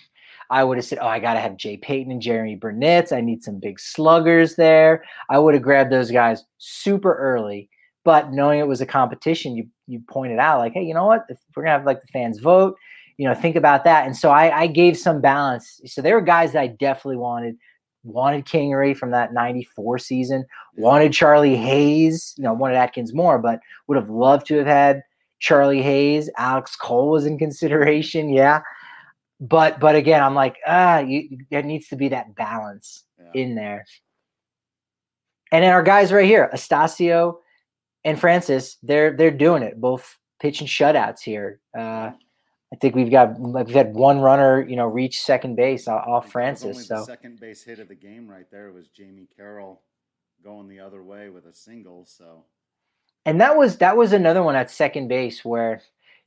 I 0.49 0.63
would 0.63 0.77
have 0.77 0.85
said, 0.85 0.99
"Oh, 1.01 1.07
I 1.07 1.19
got 1.19 1.35
to 1.35 1.39
have 1.39 1.55
Jay 1.55 1.77
Payton 1.77 2.11
and 2.11 2.21
Jeromy 2.21 2.59
Burnitz. 2.59 3.13
I 3.15 3.21
need 3.21 3.43
some 3.43 3.59
big 3.59 3.79
sluggers 3.79 4.55
there." 4.55 5.03
I 5.29 5.39
would 5.39 5.53
have 5.53 5.63
grabbed 5.63 5.91
those 5.91 6.11
guys 6.11 6.43
super 6.57 7.15
early 7.15 7.69
but 8.03 8.31
knowing 8.31 8.59
it 8.59 8.67
was 8.67 8.81
a 8.81 8.85
competition, 8.85 9.55
you 9.55 9.67
you 9.87 10.01
pointed 10.09 10.39
out 10.39 10.59
like, 10.59 10.73
hey, 10.73 10.83
you 10.83 10.93
know 10.93 11.05
what? 11.05 11.25
If 11.29 11.37
we're 11.55 11.63
gonna 11.63 11.77
have 11.77 11.85
like 11.85 12.01
the 12.01 12.07
fans 12.07 12.39
vote, 12.39 12.75
you 13.17 13.27
know, 13.27 13.35
think 13.35 13.55
about 13.55 13.83
that. 13.83 14.05
And 14.05 14.15
so 14.15 14.31
I, 14.31 14.61
I 14.61 14.67
gave 14.67 14.97
some 14.97 15.21
balance. 15.21 15.81
So 15.85 16.01
there 16.01 16.15
were 16.15 16.21
guys 16.21 16.53
that 16.53 16.61
I 16.61 16.67
definitely 16.67 17.17
wanted. 17.17 17.57
Wanted 18.03 18.45
Kingery 18.45 18.95
from 18.97 19.11
that 19.11 19.33
94 19.33 19.99
season, 19.99 20.45
wanted 20.75 21.13
Charlie 21.13 21.55
Hayes, 21.55 22.33
you 22.37 22.43
know, 22.43 22.53
wanted 22.53 22.75
Atkins 22.77 23.13
more, 23.13 23.37
but 23.37 23.59
would 23.87 23.97
have 23.97 24.09
loved 24.09 24.47
to 24.47 24.57
have 24.57 24.67
had 24.67 25.03
Charlie 25.39 25.81
Hayes. 25.81 26.29
Alex 26.37 26.75
Cole 26.75 27.09
was 27.09 27.25
in 27.25 27.37
consideration, 27.37 28.29
yeah. 28.29 28.61
But 29.39 29.79
but 29.79 29.95
again, 29.95 30.23
I'm 30.23 30.35
like, 30.35 30.57
ah, 30.67 30.99
you, 30.99 31.37
there 31.49 31.63
needs 31.63 31.87
to 31.89 31.95
be 31.95 32.09
that 32.09 32.35
balance 32.35 33.03
yeah. 33.19 33.41
in 33.41 33.55
there. 33.55 33.85
And 35.51 35.63
then 35.63 35.73
our 35.73 35.83
guys 35.83 36.13
right 36.13 36.25
here, 36.25 36.49
Astacio, 36.53 37.37
and 38.03 38.19
Francis, 38.19 38.77
they're 38.83 39.15
they're 39.15 39.31
doing 39.31 39.63
it. 39.63 39.79
Both 39.79 40.17
pitching 40.39 40.67
shutouts 40.67 41.21
here. 41.21 41.59
Uh, 41.77 42.11
I 42.73 42.77
think 42.77 42.95
we've 42.95 43.11
got 43.11 43.37
we've 43.37 43.69
had 43.69 43.93
one 43.93 44.21
runner, 44.21 44.65
you 44.67 44.75
know, 44.75 44.87
reach 44.87 45.21
second 45.21 45.55
base 45.55 45.87
off 45.87 46.31
Francis. 46.31 46.87
So 46.87 47.03
second 47.03 47.39
base 47.39 47.63
hit 47.63 47.79
of 47.79 47.89
the 47.89 47.95
game 47.95 48.29
right 48.29 48.49
there 48.49 48.71
was 48.71 48.87
Jamie 48.87 49.27
Carroll 49.35 49.81
going 50.43 50.67
the 50.67 50.79
other 50.79 51.03
way 51.03 51.29
with 51.29 51.45
a 51.45 51.53
single. 51.53 52.05
So, 52.05 52.45
and 53.25 53.41
that 53.41 53.57
was 53.57 53.77
that 53.77 53.97
was 53.97 54.13
another 54.13 54.41
one 54.41 54.55
at 54.55 54.71
second 54.71 55.09
base 55.09 55.43
where 55.43 55.81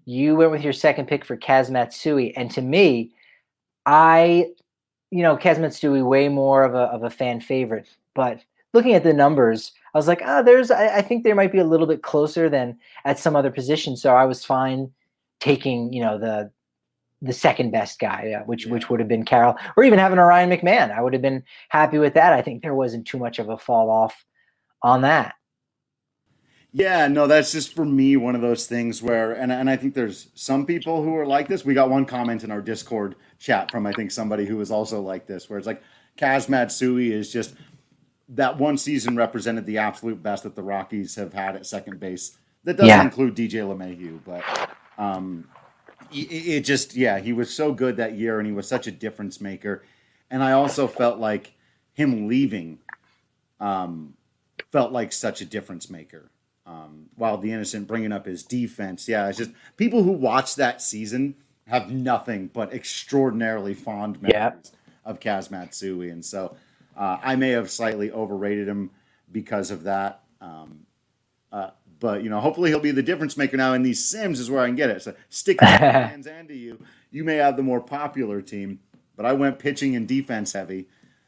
you 0.05 0.37
went 0.37 0.51
with 0.51 0.63
your 0.63 0.75
second 0.75 1.07
pick 1.07 1.25
for 1.25 1.37
Kaz 1.37 1.71
Matsui, 1.71 2.37
and 2.37 2.51
to 2.51 2.61
me, 2.61 3.13
I, 3.87 4.49
you 5.11 5.23
know, 5.23 5.39
Kaz 5.39 5.59
Matsui 5.59 6.03
way 6.03 6.29
more 6.29 6.63
of 6.63 6.75
a 6.75 6.85
of 6.93 7.05
a 7.05 7.11
fan 7.11 7.41
favorite, 7.41 7.89
but 8.15 8.45
looking 8.75 8.93
at 8.93 9.03
the 9.03 9.15
numbers, 9.15 9.73
I 9.95 9.99
was 9.99 10.09
like, 10.09 10.21
ah, 10.23 10.41
oh, 10.41 10.43
there's, 10.43 10.71
I, 10.71 10.97
I, 10.97 11.01
think 11.01 11.23
there 11.23 11.37
might 11.37 11.53
be 11.53 11.61
a 11.61 11.65
little 11.65 11.87
bit 11.87 12.03
closer 12.03 12.51
than 12.51 12.77
at 13.05 13.21
some 13.21 13.37
other 13.37 13.53
position. 13.53 13.97
So 13.97 14.17
I 14.17 14.25
was 14.25 14.45
fine 14.45 14.91
taking, 15.45 15.93
you 15.93 16.01
know, 16.01 16.19
the, 16.19 16.51
the 17.21 17.33
second 17.33 17.71
best 17.71 17.99
guy, 17.99 18.33
uh, 18.33 18.45
which, 18.45 18.67
which 18.67 18.89
would 18.89 18.99
have 18.99 19.09
been 19.09 19.25
Carroll 19.25 19.57
or 19.77 19.85
even 19.85 19.99
having 19.99 20.19
a 20.19 20.25
Ryan 20.25 20.51
McMahon. 20.51 20.91
I 20.91 21.03
would 21.03 21.13
have 21.13 21.23
been 21.23 21.43
happy 21.69 21.99
with 21.99 22.15
that. 22.15 22.33
I 22.33 22.41
think 22.41 22.63
there 22.63 22.75
wasn't 22.75 23.07
too 23.07 23.19
much 23.19 23.39
of 23.39 23.51
a 23.51 23.59
fall 23.59 23.91
off 23.91 24.25
on 24.83 25.03
that. 25.03 25.35
Yeah, 26.73 27.07
no, 27.07 27.27
that's 27.27 27.53
just 27.53 27.75
for 27.75 27.85
me 27.85 28.17
one 28.17 28.35
of 28.35 28.41
those 28.41 28.67
things 28.67 29.03
where, 29.03 29.33
and, 29.33 29.53
and 29.53 29.71
I 29.71 29.77
think 29.77 29.95
there's 29.95 30.29
some 30.35 30.67
people 30.67 31.05
who 31.05 31.15
are 31.15 31.27
like 31.27 31.47
this. 31.47 31.65
We 31.65 31.75
got 31.75 31.91
one 31.91 32.05
comment 32.05 32.43
in 32.43 32.51
our 32.51 32.63
Discord 32.63 33.15
chat 33.39 33.71
from 33.71 33.87
I 33.87 33.93
think 33.93 34.11
somebody 34.11 34.45
who 34.45 34.57
was 34.57 34.71
also 34.71 35.01
like 35.01 35.27
this, 35.27 35.49
where 35.49 35.59
it's 35.59 35.69
like 35.69 35.83
Kaz 36.19 36.49
Matsui 36.49 37.13
is 37.13 37.31
just 37.31 37.55
that 38.31 38.59
one 38.59 38.77
season 38.77 39.15
represented 39.15 39.67
the 39.67 39.79
absolute 39.79 40.21
best 40.23 40.43
that 40.43 40.57
the 40.57 40.63
Rockies 40.63 41.15
have 41.15 41.33
had 41.33 41.55
at 41.55 41.67
second 41.67 42.01
base. 42.01 42.39
That 42.65 42.77
doesn't 42.77 42.89
yeah. 42.89 43.03
include 43.03 43.37
DJ 43.37 43.63
LeMahieu, 43.63 44.19
but 44.25 44.43
um, 44.99 45.49
it, 46.13 46.31
it, 46.31 46.61
just 46.61 46.95
yeah, 46.95 47.19
he 47.19 47.33
was 47.33 47.53
so 47.53 47.73
good 47.73 47.97
that 47.97 48.15
year, 48.15 48.39
and 48.39 48.47
he 48.47 48.53
was 48.53 48.69
such 48.69 48.87
a 48.87 48.93
difference 48.93 49.41
maker. 49.41 49.85
and 50.31 50.43
I 50.43 50.53
also 50.53 50.87
felt 50.87 51.19
like 51.19 51.55
him 51.93 52.29
leaving 52.29 52.79
um, 53.61 54.15
felt 54.71 54.93
like 54.93 55.13
such 55.13 55.41
a 55.41 55.45
difference 55.45 55.89
maker. 55.89 56.31
Um, 56.67 57.07
while 57.17 57.37
the 57.37 57.53
innocent 57.53 57.87
bringing 57.87 58.13
up 58.13 58.27
his 58.27 58.43
defense, 58.43 59.07
yeah, 59.07 59.29
it's 59.29 59.39
just 59.39 59.51
people 59.77 60.03
who 60.03 60.13
watch 60.13 60.57
that 60.57 60.81
season 60.81 61.35
have 61.67 61.91
nothing 61.91 62.49
but 62.53 62.73
extraordinarily 62.73 63.75
fond 63.75 64.21
memories 64.23 64.33
yeah. 64.35 64.53
of 65.05 65.21
Kaz 65.21 65.51
Matsui, 65.51 66.11
and 66.11 66.25
so 66.25 66.57
uh, 66.97 67.19
I 67.23 67.37
may 67.37 67.51
have 67.51 67.71
slightly 67.71 68.11
overrated 68.11 68.67
him 68.67 68.91
because 69.31 69.71
of 69.71 69.85
that. 69.85 70.23
Um, 70.41 70.87
uh, 71.53 71.71
but 72.05 72.23
you 72.23 72.29
know, 72.29 72.39
hopefully 72.39 72.69
he'll 72.69 72.81
be 72.81 72.91
the 72.91 73.03
difference 73.03 73.35
maker 73.39 73.57
now 73.57 73.73
in 73.73 73.83
these 73.83 74.05
sims 74.05 74.39
is 74.39 74.51
where 74.51 74.63
I 74.63 74.67
can 74.67 74.77
get 74.77 74.91
it. 74.91 75.01
So 75.01 75.15
stick 75.31 75.57
to 75.57 75.65
fans 75.65 76.27
and 76.27 76.47
to 76.49 76.55
you. 76.55 76.79
You 77.11 77.25
may 77.25 77.37
have 77.37 77.57
the 77.57 77.63
more 77.63 77.81
popular 77.81 78.43
team, 78.43 78.79
but 79.17 79.25
I 79.25 79.33
went 79.33 79.59
pitching 79.59 79.97
and 79.97 80.07
defense 80.07 80.53
heavy. 80.53 80.87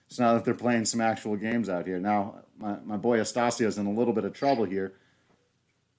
So 0.09 0.23
now 0.23 0.35
that 0.35 0.45
they're 0.45 0.53
playing 0.53 0.85
some 0.85 1.01
actual 1.01 1.35
games 1.35 1.71
out 1.71 1.87
here, 1.87 1.99
now 1.99 2.43
my, 2.59 2.77
my 2.85 2.99
boy 2.99 3.21
Astacio's 3.21 3.79
in 3.79 3.87
a 3.87 3.91
little 3.91 4.13
bit 4.13 4.27
of 4.27 4.35
trouble 4.35 4.65
here. 4.65 4.93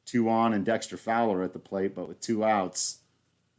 Two 0.06 0.30
on 0.30 0.54
and 0.54 0.64
Dexter 0.64 0.96
Fowler 0.96 1.42
at 1.42 1.54
the 1.54 1.60
plate, 1.60 1.96
but 1.96 2.08
with 2.08 2.22
two 2.22 2.46
outs. 2.46 3.00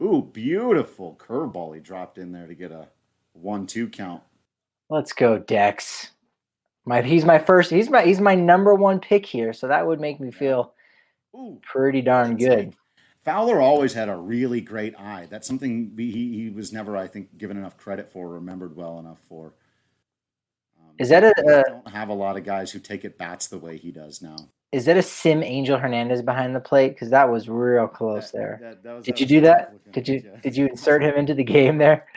Ooh, 0.00 0.22
beautiful 0.22 1.18
curveball 1.18 1.74
he 1.74 1.80
dropped 1.80 2.18
in 2.18 2.30
there 2.30 2.46
to 2.46 2.54
get 2.54 2.70
a 2.70 2.86
one-two 3.32 3.88
count. 3.88 4.22
Let's 4.88 5.12
go, 5.12 5.36
Dex. 5.36 6.12
My 6.84 7.02
he's 7.02 7.24
my 7.24 7.40
first. 7.40 7.72
He's 7.72 7.90
my 7.90 8.04
he's 8.04 8.20
my 8.20 8.36
number 8.36 8.72
one 8.72 9.00
pick 9.00 9.26
here, 9.26 9.52
so 9.52 9.66
that 9.66 9.84
would 9.84 10.00
make 10.00 10.20
me 10.20 10.30
feel 10.30 10.74
Ooh, 11.34 11.60
pretty 11.62 12.02
darn 12.02 12.36
good. 12.36 12.74
Fowler 13.24 13.60
always 13.60 13.92
had 13.92 14.08
a 14.08 14.16
really 14.16 14.60
great 14.60 14.98
eye. 14.98 15.26
That's 15.28 15.46
something 15.46 15.92
he, 15.96 16.10
he 16.10 16.50
was 16.50 16.72
never, 16.72 16.96
I 16.96 17.06
think, 17.06 17.36
given 17.36 17.58
enough 17.58 17.76
credit 17.76 18.10
for, 18.10 18.28
remembered 18.28 18.74
well 18.74 18.98
enough 18.98 19.18
for. 19.28 19.52
Um, 20.80 20.94
is 20.98 21.10
that 21.10 21.24
a? 21.24 21.34
don't 21.66 21.88
have 21.88 22.08
a 22.08 22.14
lot 22.14 22.36
of 22.36 22.44
guys 22.44 22.70
who 22.70 22.78
take 22.78 23.04
at 23.04 23.18
bats 23.18 23.48
the 23.48 23.58
way 23.58 23.76
he 23.76 23.90
does 23.90 24.22
now. 24.22 24.36
Is 24.72 24.84
that 24.84 24.96
a 24.96 25.02
Sim 25.02 25.42
Angel 25.42 25.78
Hernandez 25.78 26.22
behind 26.22 26.54
the 26.54 26.60
plate? 26.60 26.90
Because 26.90 27.10
that 27.10 27.30
was 27.30 27.48
real 27.48 27.86
close 27.86 28.30
that, 28.30 28.38
there. 28.38 28.58
That, 28.62 28.82
that 28.82 29.02
did 29.02 29.20
you 29.20 29.26
do 29.26 29.40
that? 29.42 29.92
Did 29.92 30.08
you 30.08 30.22
yeah. 30.24 30.40
did 30.40 30.56
you 30.56 30.66
insert 30.66 31.02
him 31.02 31.14
into 31.14 31.34
the 31.34 31.44
game 31.44 31.78
there? 31.78 32.06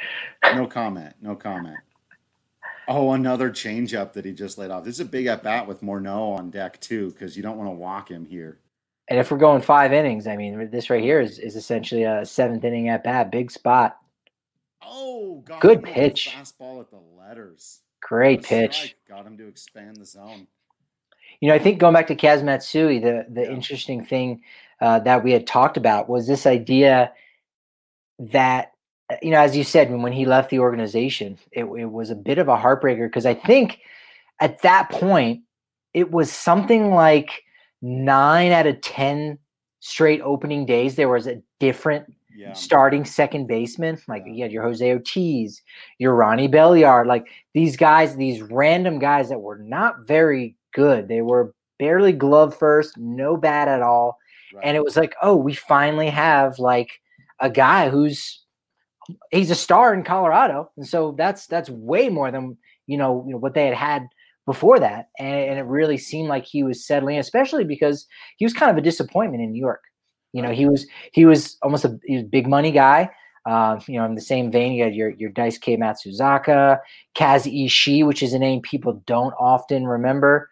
No 0.56 0.66
comment. 0.66 1.14
No 1.22 1.36
comment. 1.36 1.78
Oh, 2.88 3.12
another 3.12 3.52
changeup 3.52 4.14
that 4.14 4.26
he 4.26 4.34
just 4.34 4.58
laid 4.58 4.72
off. 4.72 4.84
This 4.84 4.96
is 4.96 5.02
a 5.02 5.06
big 5.06 5.28
at 5.28 5.44
bat 5.44 5.68
with 5.68 5.82
Morneau 5.82 6.38
on 6.38 6.50
deck 6.50 6.80
too, 6.82 7.12
because 7.12 7.38
you 7.38 7.44
don't 7.44 7.58
want 7.58 7.70
to 7.70 7.76
walk 7.76 8.10
him 8.10 8.26
here. 8.26 8.58
And 9.12 9.20
if 9.20 9.30
we're 9.30 9.40
going 9.40 9.62
five 9.62 9.92
innings, 9.92 10.26
I 10.26 10.38
mean, 10.38 10.70
this 10.72 10.90
right 10.90 11.04
here 11.04 11.20
is, 11.20 11.38
is 11.38 11.58
essentially 11.58 12.04
a 12.04 12.26
seventh 12.26 12.64
inning 12.64 12.88
at 12.88 13.04
bat, 13.04 13.30
big 13.30 13.52
spot. 13.52 13.98
Oh, 14.82 15.44
God, 15.46 15.60
good 15.60 15.84
pitch. 15.84 16.34
Fastball 16.34 16.80
at 16.80 16.90
the 16.92 17.02
letters. 17.20 17.82
Great 18.02 18.42
pitch. 18.42 18.76
Strike. 18.78 18.96
Got 19.10 19.28
him 19.28 19.38
to 19.38 19.50
expand 19.50 19.98
the 19.98 20.06
zone. 20.06 20.48
You 21.42 21.50
know, 21.50 21.56
I 21.56 21.60
think 21.60 21.78
going 21.78 21.94
back 21.94 22.08
to 22.08 22.16
Kaz 22.16 22.42
Matsui, 22.42 23.00
the 23.00 23.26
the 23.30 23.42
yeah. 23.42 23.50
interesting 23.50 24.06
thing 24.06 24.44
uh, 24.80 25.00
that 25.00 25.26
we 25.26 25.34
had 25.34 25.46
talked 25.46 25.76
about 25.76 26.08
was 26.08 26.26
this 26.26 26.46
idea 26.46 27.12
that 28.18 28.72
you 29.22 29.32
know, 29.32 29.42
as 29.42 29.58
you 29.58 29.66
said, 29.66 29.92
when, 29.92 30.04
when 30.04 30.14
he 30.14 30.26
left 30.26 30.50
the 30.52 30.60
organization, 30.60 31.38
it, 31.52 31.66
it 31.66 31.92
was 31.92 32.12
a 32.12 32.16
bit 32.16 32.38
of 32.38 32.48
a 32.48 32.56
heartbreaker 32.56 33.08
because 33.08 33.26
I 33.26 33.34
think 33.34 33.80
at 34.40 34.62
that 34.62 34.90
point 34.90 35.42
it 35.94 36.12
was 36.12 36.32
something 36.32 36.92
like 36.92 37.44
nine 37.82 38.52
out 38.52 38.68
of 38.68 38.82
ten 38.82 39.38
straight 39.80 40.22
opening 40.22 40.66
days 40.66 40.96
there 40.96 41.10
was 41.10 41.26
a 41.26 41.42
different 41.60 42.06
yeah. 42.36 42.54
starting 42.54 43.06
second 43.06 43.48
baseman. 43.48 44.00
Like 44.08 44.24
yeah. 44.26 44.34
you 44.34 44.44
had 44.44 44.52
your 44.52 44.64
Jose 44.64 44.92
Ortiz, 44.92 45.62
your 45.98 46.16
Ronnie 46.16 46.48
Belliard, 46.48 47.08
like 47.08 47.28
these 47.54 47.76
guys, 47.76 48.16
these 48.16 48.42
random 48.42 49.00
guys 49.00 49.30
that 49.30 49.40
were 49.40 49.58
not 49.60 50.08
very 50.08 50.56
good. 50.74 51.08
They 51.08 51.22
were 51.22 51.54
barely 51.80 52.14
glove 52.14 52.56
first, 52.56 52.98
no 52.98 53.38
bat 53.38 53.68
at 53.68 53.82
all. 53.82 54.18
Right. 54.54 54.66
And 54.66 54.78
it 54.78 54.84
was 54.84 54.98
like, 54.98 55.16
oh, 55.22 55.36
we 55.36 55.54
finally 55.54 56.10
have 56.10 56.60
like 56.60 56.92
a 57.40 57.50
guy 57.50 57.90
who's 57.90 58.44
he's 59.32 59.52
a 59.52 59.56
star 59.56 59.94
in 59.94 60.04
Colorado, 60.04 60.70
and 60.78 60.88
so 60.88 61.16
that's 61.18 61.48
that's 61.48 61.70
way 61.70 62.10
more 62.10 62.32
than 62.32 62.58
you 62.88 62.98
know, 62.98 63.24
you 63.26 63.34
know 63.34 63.40
what 63.40 63.54
they 63.54 63.66
had 63.66 63.76
had 63.76 64.08
before 64.52 64.80
that, 64.80 65.10
and, 65.20 65.50
and, 65.50 65.60
it 65.60 65.66
really 65.66 65.98
seemed 65.98 66.30
like 66.30 66.46
he 66.46 66.64
was 66.64 66.86
settling, 66.86 67.18
especially 67.18 67.64
because 67.64 68.08
he 68.38 68.46
was 68.46 68.54
kind 68.54 68.72
of 68.72 68.78
a 68.78 68.82
disappointment 68.82 69.44
in 69.44 69.52
New 69.52 69.60
York. 69.60 69.84
You 70.34 70.42
know, 70.42 70.52
he 70.52 70.66
was 70.66 70.88
he 71.12 71.26
was 71.26 71.58
almost 71.62 71.86
a, 71.86 72.00
he 72.06 72.16
was 72.16 72.24
a 72.24 72.28
big 72.28 72.48
money 72.48 72.72
guy. 72.72 73.10
Uh, 73.46 73.80
you 73.88 73.98
know, 73.98 74.06
in 74.06 74.16
the 74.16 74.22
same 74.22 74.52
vein, 74.52 74.74
you 74.74 74.84
had 74.84 74.96
your 74.96 75.10
your 75.12 75.32
Dice 75.32 75.58
K 75.58 75.78
Matsuzaka, 75.78 76.80
Kaz 77.16 77.46
Ishii, 77.46 78.06
which 78.06 78.24
is 78.24 78.34
a 78.34 78.40
name 78.40 78.62
people 78.62 79.02
don't 79.06 79.34
often 79.40 79.88
remember, 79.88 80.50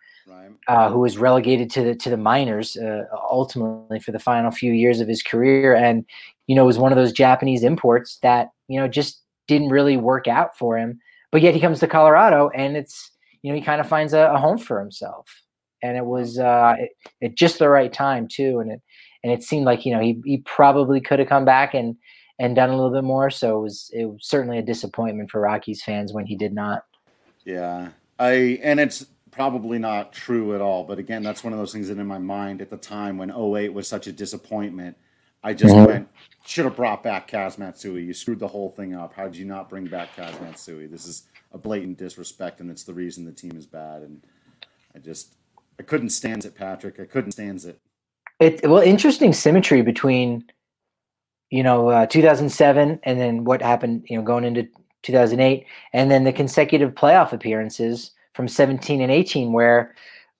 uh, 0.68 0.90
who 0.90 1.00
was 1.00 1.18
relegated 1.18 1.70
to 1.72 1.84
the 1.84 1.96
to 1.96 2.10
the 2.10 2.18
minors 2.18 2.78
uh, 2.78 3.04
ultimately 3.32 4.00
for 4.00 4.12
the 4.12 4.20
final 4.20 4.52
few 4.52 4.74
years 4.74 5.00
of 5.00 5.08
his 5.08 5.24
career, 5.24 5.76
and 5.76 6.06
you 6.50 6.56
know, 6.56 6.66
was 6.66 6.80
one 6.80 6.92
of 6.92 6.98
those 6.98 7.12
Japanese 7.12 7.64
imports 7.64 8.18
that, 8.24 8.50
you 8.68 8.80
know, 8.80 8.88
just 8.88 9.22
didn't 9.48 9.70
really 9.70 9.98
work 9.98 10.28
out 10.28 10.58
for 10.58 10.80
him. 10.80 11.00
But 11.32 11.44
yet 11.44 11.54
he 11.54 11.62
comes 11.62 11.80
to 11.80 11.88
Colorado 11.88 12.50
and 12.56 12.76
it's, 12.76 13.12
you 13.42 13.52
know, 13.52 13.56
he 13.56 13.64
kind 13.64 13.82
of 13.82 13.88
finds 13.88 14.14
a, 14.14 14.32
a 14.34 14.38
home 14.38 14.58
for 14.58 14.80
himself. 14.80 15.28
And 15.82 15.96
it 15.96 16.06
was 16.06 16.40
uh, 16.40 16.76
at 17.24 17.36
just 17.36 17.60
the 17.60 17.70
right 17.70 17.92
time 17.92 18.28
too. 18.28 18.60
And 18.60 18.72
it 18.72 18.82
and 19.24 19.34
it 19.34 19.44
seemed 19.44 19.66
like, 19.66 19.86
you 19.86 19.94
know, 19.94 20.00
he, 20.00 20.22
he 20.26 20.38
probably 20.40 21.02
could 21.02 21.20
have 21.20 21.30
come 21.30 21.46
back 21.46 21.74
and 21.74 21.96
and 22.38 22.56
done 22.56 22.70
a 22.70 22.76
little 22.76 22.92
bit 22.92 23.04
more. 23.04 23.30
So 23.30 23.60
it 23.60 23.62
was 23.62 23.92
it 23.94 24.06
was 24.06 24.20
certainly 24.22 24.58
a 24.58 24.64
disappointment 24.64 25.30
for 25.30 25.42
Rockies 25.42 25.84
fans 25.84 26.14
when 26.14 26.26
he 26.26 26.36
did 26.36 26.54
not. 26.54 26.84
Yeah. 27.46 27.90
I 28.18 28.60
and 28.62 28.80
it's 28.80 29.06
probably 29.32 29.80
not 29.80 30.12
true 30.12 30.54
at 30.56 30.62
all. 30.62 30.84
But 30.84 31.00
again, 31.00 31.24
that's 31.24 31.44
one 31.44 31.54
of 31.54 31.60
those 31.60 31.72
things 31.72 31.88
that 31.88 31.98
in 31.98 32.08
my 32.08 32.18
mind 32.18 32.62
at 32.62 32.70
the 32.70 32.78
time 32.78 33.18
when 33.18 33.32
08 33.32 33.74
was 33.74 33.88
such 33.88 34.08
a 34.08 34.12
disappointment 34.12 34.98
I 35.44 35.54
just 35.54 35.74
mm-hmm. 35.74 35.86
went, 35.86 36.10
should 36.46 36.66
have 36.66 36.76
brought 36.76 37.04
back 37.04 37.30
Kaz 37.30 37.58
Matsui. 37.58 38.04
You 38.04 38.14
screwed 38.14 38.40
the 38.40 38.48
whole 38.48 38.72
thing 38.72 38.94
up. 38.94 39.14
How 39.14 39.24
did 39.24 39.38
you 39.38 39.46
not 39.46 39.70
bring 39.70 39.86
back 39.86 40.16
Kaz 40.16 40.40
Matsui? 40.42 40.88
This 40.88 41.06
is 41.06 41.24
a 41.52 41.58
blatant 41.58 41.98
disrespect, 41.98 42.60
and 42.60 42.70
it's 42.70 42.84
the 42.84 42.94
reason 42.94 43.26
the 43.26 43.32
team 43.32 43.56
is 43.56 43.66
bad. 43.66 44.04
And 44.04 44.24
I 44.96 45.00
just, 45.00 45.36
I 45.80 45.84
couldn't 45.84 46.10
stand 46.10 46.46
it, 46.46 46.56
Patrick. 46.56 47.00
I 47.00 47.06
couldn't 47.06 47.32
stand 47.32 47.64
it. 47.66 47.80
It 48.40 48.70
well, 48.70 48.82
interesting 48.82 49.34
symmetry 49.34 49.82
between, 49.82 50.46
you 51.50 51.64
know, 51.64 51.90
uh, 51.90 52.06
2007 52.06 53.00
and 53.04 53.20
then 53.20 53.44
what 53.44 53.62
happened, 53.62 54.06
you 54.08 54.18
know, 54.18 54.24
going 54.24 54.46
into 54.46 54.68
2008, 55.04 55.66
and 55.94 56.12
then 56.12 56.24
the 56.24 56.34
consecutive 56.34 56.94
playoff 56.94 57.34
appearances 57.34 58.12
from 58.34 58.48
17 58.48 59.02
and 59.02 59.12
18, 59.12 59.52
where 59.52 59.96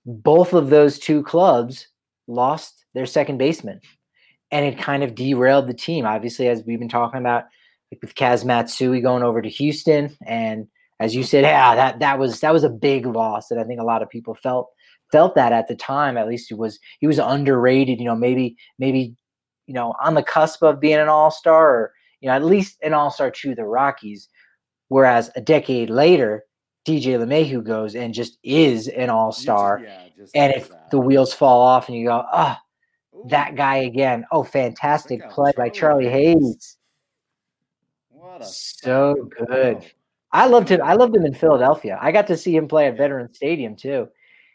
both 0.06 0.54
of 0.54 0.70
those 0.70 1.00
two 1.00 1.24
clubs 1.24 1.88
lost 2.28 2.86
their 2.94 3.06
second 3.06 3.38
baseman 3.38 3.82
and 4.52 4.66
it 4.66 4.78
kind 4.78 5.04
of 5.04 5.16
derailed 5.16 5.68
the 5.68 5.74
team. 5.74 6.06
Obviously, 6.06 6.48
as 6.48 6.64
we've 6.64 6.80
been 6.80 6.90
talking 6.90 7.20
about, 7.20 7.46
like 7.92 8.02
with 8.02 8.16
Kaz 8.16 8.46
Matsui 8.46 9.02
going 9.02 9.24
over 9.24 9.42
to 9.42 9.50
Houston, 9.50 10.16
and 10.26 10.68
as 11.00 11.16
you 11.16 11.24
said, 11.24 11.44
yeah, 11.44 11.76
that 11.76 12.00
that 12.00 12.20
was 12.20 12.40
that 12.42 12.54
was 12.54 12.64
a 12.64 12.70
big 12.70 13.06
loss 13.06 13.48
that 13.48 13.58
I 13.58 13.64
think 13.64 13.80
a 13.80 13.86
lot 13.86 14.02
of 14.02 14.10
people 14.10 14.36
felt 14.36 14.70
felt 15.12 15.36
that 15.36 15.54
at 15.54 15.68
the 15.68 15.76
time. 15.76 16.18
At 16.18 16.28
least 16.28 16.50
he 16.50 16.56
was 16.56 16.80
he 17.00 17.08
was 17.08 17.20
underrated. 17.20 18.00
You 18.00 18.06
know, 18.06 18.16
maybe 18.16 18.58
maybe 18.78 19.16
you 19.66 19.74
know 19.74 19.94
on 20.02 20.16
the 20.16 20.24
cusp 20.24 20.62
of 20.62 20.80
being 20.80 21.00
an 21.00 21.08
all 21.08 21.32
star, 21.32 21.70
or 21.70 21.94
you 22.20 22.28
know 22.28 22.36
at 22.36 22.44
least 22.44 22.78
an 22.84 22.94
all 22.94 23.12
star 23.12 23.32
to 23.32 23.56
the 23.56 23.66
Rockies. 23.66 24.28
Whereas 24.90 25.32
a 25.36 25.42
decade 25.42 25.90
later, 25.90 26.44
DJ 26.86 27.18
LeMahieu 27.18 27.64
goes 27.64 27.96
and 27.96 28.14
just 28.14 28.38
is 28.44 28.88
an 28.88 29.10
all 29.10 29.32
star, 29.32 29.82
yeah, 29.84 30.08
and 30.36 30.54
if 30.54 30.70
that. 30.70 30.92
the 30.92 31.00
wheels 31.00 31.34
fall 31.34 31.62
off 31.62 31.88
and 31.88 31.98
you 31.98 32.08
go, 32.08 32.26
ah. 32.32 32.60
Oh, 32.60 32.66
that 33.28 33.56
guy 33.56 33.78
again. 33.78 34.26
Oh, 34.32 34.44
fantastic 34.44 35.30
play 35.30 35.52
by 35.58 35.68
Charlie 35.68 36.08
Hayes. 36.08 36.78
What 38.08 38.42
a 38.42 38.46
so 38.46 39.30
good. 39.46 39.92
I 40.32 40.48
loved 40.48 40.70
him. 40.70 40.82
I 40.84 40.94
loved 40.94 41.16
him 41.16 41.26
in 41.26 41.34
Philadelphia. 41.34 41.98
I 42.02 42.12
got 42.12 42.28
to 42.28 42.38
see 42.38 42.56
him 42.56 42.68
play 42.68 42.88
at 42.88 42.98
Veterans 42.98 43.36
Stadium 43.36 43.76
too. 43.76 44.10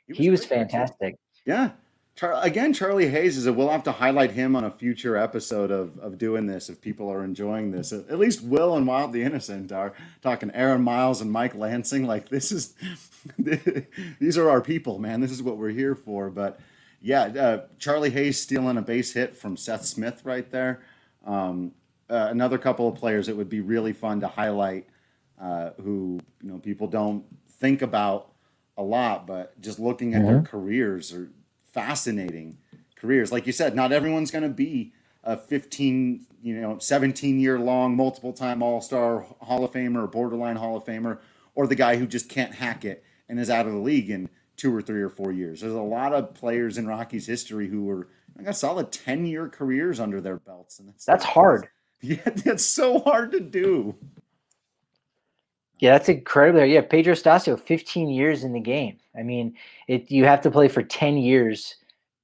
He 0.06 0.12
was, 0.12 0.18
he 0.18 0.30
was 0.30 0.44
fantastic. 0.44 1.16
Yeah. 1.44 1.70
Char- 2.16 2.38
again, 2.44 2.72
Charlie 2.72 3.08
Hayes 3.08 3.36
is 3.36 3.46
a. 3.46 3.52
We'll 3.52 3.70
have 3.70 3.82
to 3.84 3.92
highlight 3.92 4.30
him 4.30 4.54
on 4.54 4.64
a 4.64 4.70
future 4.70 5.16
episode 5.16 5.72
of, 5.72 5.98
of 5.98 6.16
doing 6.16 6.46
this 6.46 6.68
if 6.68 6.80
people 6.80 7.10
are 7.10 7.24
enjoying 7.24 7.72
this. 7.72 7.92
At 7.92 8.18
least 8.18 8.44
Will 8.44 8.76
and 8.76 8.86
Wild 8.86 9.12
the 9.12 9.22
Innocent 9.22 9.72
are 9.72 9.94
talking 10.22 10.50
Aaron 10.54 10.82
Miles 10.82 11.20
and 11.20 11.32
Mike 11.32 11.56
Lansing. 11.56 12.06
Like 12.06 12.28
this 12.28 12.52
is, 12.52 12.74
these 14.20 14.38
are 14.38 14.48
our 14.48 14.60
people, 14.60 15.00
man. 15.00 15.20
This 15.20 15.32
is 15.32 15.42
what 15.42 15.56
we're 15.56 15.70
here 15.70 15.96
for. 15.96 16.30
But 16.30 16.60
yeah, 17.02 17.22
uh, 17.24 17.66
Charlie 17.80 18.10
Hayes 18.10 18.40
stealing 18.40 18.76
a 18.76 18.82
base 18.82 19.12
hit 19.12 19.36
from 19.36 19.56
Seth 19.56 19.84
Smith 19.84 20.24
right 20.24 20.48
there. 20.52 20.82
Um, 21.26 21.72
uh, 22.08 22.28
another 22.30 22.58
couple 22.58 22.86
of 22.86 22.94
players 22.94 23.26
that 23.26 23.36
would 23.36 23.48
be 23.48 23.60
really 23.60 23.92
fun 23.92 24.20
to 24.20 24.28
highlight, 24.28 24.86
uh, 25.44 25.70
who 25.82 26.18
you 26.42 26.50
know 26.50 26.58
people 26.58 26.86
don't 26.86 27.24
think 27.48 27.82
about 27.82 28.32
a 28.76 28.82
lot, 28.82 29.26
but 29.26 29.60
just 29.60 29.78
looking 29.78 30.14
at 30.14 30.22
mm-hmm. 30.22 30.32
their 30.32 30.42
careers 30.42 31.12
are 31.12 31.30
fascinating 31.72 32.56
careers. 32.96 33.30
Like 33.30 33.46
you 33.46 33.52
said, 33.52 33.76
not 33.76 33.92
everyone's 33.92 34.30
going 34.30 34.42
to 34.42 34.48
be 34.48 34.92
a 35.22 35.36
15, 35.36 36.26
you 36.42 36.60
know, 36.60 36.78
17 36.78 37.38
year 37.38 37.58
long, 37.58 37.94
multiple 37.94 38.32
time 38.32 38.62
All 38.62 38.80
Star 38.80 39.26
Hall 39.40 39.64
of 39.64 39.72
Famer 39.72 40.04
or 40.04 40.06
borderline 40.06 40.56
Hall 40.56 40.76
of 40.76 40.84
Famer 40.84 41.18
or 41.54 41.66
the 41.66 41.74
guy 41.74 41.96
who 41.96 42.06
just 42.06 42.28
can't 42.28 42.54
hack 42.54 42.84
it 42.84 43.04
and 43.28 43.38
is 43.38 43.50
out 43.50 43.66
of 43.66 43.72
the 43.72 43.78
league 43.78 44.10
in 44.10 44.28
two 44.56 44.74
or 44.74 44.82
three 44.82 45.02
or 45.02 45.08
four 45.10 45.30
years. 45.32 45.60
There's 45.60 45.72
a 45.72 45.80
lot 45.80 46.14
of 46.14 46.34
players 46.34 46.78
in 46.78 46.86
Rockies 46.86 47.26
history 47.26 47.68
who 47.68 47.84
were 47.84 48.08
I 48.38 48.42
got 48.42 48.56
solid 48.56 48.90
10 48.90 49.26
year 49.26 49.48
careers 49.48 50.00
under 50.00 50.20
their 50.20 50.38
belts. 50.38 50.80
And 50.80 50.88
that's, 50.88 51.04
that's 51.04 51.24
hard. 51.24 51.68
Yeah, 52.02 52.18
that's 52.26 52.66
so 52.66 52.98
hard 52.98 53.32
to 53.32 53.40
do. 53.40 53.94
Yeah, 55.84 55.92
that's 55.92 56.08
incredible. 56.08 56.64
Yeah, 56.64 56.80
Pedro 56.80 57.12
Stasio, 57.12 57.60
15 57.60 58.08
years 58.08 58.42
in 58.42 58.54
the 58.54 58.60
game. 58.60 58.96
I 59.14 59.22
mean, 59.22 59.54
it 59.86 60.10
you 60.10 60.24
have 60.24 60.40
to 60.40 60.50
play 60.50 60.66
for 60.66 60.82
10 60.82 61.18
years 61.18 61.74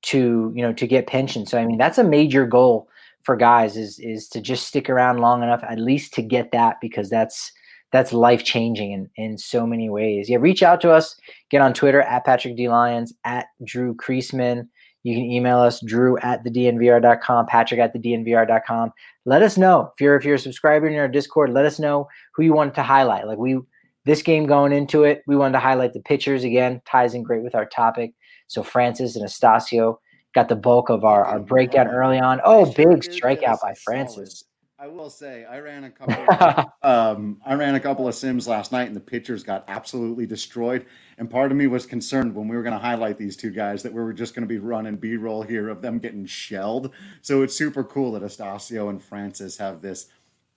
to, 0.04 0.50
you 0.56 0.62
know, 0.62 0.72
to 0.72 0.86
get 0.86 1.06
pension. 1.06 1.44
So 1.44 1.58
I 1.58 1.66
mean, 1.66 1.76
that's 1.76 1.98
a 1.98 2.02
major 2.02 2.46
goal 2.46 2.88
for 3.22 3.36
guys 3.36 3.76
is 3.76 3.98
is 3.98 4.30
to 4.30 4.40
just 4.40 4.66
stick 4.66 4.88
around 4.88 5.18
long 5.18 5.42
enough 5.42 5.62
at 5.68 5.78
least 5.78 6.14
to 6.14 6.22
get 6.22 6.52
that 6.52 6.76
because 6.80 7.10
that's 7.10 7.52
that's 7.92 8.14
life 8.14 8.44
changing 8.44 8.92
in, 8.92 9.10
in 9.16 9.36
so 9.36 9.66
many 9.66 9.90
ways. 9.90 10.30
Yeah, 10.30 10.38
reach 10.38 10.62
out 10.62 10.80
to 10.80 10.90
us. 10.90 11.14
Get 11.50 11.60
on 11.60 11.74
Twitter 11.74 12.00
at 12.00 12.24
Patrick 12.24 12.56
D. 12.56 12.66
Lyons, 12.66 13.12
at 13.26 13.48
Drew 13.62 13.94
Creasman. 13.94 14.68
You 15.02 15.14
can 15.16 15.24
email 15.24 15.58
us, 15.58 15.82
drew 15.84 16.16
at 16.20 16.44
the 16.44 16.50
DNVR.com, 16.50 17.44
Patrick 17.44 17.78
at 17.78 17.92
the 17.92 17.98
DNVR.com. 17.98 18.92
Let 19.26 19.42
us 19.42 19.58
know 19.58 19.92
if 19.94 20.00
you're 20.00 20.16
if 20.16 20.24
you're 20.24 20.36
a 20.36 20.38
subscriber 20.38 20.88
in 20.88 20.98
our 20.98 21.08
Discord, 21.08 21.50
let 21.50 21.66
us 21.66 21.78
know 21.78 22.08
who 22.34 22.42
you 22.42 22.52
wanted 22.52 22.74
to 22.76 22.82
highlight. 22.82 23.26
Like 23.26 23.38
we 23.38 23.58
this 24.06 24.22
game 24.22 24.46
going 24.46 24.72
into 24.72 25.04
it, 25.04 25.22
we 25.26 25.36
wanted 25.36 25.52
to 25.52 25.60
highlight 25.60 25.92
the 25.92 26.00
pitchers 26.00 26.44
again, 26.44 26.80
ties 26.86 27.14
in 27.14 27.22
great 27.22 27.42
with 27.42 27.54
our 27.54 27.66
topic. 27.66 28.14
So 28.46 28.62
Francis 28.62 29.16
and 29.16 29.26
Astacio 29.26 29.96
got 30.34 30.48
the 30.48 30.56
bulk 30.56 30.88
of 30.88 31.04
our, 31.04 31.24
our 31.24 31.38
breakdown 31.38 31.88
early 31.88 32.18
on. 32.18 32.40
Oh, 32.44 32.66
big 32.66 32.86
strikeout 32.86 33.60
by 33.60 33.74
Francis. 33.84 34.44
I 34.82 34.86
will 34.86 35.10
say 35.10 35.44
I 35.44 35.58
ran 35.58 35.84
a 35.84 35.90
couple. 35.90 36.34
Of, 36.34 36.66
um, 36.82 37.40
I 37.44 37.52
ran 37.52 37.74
a 37.74 37.80
couple 37.80 38.08
of 38.08 38.14
sims 38.14 38.48
last 38.48 38.72
night, 38.72 38.86
and 38.86 38.96
the 38.96 39.00
pitchers 39.00 39.42
got 39.42 39.64
absolutely 39.68 40.24
destroyed. 40.24 40.86
And 41.18 41.28
part 41.28 41.50
of 41.50 41.58
me 41.58 41.66
was 41.66 41.84
concerned 41.84 42.34
when 42.34 42.48
we 42.48 42.56
were 42.56 42.62
going 42.62 42.72
to 42.72 42.78
highlight 42.78 43.18
these 43.18 43.36
two 43.36 43.50
guys 43.50 43.82
that 43.82 43.92
we 43.92 44.00
were 44.00 44.14
just 44.14 44.34
going 44.34 44.42
to 44.42 44.48
be 44.48 44.58
running 44.58 44.96
B 44.96 45.16
roll 45.16 45.42
here 45.42 45.68
of 45.68 45.82
them 45.82 45.98
getting 45.98 46.24
shelled. 46.24 46.92
So 47.20 47.42
it's 47.42 47.54
super 47.54 47.84
cool 47.84 48.12
that 48.12 48.22
Astacio 48.22 48.88
and 48.88 49.02
Francis 49.02 49.58
have 49.58 49.82
this 49.82 50.06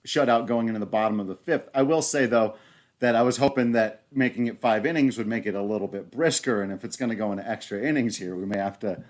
shutout 0.06 0.46
going 0.46 0.68
into 0.68 0.80
the 0.80 0.86
bottom 0.86 1.20
of 1.20 1.26
the 1.26 1.36
fifth. 1.36 1.68
I 1.74 1.82
will 1.82 2.02
say 2.02 2.24
though 2.24 2.56
that 3.00 3.14
I 3.14 3.22
was 3.22 3.36
hoping 3.36 3.72
that 3.72 4.04
making 4.10 4.46
it 4.46 4.58
five 4.58 4.86
innings 4.86 5.18
would 5.18 5.26
make 5.26 5.44
it 5.44 5.54
a 5.54 5.62
little 5.62 5.88
bit 5.88 6.10
brisker, 6.10 6.62
and 6.62 6.72
if 6.72 6.82
it's 6.82 6.96
going 6.96 7.10
to 7.10 7.16
go 7.16 7.30
into 7.30 7.46
extra 7.46 7.82
innings 7.82 8.16
here, 8.16 8.34
we 8.36 8.46
may 8.46 8.56
have 8.56 8.78
to 8.78 9.04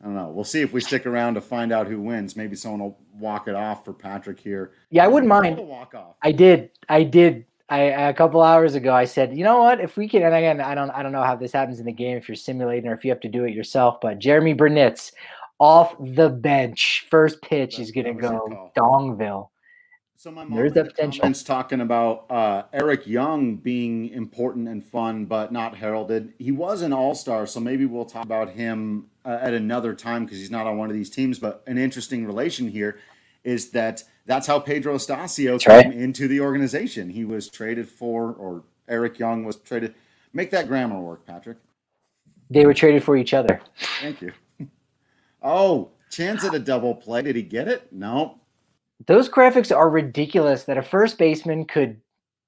I 0.00 0.04
don't 0.06 0.14
know. 0.14 0.28
We'll 0.28 0.44
see 0.44 0.62
if 0.62 0.72
we 0.72 0.80
stick 0.80 1.04
around 1.04 1.34
to 1.34 1.40
find 1.40 1.72
out 1.72 1.86
who 1.86 2.00
wins. 2.00 2.34
Maybe 2.34 2.56
someone 2.56 2.80
will 2.80 2.98
walk 3.18 3.48
it 3.48 3.54
off 3.54 3.84
for 3.84 3.92
Patrick 3.92 4.40
here. 4.40 4.72
Yeah, 4.90 5.04
I 5.04 5.08
wouldn't 5.08 5.28
mind. 5.28 5.58
Walk 5.58 5.94
off. 5.94 6.16
I 6.22 6.32
did. 6.32 6.70
I 6.88 7.02
did. 7.02 7.44
I 7.68 7.80
a 7.80 8.14
couple 8.14 8.42
hours 8.42 8.74
ago 8.74 8.92
I 8.92 9.04
said, 9.04 9.36
you 9.36 9.44
know 9.44 9.58
what? 9.58 9.78
If 9.78 9.96
we 9.96 10.08
can, 10.08 10.22
and 10.22 10.34
again, 10.34 10.60
I 10.60 10.74
don't, 10.74 10.90
I 10.90 11.02
don't 11.02 11.12
know 11.12 11.22
how 11.22 11.36
this 11.36 11.52
happens 11.52 11.78
in 11.78 11.86
the 11.86 11.92
game 11.92 12.16
if 12.16 12.28
you're 12.28 12.34
simulating 12.34 12.90
or 12.90 12.94
if 12.94 13.04
you 13.04 13.10
have 13.10 13.20
to 13.20 13.28
do 13.28 13.44
it 13.44 13.54
yourself. 13.54 14.00
But 14.00 14.18
Jeromy 14.18 14.56
Burnitz 14.56 15.12
off 15.60 15.94
the 16.00 16.30
bench, 16.30 17.06
first 17.10 17.40
pitch 17.42 17.78
is 17.78 17.90
going 17.90 18.06
to 18.06 18.14
go 18.14 18.72
Dongville. 18.76 19.50
So 20.20 20.30
my 20.30 20.44
mom 20.44 20.58
There's 20.58 20.74
the 20.74 20.84
comments 20.84 21.42
talking 21.42 21.80
about 21.80 22.30
uh, 22.30 22.64
Eric 22.74 23.06
Young 23.06 23.56
being 23.56 24.10
important 24.10 24.68
and 24.68 24.84
fun, 24.84 25.24
but 25.24 25.50
not 25.50 25.74
heralded. 25.74 26.34
He 26.38 26.52
was 26.52 26.82
an 26.82 26.92
All 26.92 27.14
Star, 27.14 27.46
so 27.46 27.58
maybe 27.58 27.86
we'll 27.86 28.04
talk 28.04 28.26
about 28.26 28.50
him 28.50 29.06
uh, 29.24 29.38
at 29.40 29.54
another 29.54 29.94
time 29.94 30.26
because 30.26 30.36
he's 30.36 30.50
not 30.50 30.66
on 30.66 30.76
one 30.76 30.90
of 30.90 30.94
these 30.94 31.08
teams. 31.08 31.38
But 31.38 31.62
an 31.66 31.78
interesting 31.78 32.26
relation 32.26 32.68
here 32.68 32.98
is 33.44 33.70
that 33.70 34.04
that's 34.26 34.46
how 34.46 34.58
Pedro 34.58 34.96
Astacio 34.96 35.52
that's 35.52 35.64
came 35.64 35.90
right. 35.90 35.98
into 35.98 36.28
the 36.28 36.42
organization. 36.42 37.08
He 37.08 37.24
was 37.24 37.48
traded 37.48 37.88
for, 37.88 38.34
or 38.34 38.64
Eric 38.90 39.18
Young 39.18 39.44
was 39.44 39.56
traded. 39.56 39.94
Make 40.34 40.50
that 40.50 40.68
grammar 40.68 41.00
work, 41.00 41.24
Patrick. 41.24 41.56
They 42.50 42.66
were 42.66 42.74
traded 42.74 43.04
for 43.04 43.16
each 43.16 43.32
other. 43.32 43.62
Thank 44.02 44.20
you. 44.20 44.32
Oh, 45.42 45.92
chance 46.10 46.44
at 46.44 46.52
a 46.52 46.58
double 46.58 46.94
play. 46.94 47.22
Did 47.22 47.34
he 47.34 47.40
get 47.40 47.66
it? 47.66 47.90
No. 47.90 48.39
Those 49.06 49.28
graphics 49.28 49.74
are 49.74 49.88
ridiculous 49.88 50.64
that 50.64 50.78
a 50.78 50.82
first 50.82 51.18
baseman 51.18 51.64
could 51.64 52.00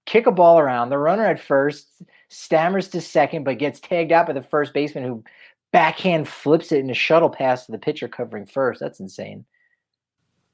kick 0.07 0.27
a 0.27 0.33
ball 0.33 0.59
around, 0.59 0.91
the 0.91 0.99
runner 0.99 1.25
at 1.25 1.41
first 1.41 2.03
stammers 2.29 2.89
to 2.89 3.01
second, 3.01 3.45
but 3.45 3.59
gets 3.59 3.81
tagged 3.81 4.13
out 4.13 4.27
by 4.27 4.33
the 4.33 4.43
first 4.43 4.75
baseman 4.75 5.05
who 5.05 5.25
backhand 5.73 6.29
flips 6.29 6.73
it 6.73 6.81
in 6.81 6.91
a 6.91 6.95
shuttle 6.95 7.31
pass 7.31 7.67
to 7.67 7.73
the 7.73 7.79
pitcher 7.79 8.09
covering 8.09 8.47
first. 8.47 8.81
That's 8.81 9.01
insane. 9.01 9.45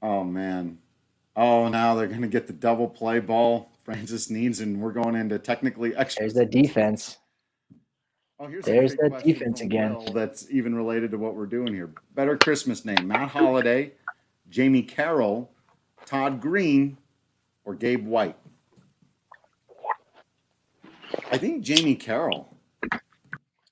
Oh 0.02 0.22
man. 0.22 0.78
Oh, 1.34 1.68
now 1.68 1.94
they're 1.94 2.08
going 2.08 2.22
to 2.22 2.28
get 2.28 2.48
the 2.48 2.52
double 2.52 2.88
play 2.88 3.20
ball 3.20 3.70
Francis 3.84 4.28
needs, 4.28 4.60
and 4.60 4.80
we're 4.80 4.92
going 4.92 5.14
into 5.14 5.38
technically 5.38 5.94
extra. 5.94 6.22
There's 6.22 6.34
the 6.34 6.44
defense. 6.44 7.18
Oh, 8.40 8.46
here's 8.46 8.64
There's 8.64 8.96
that 8.96 9.22
defense 9.24 9.60
again. 9.60 9.94
Will 9.94 10.12
that's 10.12 10.50
even 10.50 10.74
related 10.74 11.12
to 11.12 11.18
what 11.18 11.34
we're 11.34 11.46
doing 11.46 11.72
here. 11.72 11.90
Better 12.14 12.36
Christmas 12.36 12.84
name: 12.84 13.06
Matt 13.06 13.28
Holiday, 13.28 13.92
Jamie 14.48 14.82
Carroll, 14.82 15.50
Todd 16.08 16.40
Greene, 16.40 16.96
or 17.66 17.74
Gabe 17.74 18.06
White? 18.06 18.36
I 21.30 21.36
think 21.36 21.62
Jamie 21.62 21.94
Carroll. 21.94 22.56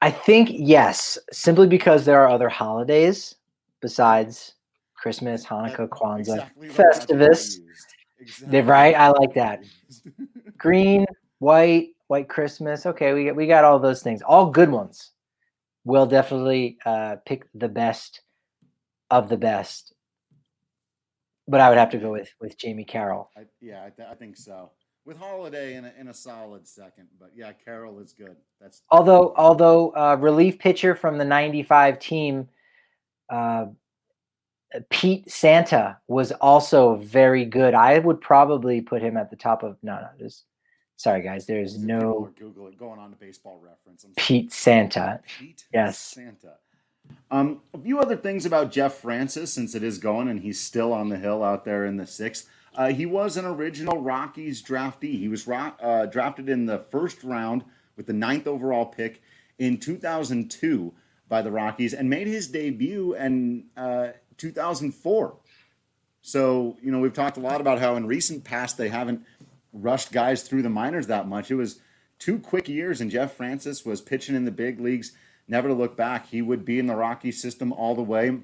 I 0.03 0.11
think 0.11 0.51
yes, 0.53 1.16
simply 1.32 1.66
because 1.66 2.05
there 2.05 2.20
are 2.20 2.28
other 2.28 2.51
holidays 2.51 3.37
besides 3.80 4.53
Christmas, 4.95 5.47
Hanukkah, 5.47 5.89
Kwanzaa, 5.89 6.51
exactly 6.59 6.68
Festivus. 6.68 7.59
Exactly. 8.20 8.61
Right? 8.61 8.95
I 8.95 9.09
like 9.09 9.32
that. 9.32 9.64
Green, 10.59 11.07
white, 11.39 11.95
white 12.09 12.28
Christmas. 12.28 12.84
Okay, 12.84 13.14
we 13.14 13.24
got, 13.24 13.37
we 13.37 13.47
got 13.47 13.64
all 13.64 13.78
those 13.78 14.03
things. 14.03 14.20
All 14.20 14.51
good 14.51 14.70
ones. 14.70 15.12
We'll 15.84 16.05
definitely 16.05 16.76
uh, 16.84 17.16
pick 17.24 17.47
the 17.55 17.68
best 17.68 18.20
of 19.11 19.30
the 19.30 19.39
best 19.39 19.95
but 21.49 21.61
I 21.61 21.68
would 21.68 21.78
have 21.78 21.90
to 21.90 21.99
go 21.99 22.12
with 22.12 22.32
with 22.40 22.59
Jamie 22.59 22.84
Carroll. 22.84 23.30
I, 23.36 23.42
yeah, 23.61 23.84
I, 23.84 23.90
th- 23.90 24.09
I, 24.11 24.14
think 24.14 24.36
so. 24.36 24.70
With 25.05 25.18
Holiday 25.18 25.76
in 25.76 25.84
a, 25.84 25.92
in 25.99 26.09
a 26.09 26.14
solid 26.14 26.66
second, 26.66 27.09
but 27.18 27.30
yeah, 27.34 27.53
Carroll 27.53 28.01
is 28.01 28.12
good. 28.12 28.36
That's 28.61 28.82
although 28.90 29.32
although 29.36 29.90
uh, 29.90 30.16
relief 30.18 30.59
pitcher 30.59 30.94
from 30.94 31.18
the 31.18 31.24
'95 31.24 31.99
team, 31.99 32.49
uh, 33.30 33.66
Pete 34.90 35.30
Santa 35.30 35.99
was 36.09 36.32
also 36.32 36.97
very 36.97 37.44
good. 37.44 37.74
I 37.74 37.99
would 37.99 38.20
probably 38.20 38.80
put 38.80 39.03
him 39.03 39.16
at 39.16 39.30
the 39.30 39.36
top 39.36 39.62
of 39.62 39.76
no, 39.82 39.94
no. 39.94 40.09
Just 40.18 40.44
sorry, 40.97 41.22
guys. 41.22 41.47
There's 41.47 41.78
no 41.78 42.30
Google 42.38 42.66
it. 42.66 42.78
Going 42.78 42.99
on 42.99 43.11
to 43.11 43.16
Baseball 43.16 43.61
Reference. 43.62 44.05
Pete 44.16 44.53
Santa. 44.53 45.20
Pete 45.38 45.64
yes. 45.72 45.99
Santa. 45.99 46.55
Um, 47.30 47.61
a 47.74 47.78
few 47.78 47.98
other 47.98 48.16
things 48.16 48.46
about 48.46 48.70
Jeff 48.70 48.94
Francis, 48.94 49.52
since 49.52 49.74
it 49.74 49.82
is 49.82 49.98
going 49.98 50.28
and 50.28 50.40
he's 50.40 50.61
still 50.61 50.92
on 50.92 51.09
the 51.09 51.18
hill 51.18 51.42
out 51.42 51.64
there 51.64 51.84
in 51.84 51.96
the 51.96 52.07
sixth. 52.07 52.48
Uh, 52.74 52.88
he 52.92 53.07
was 53.07 53.36
an 53.36 53.44
original 53.44 54.00
Rockies 54.00 54.62
draftee. 54.62 55.18
He 55.18 55.28
was 55.28 55.48
uh, 55.48 56.07
drafted 56.07 56.48
in 56.48 56.66
the 56.66 56.78
first 56.78 57.24
round 57.24 57.64
with 57.96 58.07
the 58.07 58.12
ninth 58.12 58.46
overall 58.46 58.86
pick 58.86 59.22
in 59.59 59.78
2002 59.78 60.92
by 61.28 61.42
the 61.42 61.50
Rockies 61.50 61.94
and 61.94 62.09
made 62.09 62.26
his 62.26 62.48
debut 62.48 63.14
in 63.14 63.64
uh, 63.76 64.09
2004. 64.36 65.36
So, 66.20 66.76
you 66.82 66.92
know, 66.92 66.98
we've 66.98 67.14
talked 67.14 67.38
a 67.38 67.40
lot 67.40 67.61
about 67.61 67.78
how 67.78 67.96
in 67.96 68.07
recent 68.07 68.44
past 68.44 68.76
they 68.76 68.88
haven't 68.88 69.24
rushed 69.72 70.12
guys 70.12 70.42
through 70.42 70.62
the 70.62 70.68
minors 70.68 71.07
that 71.07 71.26
much. 71.28 71.50
It 71.50 71.54
was 71.54 71.80
two 72.18 72.38
quick 72.38 72.68
years, 72.68 73.00
and 73.00 73.11
Jeff 73.11 73.34
Francis 73.34 73.84
was 73.84 74.00
pitching 74.00 74.34
in 74.34 74.44
the 74.44 74.50
big 74.50 74.80
leagues 74.80 75.12
never 75.49 75.68
to 75.68 75.74
look 75.74 75.97
back. 75.97 76.26
He 76.26 76.42
would 76.42 76.64
be 76.64 76.78
in 76.78 76.86
the 76.86 76.97
Rocky 76.97 77.32
system 77.32 77.72
all 77.72 77.94
the 77.94 78.03
way 78.03 78.38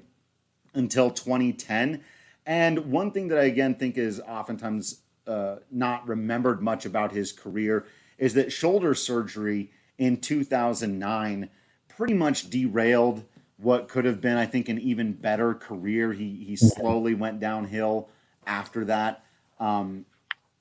until 0.73 1.09
2010. 1.09 2.03
And 2.45 2.91
one 2.91 3.11
thing 3.11 3.29
that 3.29 3.39
I 3.39 3.43
again 3.43 3.75
think 3.75 3.97
is 3.97 4.19
oftentimes 4.19 5.01
uh, 5.27 5.57
not 5.71 6.07
remembered 6.07 6.61
much 6.61 6.85
about 6.85 7.11
his 7.11 7.31
career 7.31 7.85
is 8.17 8.33
that 8.33 8.51
shoulder 8.51 8.93
surgery 8.93 9.71
in 9.97 10.17
2009 10.17 11.49
pretty 11.87 12.13
much 12.13 12.49
derailed 12.49 13.23
what 13.57 13.87
could 13.87 14.03
have 14.05 14.19
been, 14.19 14.37
I 14.37 14.45
think, 14.45 14.67
an 14.67 14.79
even 14.79 15.13
better 15.13 15.53
career. 15.53 16.11
He 16.11 16.43
he 16.45 16.55
slowly 16.55 17.13
went 17.13 17.39
downhill 17.39 18.09
after 18.45 18.83
that, 18.85 19.23
um, 19.59 20.05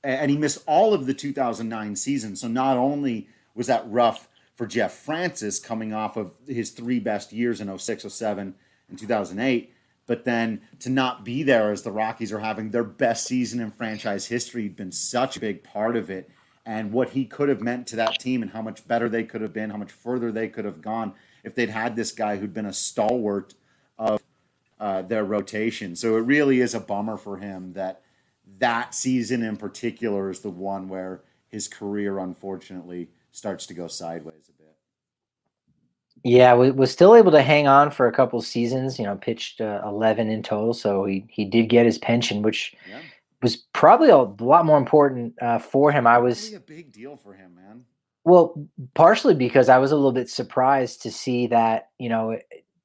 and 0.05 0.31
he 0.31 0.37
missed 0.37 0.63
all 0.67 0.95
of 0.95 1.07
the 1.07 1.15
2009 1.15 1.97
season. 1.97 2.37
So 2.37 2.47
not 2.49 2.77
only 2.77 3.29
was 3.55 3.67
that 3.67 3.85
rough 3.91 4.29
for 4.55 4.67
Jeff 4.67 4.93
Francis 4.93 5.59
coming 5.59 5.93
off 5.93 6.17
of 6.17 6.33
his 6.47 6.71
three 6.71 7.01
best 7.01 7.33
years 7.33 7.61
in 7.61 7.77
06, 7.77 8.13
07, 8.13 8.55
and 8.89 8.99
2008. 8.99 9.73
But 10.07 10.25
then 10.25 10.61
to 10.81 10.91
not 10.91 11.25
be 11.25 11.43
there 11.43 11.71
as 11.71 11.83
the 11.83 11.93
Rockies 11.93 12.33
are 12.33 12.41
having 12.41 12.71
their 12.71 12.85
best 12.85 13.27
season 13.27 13.61
in 13.61 13.71
franchise 13.71 14.27
history 14.27 14.69
been 14.69 14.93
such 14.93 15.37
a 15.37 15.41
big 15.41 15.63
part 15.63 15.97
of 15.97 16.11
it. 16.11 16.31
And 16.67 16.93
what 16.93 17.11
he 17.11 17.25
could 17.25 17.49
have 17.49 17.61
meant 17.61 17.87
to 17.89 17.97
that 17.97 18.21
team 18.21 18.43
and 18.43 18.51
how 18.51 18.63
much 18.63 18.87
better 18.87 19.09
they 19.09 19.25
could 19.25 19.41
have 19.41 19.53
been, 19.53 19.71
how 19.71 19.77
much 19.77 19.91
further 19.91 20.31
they 20.31 20.49
could 20.49 20.65
have 20.65 20.81
gone 20.81 21.15
if 21.45 21.55
they'd 21.55 21.71
had 21.71 21.97
this 21.97 22.13
guy 22.13 22.37
who'd 22.37 22.55
been 22.55 22.67
a 22.67 22.73
stalwart 22.73 23.55
of 23.99 24.21
uh, 24.79 25.03
their 25.03 25.25
rotation. 25.25 25.97
So 25.97 26.17
it 26.17 26.21
really 26.21 26.61
is 26.61 26.75
a 26.75 26.81
bummer 26.81 27.17
for 27.17 27.37
him 27.37 27.73
that 27.73 28.03
that 28.59 28.95
season 28.95 29.43
in 29.43 29.57
particular 29.57 30.31
is 30.31 30.41
the 30.41 30.51
one 30.51 30.89
where 30.89 31.23
his 31.49 31.69
career 31.69 32.19
unfortunately 32.19 33.09
starts 33.33 33.67
to 33.67 33.75
go 33.75 33.89
sideways 33.89 34.49
a 34.49 34.53
bit. 34.53 34.77
Yeah, 36.25 36.55
we 36.55 36.71
was 36.71 36.93
still 36.93 37.17
able 37.17 37.33
to 37.33 37.43
hang 37.43 37.67
on 37.67 37.91
for 37.91 38.07
a 38.07 38.13
couple 38.13 38.41
seasons. 38.41 38.99
You 38.99 39.07
know, 39.07 39.17
pitched 39.17 39.61
uh, 39.61 39.83
eleven 39.85 40.31
in 40.31 40.43
total, 40.43 40.73
so 40.73 41.05
he 41.05 41.25
he 41.29 41.45
did 41.45 41.69
get 41.69 41.85
his 41.85 41.99
pension, 41.99 42.43
which 42.43 42.75
yeah. 42.89 43.01
was 43.43 43.57
probably 43.57 44.11
a 44.11 44.19
lot 44.19 44.65
more 44.65 44.79
important 44.79 45.35
uh, 45.43 45.59
for 45.59 45.91
him. 45.91 46.07
I 46.07 46.19
was 46.19 46.45
really 46.45 46.57
a 46.57 46.61
big 46.61 46.93
deal 46.93 47.17
for 47.17 47.35
him, 47.35 47.57
man. 47.57 47.85
Well, 48.25 48.55
partially 48.95 49.35
because 49.35 49.69
I 49.69 49.79
was 49.79 49.91
a 49.91 49.97
little 49.97 50.13
bit 50.13 50.31
surprised 50.31 51.03
to 51.03 51.11
see 51.11 51.49
that 51.49 51.89
you 51.99 52.09
know 52.09 52.39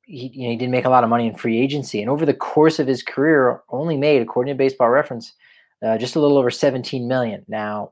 he 0.07 0.31
you 0.33 0.43
know, 0.45 0.51
he 0.51 0.57
didn't 0.57 0.71
make 0.71 0.85
a 0.85 0.89
lot 0.89 1.03
of 1.03 1.09
money 1.09 1.27
in 1.27 1.35
free 1.35 1.59
agency, 1.59 2.01
and 2.01 2.09
over 2.09 2.25
the 2.25 2.33
course 2.33 2.79
of 2.79 2.87
his 2.87 3.03
career, 3.03 3.61
only 3.69 3.97
made, 3.97 4.21
according 4.21 4.51
to 4.51 4.57
Baseball 4.57 4.89
Reference, 4.89 5.33
uh, 5.85 5.97
just 5.97 6.15
a 6.15 6.19
little 6.19 6.37
over 6.37 6.49
17 6.49 7.07
million. 7.07 7.45
Now, 7.47 7.91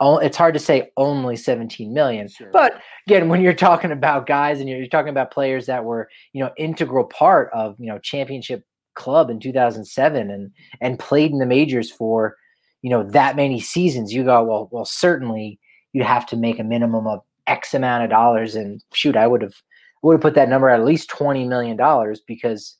it's 0.00 0.36
hard 0.36 0.54
to 0.54 0.60
say 0.60 0.90
only 0.96 1.36
17 1.36 1.92
million, 1.92 2.28
sure. 2.28 2.50
but 2.52 2.80
again, 3.06 3.28
when 3.28 3.40
you're 3.40 3.54
talking 3.54 3.92
about 3.92 4.26
guys 4.26 4.60
and 4.60 4.68
you're, 4.68 4.78
you're 4.78 4.88
talking 4.88 5.10
about 5.10 5.30
players 5.30 5.66
that 5.66 5.84
were 5.84 6.08
you 6.32 6.42
know 6.42 6.50
integral 6.56 7.04
part 7.04 7.50
of 7.52 7.76
you 7.78 7.86
know 7.86 7.98
championship 7.98 8.64
club 8.94 9.30
in 9.30 9.40
2007 9.40 10.30
and 10.30 10.50
and 10.80 10.98
played 10.98 11.30
in 11.30 11.38
the 11.38 11.46
majors 11.46 11.90
for 11.90 12.36
you 12.82 12.90
know 12.90 13.02
that 13.02 13.36
many 13.36 13.60
seasons, 13.60 14.12
you 14.12 14.24
go 14.24 14.42
well 14.42 14.68
well 14.72 14.84
certainly 14.84 15.58
you'd 15.92 16.04
have 16.04 16.26
to 16.26 16.36
make 16.36 16.58
a 16.58 16.64
minimum 16.64 17.06
of 17.06 17.20
X 17.46 17.74
amount 17.74 18.04
of 18.04 18.10
dollars, 18.10 18.54
and 18.54 18.82
shoot, 18.92 19.16
I 19.16 19.26
would 19.26 19.42
have 19.42 19.54
would 20.02 20.14
have 20.14 20.20
put 20.20 20.34
that 20.34 20.48
number 20.48 20.68
at 20.68 20.84
least 20.84 21.08
twenty 21.08 21.46
million 21.46 21.76
dollars 21.76 22.20
because 22.20 22.76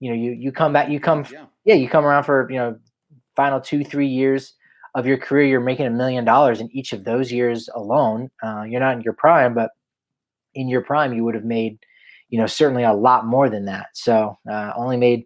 you 0.00 0.10
know 0.10 0.16
you 0.16 0.32
you 0.32 0.52
come 0.52 0.72
back 0.72 0.88
you 0.88 1.00
come 1.00 1.24
yeah. 1.32 1.46
yeah 1.64 1.74
you 1.74 1.88
come 1.88 2.04
around 2.04 2.24
for 2.24 2.50
you 2.50 2.56
know 2.56 2.78
final 3.34 3.60
two 3.60 3.84
three 3.84 4.08
years 4.08 4.54
of 4.96 5.06
your 5.06 5.18
career 5.18 5.46
you're 5.46 5.60
making 5.60 5.86
a 5.86 5.90
million 5.90 6.24
dollars 6.24 6.60
in 6.60 6.68
each 6.72 6.92
of 6.92 7.04
those 7.04 7.30
years 7.30 7.68
alone 7.76 8.28
uh, 8.42 8.62
you're 8.62 8.80
not 8.80 8.96
in 8.96 9.02
your 9.02 9.12
prime 9.14 9.54
but 9.54 9.70
in 10.54 10.68
your 10.68 10.80
prime 10.80 11.14
you 11.14 11.22
would 11.22 11.34
have 11.36 11.44
made 11.44 11.78
you 12.28 12.38
know 12.38 12.46
certainly 12.46 12.82
a 12.82 12.92
lot 12.92 13.26
more 13.26 13.48
than 13.48 13.64
that. 13.66 13.88
So 13.94 14.36
uh, 14.50 14.72
only 14.76 14.96
made 14.96 15.24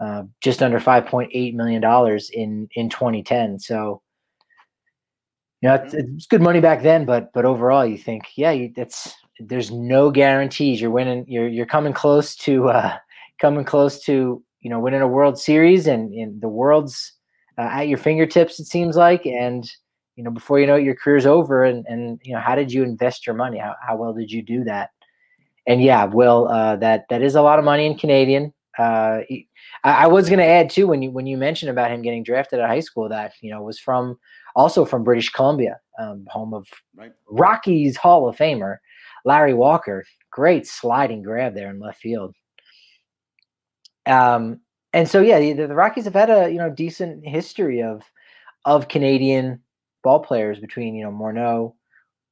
uh, 0.00 0.24
just 0.40 0.62
under 0.62 0.80
5.8 0.80 1.54
million 1.54 1.80
dollars 1.80 2.30
in 2.30 2.68
in 2.74 2.88
2010 2.88 3.58
so 3.58 4.00
you 5.60 5.68
know 5.68 5.74
it's, 5.74 5.92
it's, 5.92 6.26
good 6.26 6.40
money 6.40 6.60
back 6.60 6.82
then 6.82 7.04
but 7.04 7.30
but 7.34 7.44
overall 7.44 7.84
you 7.84 7.98
think 7.98 8.24
yeah 8.34 8.50
it's 8.50 9.14
there's 9.42 9.70
no 9.70 10.10
guarantees. 10.10 10.80
You're 10.80 10.90
winning 10.90 11.24
you're 11.28 11.48
you're 11.48 11.66
coming 11.66 11.92
close 11.92 12.34
to 12.36 12.68
uh 12.70 12.96
coming 13.40 13.64
close 13.64 14.02
to 14.04 14.42
you 14.60 14.70
know 14.70 14.80
winning 14.80 15.02
a 15.02 15.08
world 15.08 15.38
series 15.38 15.86
and, 15.86 16.12
and 16.14 16.40
the 16.40 16.48
world's 16.48 17.12
uh, 17.60 17.68
at 17.72 17.88
your 17.88 17.98
fingertips 17.98 18.58
it 18.58 18.66
seems 18.66 18.96
like 18.96 19.26
and 19.26 19.70
you 20.16 20.24
know 20.24 20.30
before 20.30 20.58
you 20.58 20.66
know 20.66 20.76
it 20.76 20.84
your 20.84 20.94
career's 20.94 21.26
over 21.26 21.64
and 21.64 21.84
and 21.86 22.20
you 22.24 22.32
know 22.32 22.40
how 22.40 22.54
did 22.54 22.72
you 22.72 22.82
invest 22.82 23.26
your 23.26 23.36
money 23.36 23.58
how, 23.58 23.74
how 23.86 23.96
well 23.96 24.12
did 24.12 24.30
you 24.30 24.42
do 24.42 24.64
that 24.64 24.90
and 25.66 25.82
yeah 25.82 26.04
will 26.04 26.48
uh 26.48 26.76
that 26.76 27.04
that 27.10 27.22
is 27.22 27.34
a 27.34 27.42
lot 27.42 27.58
of 27.58 27.64
money 27.64 27.86
in 27.86 27.96
canadian 27.96 28.52
uh 28.78 29.20
I, 29.84 30.04
I 30.04 30.06
was 30.06 30.28
going 30.28 30.38
to 30.38 30.44
add 30.44 30.70
too 30.70 30.86
when 30.86 31.02
you 31.02 31.10
when 31.10 31.26
you 31.26 31.36
mentioned 31.36 31.70
about 31.70 31.90
him 31.90 32.02
getting 32.02 32.22
drafted 32.22 32.60
at 32.60 32.68
high 32.68 32.80
school 32.80 33.08
that 33.08 33.32
you 33.42 33.50
know 33.50 33.62
was 33.62 33.78
from 33.78 34.18
also 34.56 34.84
from 34.84 35.04
british 35.04 35.30
columbia 35.30 35.78
um, 35.98 36.24
home 36.30 36.54
of 36.54 36.66
right. 36.96 37.12
rockies 37.28 37.96
hall 37.96 38.28
of 38.28 38.36
famer 38.36 38.78
Larry 39.24 39.54
Walker, 39.54 40.04
great 40.30 40.66
sliding 40.66 41.22
grab 41.22 41.54
there 41.54 41.70
in 41.70 41.78
left 41.78 42.00
field. 42.00 42.34
Um, 44.06 44.60
and 44.92 45.08
so 45.08 45.20
yeah, 45.20 45.38
the, 45.38 45.66
the, 45.66 45.74
Rockies 45.74 46.04
have 46.04 46.14
had 46.14 46.30
a 46.30 46.50
you 46.50 46.58
know 46.58 46.70
decent 46.70 47.26
history 47.26 47.82
of 47.82 48.02
of 48.64 48.88
Canadian 48.88 49.60
ball 50.02 50.20
players 50.20 50.58
between 50.58 50.94
you 50.94 51.04
know 51.04 51.12
Morneau, 51.12 51.74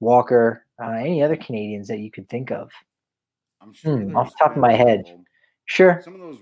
Walker, 0.00 0.64
uh, 0.82 0.90
any 0.90 1.22
other 1.22 1.36
Canadians 1.36 1.88
that 1.88 1.98
you 1.98 2.10
could 2.10 2.28
think 2.28 2.50
of. 2.50 2.70
I'm 3.60 3.72
sure 3.72 3.96
hmm, 3.96 4.16
off 4.16 4.30
the 4.30 4.36
top 4.38 4.52
of 4.52 4.58
my 4.58 4.74
head. 4.74 5.04
Sure. 5.66 6.00
Some 6.02 6.14
of 6.14 6.20
those 6.20 6.38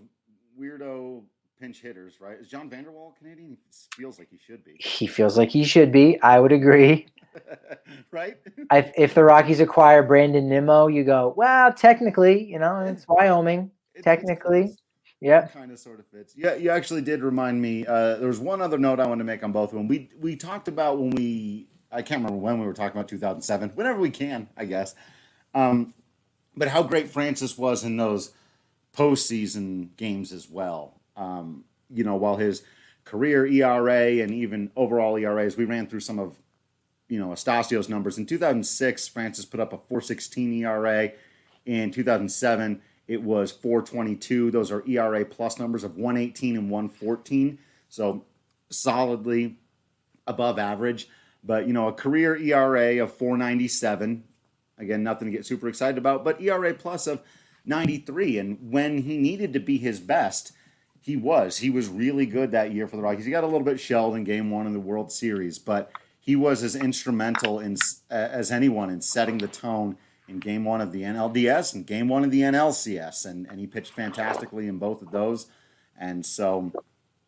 weirdo 0.59 1.23
pinch 1.61 1.81
hitters, 1.81 2.21
right? 2.21 2.39
Is 2.39 2.49
John 2.49 2.69
Vander 2.69 2.93
Wal 2.93 3.14
Canadian? 3.19 3.57
He 3.71 4.03
feels 4.03 4.19
like 4.19 4.29
he 4.31 4.39
should 4.39 4.64
be. 4.64 4.77
He 4.79 5.07
feels 5.07 5.39
like 5.39 5.49
he 5.49 5.64
should 5.64 5.91
be. 5.91 6.21
I 6.23 6.39
would 6.39 6.53
agree. 6.53 7.07
right? 8.11 8.37
if, 8.73 8.93
if 8.97 9.14
the 9.14 9.25
Rockies 9.25 9.61
acquire 9.61 10.03
Brandon 10.03 10.49
Nimmo, 10.49 10.87
you 10.89 11.05
go, 11.05 11.35
well, 11.37 11.73
technically, 11.73 12.45
you 12.45 12.59
know, 12.59 12.81
it's 12.81 13.07
Wyoming. 13.09 13.71
It 13.95 14.03
technically. 14.03 14.77
Yeah. 15.27 15.49
Kind 15.49 15.72
of 15.72 15.79
sort 15.81 15.99
of 15.99 16.07
fits. 16.07 16.35
Yeah, 16.37 16.55
you 16.55 16.70
actually 16.70 17.03
did 17.03 17.22
remind 17.22 17.61
me. 17.61 17.85
Uh, 17.85 18.16
there 18.16 18.29
was 18.29 18.39
one 18.39 18.62
other 18.62 18.79
note 18.79 19.01
I 19.01 19.07
wanted 19.09 19.22
to 19.22 19.24
make 19.24 19.43
on 19.43 19.51
both 19.51 19.70
of 19.70 19.77
them. 19.77 19.89
We 19.89 20.09
we 20.20 20.37
talked 20.37 20.68
about 20.68 20.99
when 20.99 21.11
we 21.11 21.66
I 21.91 22.03
can't 22.03 22.22
remember 22.22 22.39
when 22.39 22.61
we 22.61 22.66
were 22.66 22.72
talking 22.72 22.97
about 22.97 23.09
2007. 23.09 23.70
Whenever 23.70 23.99
we 23.99 24.11
can, 24.11 24.49
I 24.57 24.66
guess. 24.66 24.95
Um, 25.53 25.95
but 26.57 26.68
how 26.68 26.85
great 26.85 27.11
Francis 27.11 27.59
was 27.59 27.83
in 27.83 27.97
those 27.97 28.31
postseason 28.97 29.97
games 29.97 30.33
as 30.33 30.49
well. 30.49 31.01
Um, 31.16 31.64
you 31.91 32.05
know, 32.05 32.14
while 32.14 32.37
his 32.37 32.62
career 33.05 33.47
ERA 33.47 34.22
and 34.22 34.31
even 34.31 34.70
overall 34.77 35.16
ERAs, 35.16 35.57
we 35.57 35.64
ran 35.64 35.89
through 35.89 36.01
some 36.01 36.20
of 36.20 36.39
you 37.09 37.18
know 37.18 37.33
Astacio's 37.33 37.89
numbers. 37.89 38.16
In 38.16 38.27
2006, 38.27 39.09
Francis 39.09 39.45
put 39.45 39.59
up 39.59 39.72
a 39.72 39.79
4.16 39.79 40.61
ERA. 40.61 41.11
In 41.64 41.91
2007, 41.91 42.81
it 43.09 43.23
was 43.23 43.53
4.22. 43.53 44.51
Those 44.51 44.73
are 44.73 44.83
ERA 44.87 45.25
plus 45.25 45.59
numbers 45.59 45.85
of 45.85 45.97
118 45.97 46.57
and 46.57 46.71
114. 46.71 47.59
So 47.89 48.25
solidly 48.71 49.57
above 50.27 50.59
average. 50.59 51.09
But 51.45 51.67
you 51.67 51.73
know, 51.73 51.89
a 51.89 51.93
career 51.93 52.37
ERA 52.37 53.03
of 53.03 53.17
4.97. 53.17 54.23
Again, 54.79 55.03
nothing 55.03 55.27
to 55.27 55.33
get 55.37 55.47
super 55.47 55.69
excited 55.69 55.99
about, 55.99 56.25
but 56.25 56.41
ERA 56.41 56.75
plus 56.75 57.07
of 57.07 57.23
93. 57.65 58.39
And 58.39 58.73
when 58.73 59.03
he 59.03 59.17
needed 59.17 59.53
to 59.53 59.61
be 59.61 59.79
his 59.79 60.01
best, 60.01 60.53
he 61.01 61.17
was. 61.17 61.59
He 61.59 61.71
was 61.71 61.89
really 61.89 62.27
good 62.27 62.51
that 62.51 62.73
year 62.73 62.89
for 62.89 62.97
the 62.97 63.03
Rockies. 63.03 63.25
He 63.25 63.31
got 63.31 63.45
a 63.45 63.47
little 63.47 63.63
bit 63.63 63.79
shelled 63.79 64.17
in 64.17 64.25
Game 64.25 64.51
One 64.51 64.67
in 64.67 64.73
the 64.73 64.81
World 64.81 65.13
Series, 65.13 65.59
but 65.59 65.93
he 66.19 66.35
was 66.35 66.65
as 66.65 66.75
instrumental 66.75 67.61
in 67.61 67.77
as 68.11 68.51
anyone 68.51 68.91
in 68.91 69.01
setting 69.01 69.39
the 69.39 69.47
tone 69.47 69.97
in 70.29 70.39
game 70.39 70.64
one 70.64 70.81
of 70.81 70.93
the 70.93 71.03
NLDS 71.03 71.74
and 71.74 71.87
game 71.87 72.09
one 72.09 72.24
of 72.24 72.31
the 72.31 72.43
NLCS, 72.43 73.27
and, 73.27 73.47
and 73.49 73.61
he 73.61 73.66
pitched 73.66 73.93
fantastically 73.93 74.68
in 74.68 74.79
both 74.79 75.03
of 75.03 75.11
those. 75.11 75.47
And 75.99 76.24
so, 76.24 76.72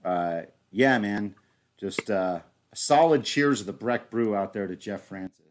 uh, 0.04 0.42
yeah, 0.70 0.98
man, 0.98 1.34
just 1.78 2.10
uh, 2.10 2.40
a 2.72 2.76
solid 2.76 3.24
cheers 3.24 3.60
of 3.60 3.66
the 3.66 3.72
Breck 3.72 4.10
Brew 4.10 4.34
out 4.34 4.52
there 4.52 4.66
to 4.66 4.76
Jeff 4.76 5.02
Francis. 5.02 5.44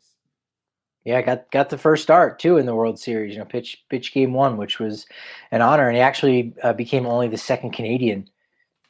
Yeah, 1.04 1.22
got 1.22 1.50
got 1.52 1.70
the 1.70 1.78
first 1.78 2.04
start 2.04 2.38
too 2.38 2.58
in 2.58 2.66
the 2.66 2.76
World 2.76 3.00
Series. 3.00 3.34
You 3.34 3.40
know, 3.40 3.46
pitch 3.46 3.84
pitch 3.90 4.14
game 4.14 4.34
one, 4.34 4.58
which 4.58 4.78
was 4.78 5.06
an 5.52 5.62
honor, 5.62 5.88
and 5.88 5.96
he 5.96 6.02
actually 6.02 6.54
uh, 6.62 6.74
became 6.74 7.06
only 7.06 7.30
the 7.30 7.38
second 7.38 7.72
Canadian 7.72 8.30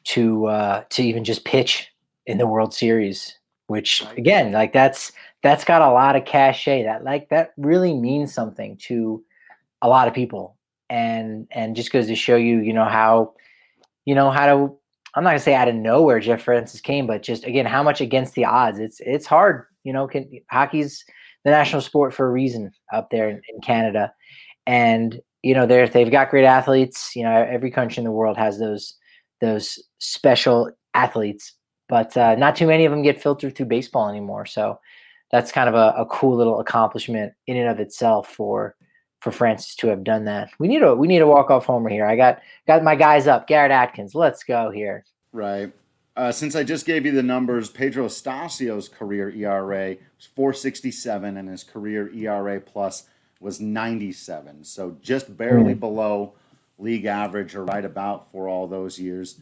to 0.04 0.46
uh, 0.46 0.84
to 0.90 1.02
even 1.04 1.22
just 1.22 1.44
pitch 1.44 1.92
in 2.26 2.38
the 2.38 2.46
World 2.46 2.74
Series 2.74 3.38
which 3.68 4.04
again 4.16 4.50
like 4.50 4.72
that's 4.72 5.12
that's 5.42 5.64
got 5.64 5.82
a 5.82 5.90
lot 5.90 6.16
of 6.16 6.24
cachet 6.24 6.84
that 6.84 7.04
like 7.04 7.28
that 7.28 7.52
really 7.56 7.94
means 7.94 8.32
something 8.32 8.76
to 8.76 9.22
a 9.82 9.88
lot 9.88 10.08
of 10.08 10.14
people. 10.14 10.56
And 10.90 11.46
and 11.50 11.76
just 11.76 11.92
goes 11.92 12.06
to 12.06 12.14
show 12.14 12.36
you 12.36 12.60
you 12.60 12.72
know 12.72 12.86
how 12.86 13.34
you 14.06 14.14
know 14.14 14.30
how 14.30 14.46
to 14.46 14.74
i'm 15.14 15.22
not 15.22 15.30
gonna 15.30 15.38
say 15.38 15.54
out 15.54 15.68
of 15.68 15.74
nowhere 15.74 16.18
jeff 16.18 16.40
francis 16.40 16.80
came 16.80 17.06
but 17.06 17.22
just 17.22 17.44
again 17.44 17.66
how 17.66 17.82
much 17.82 18.00
against 18.00 18.34
the 18.34 18.46
odds. 18.46 18.78
It's 18.78 18.98
it's 19.00 19.26
hard 19.26 19.66
you 19.84 19.92
know 19.92 20.08
can, 20.08 20.30
hockey's 20.50 21.04
the 21.44 21.50
national 21.50 21.82
sport 21.82 22.14
for 22.14 22.26
a 22.26 22.30
reason 22.30 22.70
up 22.90 23.10
there 23.10 23.28
in, 23.28 23.36
in 23.52 23.60
canada. 23.60 24.14
And 24.66 25.20
you 25.42 25.52
know 25.52 25.66
they're 25.66 25.86
they've 25.86 26.10
got 26.10 26.30
great 26.30 26.46
athletes 26.46 27.12
you 27.14 27.22
know 27.22 27.46
every 27.50 27.70
country 27.70 28.00
in 28.00 28.04
the 28.04 28.10
world 28.10 28.38
has 28.38 28.58
those 28.58 28.94
those 29.42 29.78
special 29.98 30.70
athletes. 30.94 31.54
But 31.88 32.16
uh, 32.16 32.34
not 32.34 32.56
too 32.56 32.66
many 32.66 32.84
of 32.84 32.90
them 32.92 33.02
get 33.02 33.22
filtered 33.22 33.56
through 33.56 33.66
baseball 33.66 34.08
anymore. 34.08 34.46
So 34.46 34.78
that's 35.30 35.52
kind 35.52 35.68
of 35.68 35.74
a, 35.74 35.94
a, 36.00 36.06
cool 36.06 36.36
little 36.36 36.60
accomplishment 36.60 37.32
in 37.46 37.56
and 37.56 37.68
of 37.68 37.80
itself 37.80 38.28
for 38.28 38.74
for 39.20 39.32
Francis 39.32 39.74
to 39.76 39.88
have 39.88 40.04
done 40.04 40.24
that. 40.24 40.50
We 40.58 40.68
need 40.68 40.82
a 40.82 40.94
we 40.94 41.08
need 41.08 41.22
a 41.22 41.26
walk 41.26 41.50
off 41.50 41.66
homer 41.66 41.90
here. 41.90 42.06
I 42.06 42.16
got 42.16 42.40
got 42.66 42.82
my 42.82 42.94
guys 42.94 43.26
up. 43.26 43.46
Garrett 43.46 43.72
Atkins, 43.72 44.14
let's 44.14 44.44
go 44.44 44.70
here. 44.70 45.04
Right. 45.32 45.72
Uh, 46.16 46.32
since 46.32 46.56
I 46.56 46.64
just 46.64 46.84
gave 46.84 47.06
you 47.06 47.12
the 47.12 47.22
numbers, 47.22 47.70
Pedro 47.70 48.06
Astacio's 48.06 48.88
career 48.88 49.30
ERA 49.30 49.90
was 50.16 50.26
467 50.34 51.36
and 51.36 51.48
his 51.48 51.62
career 51.62 52.12
ERA 52.12 52.60
plus 52.60 53.04
was 53.40 53.60
97. 53.60 54.64
So 54.64 54.96
just 55.00 55.36
barely 55.36 55.74
mm. 55.74 55.80
below 55.80 56.34
league 56.76 57.04
average 57.04 57.54
or 57.54 57.64
right 57.64 57.84
about 57.84 58.32
for 58.32 58.48
all 58.48 58.66
those 58.66 58.98
years. 58.98 59.40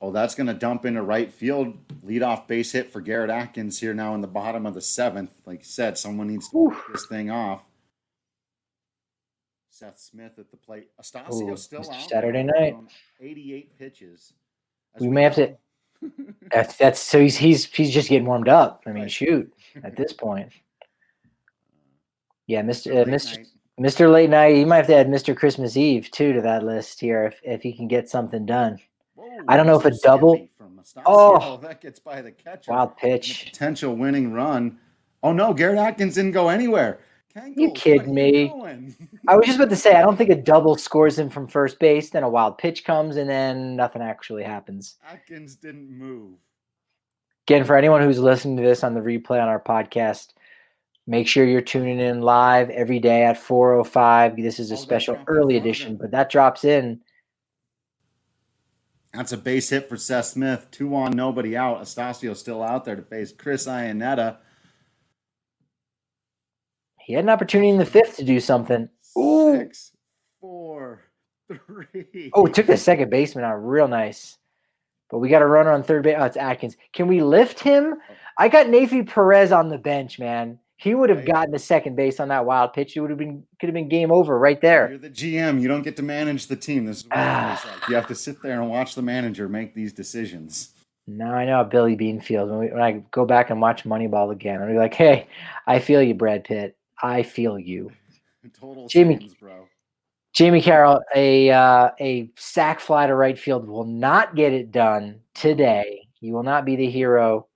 Oh, 0.00 0.10
that's 0.10 0.34
going 0.34 0.48
to 0.48 0.54
dump 0.54 0.84
into 0.84 1.02
right 1.02 1.32
field. 1.32 1.76
Leadoff 2.04 2.46
base 2.46 2.72
hit 2.72 2.92
for 2.92 3.00
Garrett 3.00 3.30
Atkins 3.30 3.80
here 3.80 3.94
now 3.94 4.14
in 4.14 4.20
the 4.20 4.26
bottom 4.26 4.66
of 4.66 4.74
the 4.74 4.80
seventh. 4.80 5.30
Like 5.46 5.60
you 5.60 5.64
said, 5.64 5.96
someone 5.96 6.28
needs 6.28 6.48
to 6.50 6.58
Oof. 6.58 6.84
this 6.92 7.06
thing 7.06 7.30
off. 7.30 7.62
Seth 9.70 9.98
Smith 9.98 10.38
at 10.38 10.50
the 10.50 10.56
plate. 10.56 10.90
Astacio 11.02 11.58
still 11.58 11.80
Mr. 11.80 11.94
out. 11.94 12.08
Saturday 12.08 12.44
night. 12.44 12.76
88 13.20 13.78
pitches. 13.78 14.32
we 15.00 15.08
may 15.08 15.22
have 15.22 15.34
to. 15.34 15.56
that's, 16.52 16.76
that's 16.76 17.00
so 17.00 17.20
he's 17.20 17.36
he's 17.36 17.64
he's 17.64 17.92
just 17.92 18.08
getting 18.08 18.26
warmed 18.26 18.48
up. 18.48 18.82
I 18.86 18.90
mean, 18.90 19.02
right. 19.04 19.10
shoot, 19.10 19.52
at 19.82 19.96
this 19.96 20.12
point. 20.18 20.52
Yeah, 22.46 22.62
Mr. 22.62 23.02
Uh, 23.02 23.04
Mr. 23.04 23.44
Mr. 23.80 24.12
Late 24.12 24.30
Night. 24.30 24.56
You 24.56 24.66
might 24.66 24.76
have 24.76 24.86
to 24.88 24.96
add 24.96 25.08
Mr. 25.08 25.36
Christmas 25.36 25.76
Eve 25.76 26.08
too 26.10 26.32
to 26.34 26.42
that 26.42 26.62
list 26.62 27.00
here 27.00 27.24
if 27.24 27.40
if 27.42 27.62
he 27.62 27.72
can 27.72 27.88
get 27.88 28.08
something 28.08 28.46
done. 28.46 28.78
Whoa, 29.14 29.44
I 29.48 29.56
don't 29.56 29.66
know 29.66 29.78
if 29.78 29.84
a 29.84 29.92
double. 30.02 30.48
Oh, 31.06 31.56
that 31.58 31.80
gets 31.80 31.98
by 31.98 32.20
the 32.20 32.32
catcher. 32.32 32.72
Wild 32.72 32.96
pitch. 32.96 33.46
Potential 33.46 33.94
winning 33.94 34.32
run. 34.32 34.78
Oh 35.22 35.32
no, 35.32 35.54
Garrett 35.54 35.78
Atkins 35.78 36.14
didn't 36.16 36.32
go 36.32 36.48
anywhere. 36.48 37.00
you 37.56 37.72
kidding 37.72 38.14
me? 38.14 38.52
I 39.26 39.36
was 39.36 39.46
just 39.46 39.58
about 39.58 39.70
to 39.70 39.76
say 39.76 39.94
I 39.94 40.02
don't 40.02 40.16
think 40.16 40.30
a 40.30 40.34
double 40.34 40.76
scores 40.76 41.18
him 41.18 41.30
from 41.30 41.48
first 41.48 41.78
base, 41.78 42.10
then 42.10 42.22
a 42.22 42.28
wild 42.28 42.58
pitch 42.58 42.84
comes, 42.84 43.16
and 43.16 43.28
then 43.28 43.76
nothing 43.76 44.02
actually 44.02 44.42
happens. 44.42 44.96
Atkins 45.08 45.56
didn't 45.56 45.90
move. 45.90 46.34
Again, 47.46 47.64
for 47.64 47.76
anyone 47.76 48.02
who's 48.02 48.18
listening 48.18 48.56
to 48.56 48.62
this 48.62 48.84
on 48.84 48.94
the 48.94 49.00
replay 49.00 49.40
on 49.40 49.48
our 49.48 49.60
podcast, 49.60 50.34
make 51.06 51.28
sure 51.28 51.44
you're 51.44 51.60
tuning 51.60 52.00
in 52.00 52.20
live 52.20 52.70
every 52.70 52.98
day 52.98 53.24
at 53.24 53.36
4:05. 53.36 54.42
This 54.42 54.58
is 54.58 54.70
a 54.70 54.74
oh, 54.74 54.78
special 54.78 55.18
early 55.26 55.56
edition, 55.56 55.96
but 55.96 56.10
that 56.10 56.30
drops 56.30 56.64
in. 56.64 57.00
That's 59.14 59.32
a 59.32 59.36
base 59.36 59.68
hit 59.68 59.88
for 59.88 59.96
Seth 59.96 60.26
Smith. 60.26 60.66
Two 60.72 60.94
on, 60.96 61.12
nobody 61.12 61.56
out. 61.56 61.80
Astacio 61.80 62.36
still 62.36 62.62
out 62.62 62.84
there 62.84 62.96
to 62.96 63.02
face 63.02 63.32
Chris 63.32 63.66
Iannetta. 63.66 64.38
He 66.98 67.12
had 67.12 67.24
an 67.24 67.30
opportunity 67.30 67.68
in 67.68 67.78
the 67.78 67.86
fifth 67.86 68.16
to 68.16 68.24
do 68.24 68.40
something. 68.40 68.88
Ooh. 69.16 69.56
Six, 69.58 69.92
four, 70.40 71.02
three. 71.48 72.30
Oh, 72.32 72.46
it 72.46 72.54
took 72.54 72.66
the 72.66 72.76
second 72.76 73.10
baseman 73.10 73.44
out 73.44 73.56
real 73.56 73.86
nice. 73.86 74.38
But 75.10 75.18
we 75.18 75.28
got 75.28 75.42
a 75.42 75.46
runner 75.46 75.70
on 75.70 75.84
third 75.84 76.02
base. 76.02 76.16
Oh, 76.18 76.24
it's 76.24 76.36
Atkins. 76.36 76.76
Can 76.92 77.06
we 77.06 77.22
lift 77.22 77.60
him? 77.60 77.94
I 78.36 78.48
got 78.48 78.66
Neifi 78.66 79.06
Perez 79.06 79.52
on 79.52 79.68
the 79.68 79.78
bench, 79.78 80.18
man. 80.18 80.58
He 80.76 80.94
would 80.94 81.08
have 81.08 81.24
gotten 81.24 81.52
the 81.52 81.58
second 81.58 81.94
base 81.96 82.18
on 82.18 82.28
that 82.28 82.44
wild 82.44 82.72
pitch. 82.72 82.96
It 82.96 83.00
would 83.00 83.10
have 83.10 83.18
been 83.18 83.44
could 83.60 83.68
have 83.68 83.74
been 83.74 83.88
game 83.88 84.10
over 84.10 84.38
right 84.38 84.60
there. 84.60 84.90
You're 84.90 84.98
the 84.98 85.10
GM. 85.10 85.60
You 85.60 85.68
don't 85.68 85.82
get 85.82 85.96
to 85.96 86.02
manage 86.02 86.48
the 86.48 86.56
team. 86.56 86.84
This 86.84 86.98
is 86.98 87.04
what 87.04 87.16
like. 87.16 87.88
You 87.88 87.94
have 87.94 88.08
to 88.08 88.14
sit 88.14 88.42
there 88.42 88.60
and 88.60 88.68
watch 88.68 88.94
the 88.94 89.02
manager 89.02 89.48
make 89.48 89.74
these 89.74 89.92
decisions. 89.92 90.70
Now 91.06 91.34
I 91.34 91.44
know 91.44 91.56
how 91.56 91.64
Billy 91.64 91.94
Beane 91.94 92.20
feels 92.20 92.50
when, 92.50 92.58
we, 92.58 92.66
when 92.68 92.82
I 92.82 93.04
go 93.10 93.24
back 93.24 93.50
and 93.50 93.60
watch 93.60 93.84
Moneyball 93.84 94.32
again. 94.32 94.60
I'll 94.60 94.68
be 94.68 94.76
like, 94.76 94.94
"Hey, 94.94 95.28
I 95.66 95.78
feel 95.78 96.02
you, 96.02 96.14
Brad 96.14 96.44
Pitt. 96.44 96.76
I 97.02 97.22
feel 97.22 97.58
you." 97.58 97.90
Total 98.60 98.88
Jamie, 98.88 99.18
scenes, 99.18 99.34
bro. 99.34 99.68
Jamie 100.34 100.60
Carroll, 100.60 101.00
a 101.14 101.50
uh, 101.50 101.90
a 102.00 102.30
sac 102.36 102.80
fly 102.80 103.06
to 103.06 103.14
right 103.14 103.38
field 103.38 103.68
will 103.68 103.84
not 103.84 104.34
get 104.34 104.52
it 104.52 104.72
done 104.72 105.20
today. 105.34 106.08
You 106.20 106.32
will 106.32 106.42
not 106.42 106.64
be 106.64 106.74
the 106.74 106.90
hero 106.90 107.46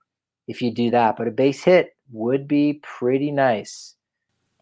if 0.47 0.61
you 0.61 0.71
do 0.71 0.91
that, 0.91 1.17
but 1.17 1.27
a 1.27 1.31
base 1.31 1.63
hit 1.63 1.95
would 2.11 2.47
be 2.47 2.79
pretty 2.83 3.31
nice. 3.31 3.95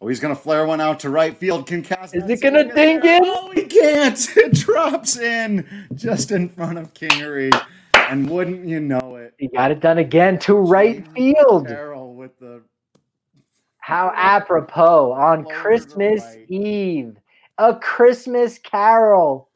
Oh, 0.01 0.07
he's 0.07 0.19
gonna 0.19 0.35
flare 0.35 0.65
one 0.65 0.79
out 0.79 0.99
to 1.01 1.09
right 1.09 1.35
field. 1.35 1.67
Can 1.67 1.83
Is 1.83 2.13
it 2.13 2.41
gonna 2.41 2.73
ding 2.73 3.03
in? 3.03 3.23
Oh, 3.25 3.51
he 3.51 3.63
can't. 3.63 4.27
It 4.37 4.53
drops 4.53 5.17
in 5.17 5.87
just 5.95 6.31
in 6.31 6.49
front 6.49 6.77
of 6.77 6.93
Kingery, 6.93 7.51
and 7.95 8.29
wouldn't 8.29 8.67
you 8.67 8.79
know 8.79 9.15
it? 9.15 9.33
He 9.39 9.47
got 9.47 9.71
it 9.71 9.79
done 9.79 9.97
again 9.97 10.37
to 10.39 10.55
right 10.55 11.07
field. 11.13 11.67
Carroll 11.67 12.13
with 12.13 12.37
the 12.39 12.61
how 13.79 14.11
apropos 14.15 15.13
on 15.13 15.45
Christmas 15.45 16.21
right. 16.21 16.49
Eve 16.49 17.17
a 17.57 17.75
Christmas 17.75 18.57
Carol. 18.59 19.49
Oh 19.49 19.53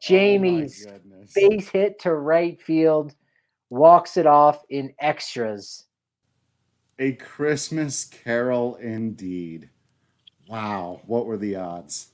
Jamie's 0.00 0.86
oh 0.88 1.24
base 1.34 1.68
hit 1.68 1.98
to 2.00 2.14
right 2.14 2.60
field 2.60 3.14
walks 3.70 4.16
it 4.16 4.26
off 4.26 4.62
in 4.68 4.92
extras. 5.00 5.84
A 6.98 7.12
Christmas 7.12 8.04
Carol 8.04 8.76
indeed. 8.76 9.68
Wow, 10.48 11.02
what 11.06 11.26
were 11.26 11.36
the 11.36 11.56
odds? 11.56 12.08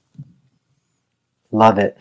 Love 1.51 1.79
it. 1.79 1.99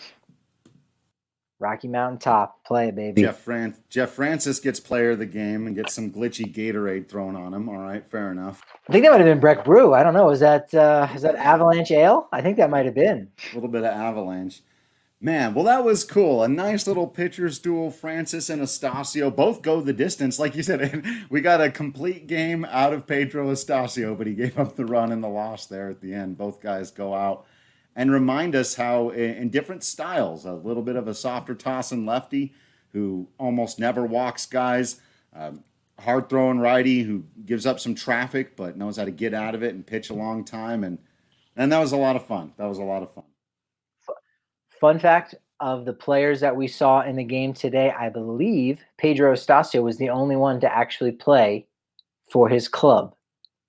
Rocky 1.59 1.87
Mountain 1.87 2.17
Top, 2.17 2.63
play 2.65 2.87
it, 2.87 2.95
baby. 2.95 3.21
Jeff, 3.21 3.37
Fran- 3.37 3.75
Jeff 3.87 4.09
Francis 4.09 4.59
gets 4.59 4.79
player 4.79 5.11
of 5.11 5.19
the 5.19 5.27
game 5.27 5.67
and 5.67 5.75
gets 5.75 5.93
some 5.93 6.09
glitchy 6.09 6.51
Gatorade 6.51 7.07
thrown 7.07 7.35
on 7.35 7.53
him. 7.53 7.69
All 7.69 7.77
right, 7.77 8.03
fair 8.09 8.31
enough. 8.31 8.63
I 8.89 8.91
think 8.91 9.05
that 9.05 9.11
might 9.11 9.19
have 9.19 9.27
been 9.27 9.39
Breck 9.39 9.63
Brew. 9.63 9.93
I 9.93 10.01
don't 10.01 10.15
know. 10.15 10.31
Is 10.31 10.39
that 10.39 10.73
uh, 10.73 11.07
is 11.13 11.21
that 11.21 11.35
Avalanche 11.35 11.91
Ale? 11.91 12.27
I 12.31 12.41
think 12.41 12.57
that 12.57 12.71
might 12.71 12.85
have 12.85 12.95
been 12.95 13.29
a 13.51 13.55
little 13.55 13.69
bit 13.69 13.83
of 13.83 13.93
Avalanche. 13.93 14.63
Man, 15.23 15.53
well, 15.53 15.65
that 15.65 15.83
was 15.83 16.03
cool. 16.03 16.41
A 16.41 16.47
nice 16.47 16.87
little 16.87 17.05
pitchers 17.05 17.59
duel. 17.59 17.91
Francis 17.91 18.49
and 18.49 18.59
Astacio 18.59 19.33
both 19.33 19.61
go 19.61 19.79
the 19.79 19.93
distance. 19.93 20.39
Like 20.39 20.55
you 20.55 20.63
said, 20.63 21.05
we 21.29 21.41
got 21.41 21.61
a 21.61 21.69
complete 21.69 22.25
game 22.25 22.65
out 22.65 22.91
of 22.91 23.05
Pedro 23.05 23.51
Astacio, 23.51 24.17
but 24.17 24.25
he 24.25 24.33
gave 24.33 24.57
up 24.57 24.75
the 24.75 24.85
run 24.85 25.11
and 25.11 25.23
the 25.23 25.29
loss 25.29 25.67
there 25.67 25.89
at 25.89 26.01
the 26.01 26.11
end. 26.11 26.39
Both 26.39 26.59
guys 26.59 26.89
go 26.89 27.13
out 27.13 27.45
and 27.95 28.11
remind 28.11 28.55
us 28.55 28.73
how, 28.73 29.11
in 29.11 29.49
different 29.49 29.83
styles, 29.83 30.45
a 30.45 30.53
little 30.53 30.81
bit 30.81 30.95
of 30.95 31.07
a 31.07 31.13
softer 31.13 31.53
tossing 31.53 32.03
lefty 32.03 32.51
who 32.91 33.27
almost 33.37 33.77
never 33.77 34.03
walks 34.03 34.47
guys, 34.47 35.01
um, 35.35 35.63
hard 35.99 36.29
throwing 36.29 36.57
righty 36.57 37.03
who 37.03 37.25
gives 37.45 37.67
up 37.67 37.79
some 37.79 37.93
traffic 37.93 38.55
but 38.55 38.75
knows 38.75 38.97
how 38.97 39.05
to 39.05 39.11
get 39.11 39.35
out 39.35 39.53
of 39.53 39.61
it 39.61 39.75
and 39.75 39.85
pitch 39.85 40.09
a 40.09 40.15
long 40.15 40.43
time. 40.43 40.83
And, 40.83 40.97
and 41.55 41.71
that 41.71 41.79
was 41.79 41.91
a 41.91 41.97
lot 41.97 42.15
of 42.15 42.25
fun. 42.25 42.53
That 42.57 42.65
was 42.65 42.79
a 42.79 42.83
lot 42.83 43.03
of 43.03 43.13
fun. 43.13 43.25
Fun 44.81 44.97
fact 44.97 45.35
of 45.59 45.85
the 45.85 45.93
players 45.93 46.39
that 46.39 46.55
we 46.55 46.67
saw 46.67 47.01
in 47.01 47.15
the 47.15 47.23
game 47.23 47.53
today, 47.53 47.91
I 47.91 48.09
believe 48.09 48.81
Pedro 48.97 49.31
Astacio 49.31 49.83
was 49.83 49.97
the 49.97 50.09
only 50.09 50.35
one 50.35 50.59
to 50.59 50.75
actually 50.75 51.11
play 51.11 51.67
for 52.31 52.49
his 52.49 52.67
club. 52.67 53.13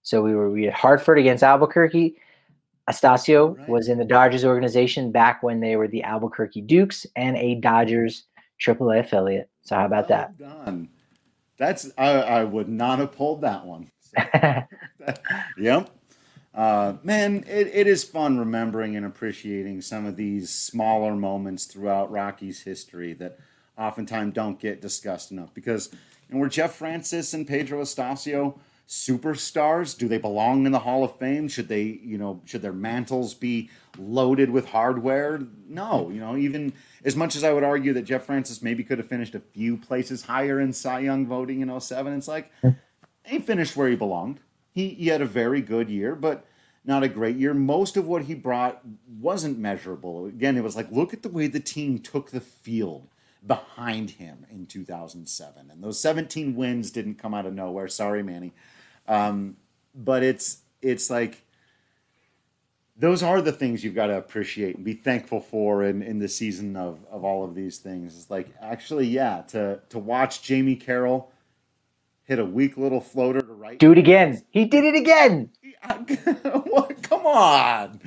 So 0.00 0.22
we 0.22 0.34
were 0.34 0.50
we 0.50 0.64
had 0.64 0.72
Hartford 0.72 1.18
against 1.18 1.44
Albuquerque. 1.44 2.16
Astacio 2.88 3.58
right. 3.58 3.68
was 3.68 3.88
in 3.88 3.98
the 3.98 4.06
Dodgers 4.06 4.42
organization 4.42 5.12
back 5.12 5.42
when 5.42 5.60
they 5.60 5.76
were 5.76 5.86
the 5.86 6.02
Albuquerque 6.02 6.62
Dukes 6.62 7.06
and 7.14 7.36
a 7.36 7.56
Dodgers 7.56 8.24
AAA 8.60 9.00
affiliate. 9.00 9.50
So 9.60 9.76
how 9.76 9.84
about 9.84 10.08
well 10.08 10.18
that? 10.18 10.38
Done. 10.38 10.88
That's 11.58 11.90
I, 11.98 12.08
I 12.08 12.44
would 12.44 12.70
not 12.70 12.98
have 13.00 13.12
pulled 13.12 13.42
that 13.42 13.66
one. 13.66 13.90
So, 14.00 14.22
yep. 15.58 15.90
Uh, 16.54 16.94
man, 17.02 17.44
it, 17.48 17.68
it 17.72 17.86
is 17.86 18.04
fun 18.04 18.38
remembering 18.38 18.96
and 18.96 19.06
appreciating 19.06 19.80
some 19.80 20.04
of 20.04 20.16
these 20.16 20.50
smaller 20.50 21.14
moments 21.14 21.64
throughout 21.64 22.10
Rocky's 22.10 22.60
history 22.60 23.14
that 23.14 23.38
oftentimes 23.78 24.34
don't 24.34 24.60
get 24.60 24.82
discussed 24.82 25.30
enough. 25.30 25.54
Because 25.54 25.90
know, 26.32 26.40
were 26.40 26.48
Jeff 26.48 26.74
Francis 26.74 27.34
and 27.34 27.46
Pedro 27.46 27.82
Astacio 27.82 28.58
superstars? 28.88 29.96
Do 29.96 30.08
they 30.08 30.18
belong 30.18 30.66
in 30.66 30.72
the 30.72 30.78
Hall 30.78 31.04
of 31.04 31.16
Fame? 31.18 31.48
Should 31.48 31.68
they, 31.68 31.82
you 31.82 32.18
know, 32.18 32.40
should 32.44 32.62
their 32.62 32.72
mantles 32.72 33.34
be 33.34 33.70
loaded 33.98 34.50
with 34.50 34.66
hardware? 34.66 35.40
No, 35.68 36.10
you 36.10 36.20
know, 36.20 36.36
even 36.36 36.72
as 37.04 37.16
much 37.16 37.36
as 37.36 37.44
I 37.44 37.52
would 37.52 37.64
argue 37.64 37.92
that 37.94 38.02
Jeff 38.02 38.24
Francis 38.24 38.62
maybe 38.62 38.82
could 38.84 38.98
have 38.98 39.08
finished 39.08 39.34
a 39.34 39.40
few 39.40 39.76
places 39.76 40.22
higher 40.22 40.60
in 40.60 40.72
Cy 40.72 41.00
Young 41.00 41.26
voting 41.26 41.60
in 41.60 41.80
07, 41.80 42.12
it's 42.14 42.28
like 42.28 42.50
he 43.24 43.38
finished 43.38 43.76
where 43.76 43.88
he 43.88 43.96
belonged. 43.96 44.40
He, 44.72 44.90
he 44.90 45.08
had 45.08 45.20
a 45.20 45.26
very 45.26 45.60
good 45.60 45.90
year, 45.90 46.14
but 46.14 46.46
not 46.84 47.02
a 47.02 47.08
great 47.08 47.36
year. 47.36 47.54
Most 47.54 47.96
of 47.96 48.06
what 48.06 48.24
he 48.24 48.34
brought 48.34 48.80
wasn't 49.20 49.58
measurable. 49.58 50.26
Again, 50.26 50.56
it 50.56 50.64
was 50.64 50.76
like, 50.76 50.90
look 50.90 51.12
at 51.12 51.22
the 51.22 51.28
way 51.28 51.46
the 51.46 51.60
team 51.60 51.98
took 51.98 52.30
the 52.30 52.40
field 52.40 53.08
behind 53.46 54.10
him 54.10 54.46
in 54.50 54.66
2007. 54.66 55.70
And 55.70 55.82
those 55.82 56.00
17 56.00 56.54
wins 56.54 56.90
didn't 56.90 57.16
come 57.16 57.34
out 57.34 57.46
of 57.46 57.54
nowhere. 57.54 57.88
Sorry, 57.88 58.22
Manny. 58.22 58.52
Um, 59.08 59.56
but 59.94 60.22
it's 60.22 60.58
it's 60.80 61.10
like 61.10 61.44
those 62.96 63.22
are 63.22 63.40
the 63.40 63.52
things 63.52 63.82
you've 63.82 63.94
got 63.94 64.06
to 64.06 64.16
appreciate 64.16 64.76
and 64.76 64.84
be 64.84 64.94
thankful 64.94 65.40
for 65.40 65.82
in, 65.82 66.02
in 66.02 66.18
the 66.18 66.28
season 66.28 66.76
of, 66.76 67.04
of 67.10 67.24
all 67.24 67.44
of 67.44 67.54
these 67.54 67.78
things. 67.78 68.16
It's 68.16 68.30
like 68.30 68.48
actually, 68.60 69.06
yeah, 69.06 69.42
to 69.48 69.80
to 69.88 69.98
watch 69.98 70.42
Jamie 70.42 70.76
Carroll 70.76 71.31
hit 72.24 72.38
a 72.38 72.44
weak 72.44 72.76
little 72.76 73.00
floater 73.00 73.40
to 73.40 73.52
right. 73.52 73.78
Do 73.78 73.92
it 73.92 73.98
again. 73.98 74.42
He 74.50 74.64
did 74.64 74.84
it 74.84 74.94
again. 74.94 75.50
what? 76.64 77.02
Come 77.02 77.26
on. 77.26 78.00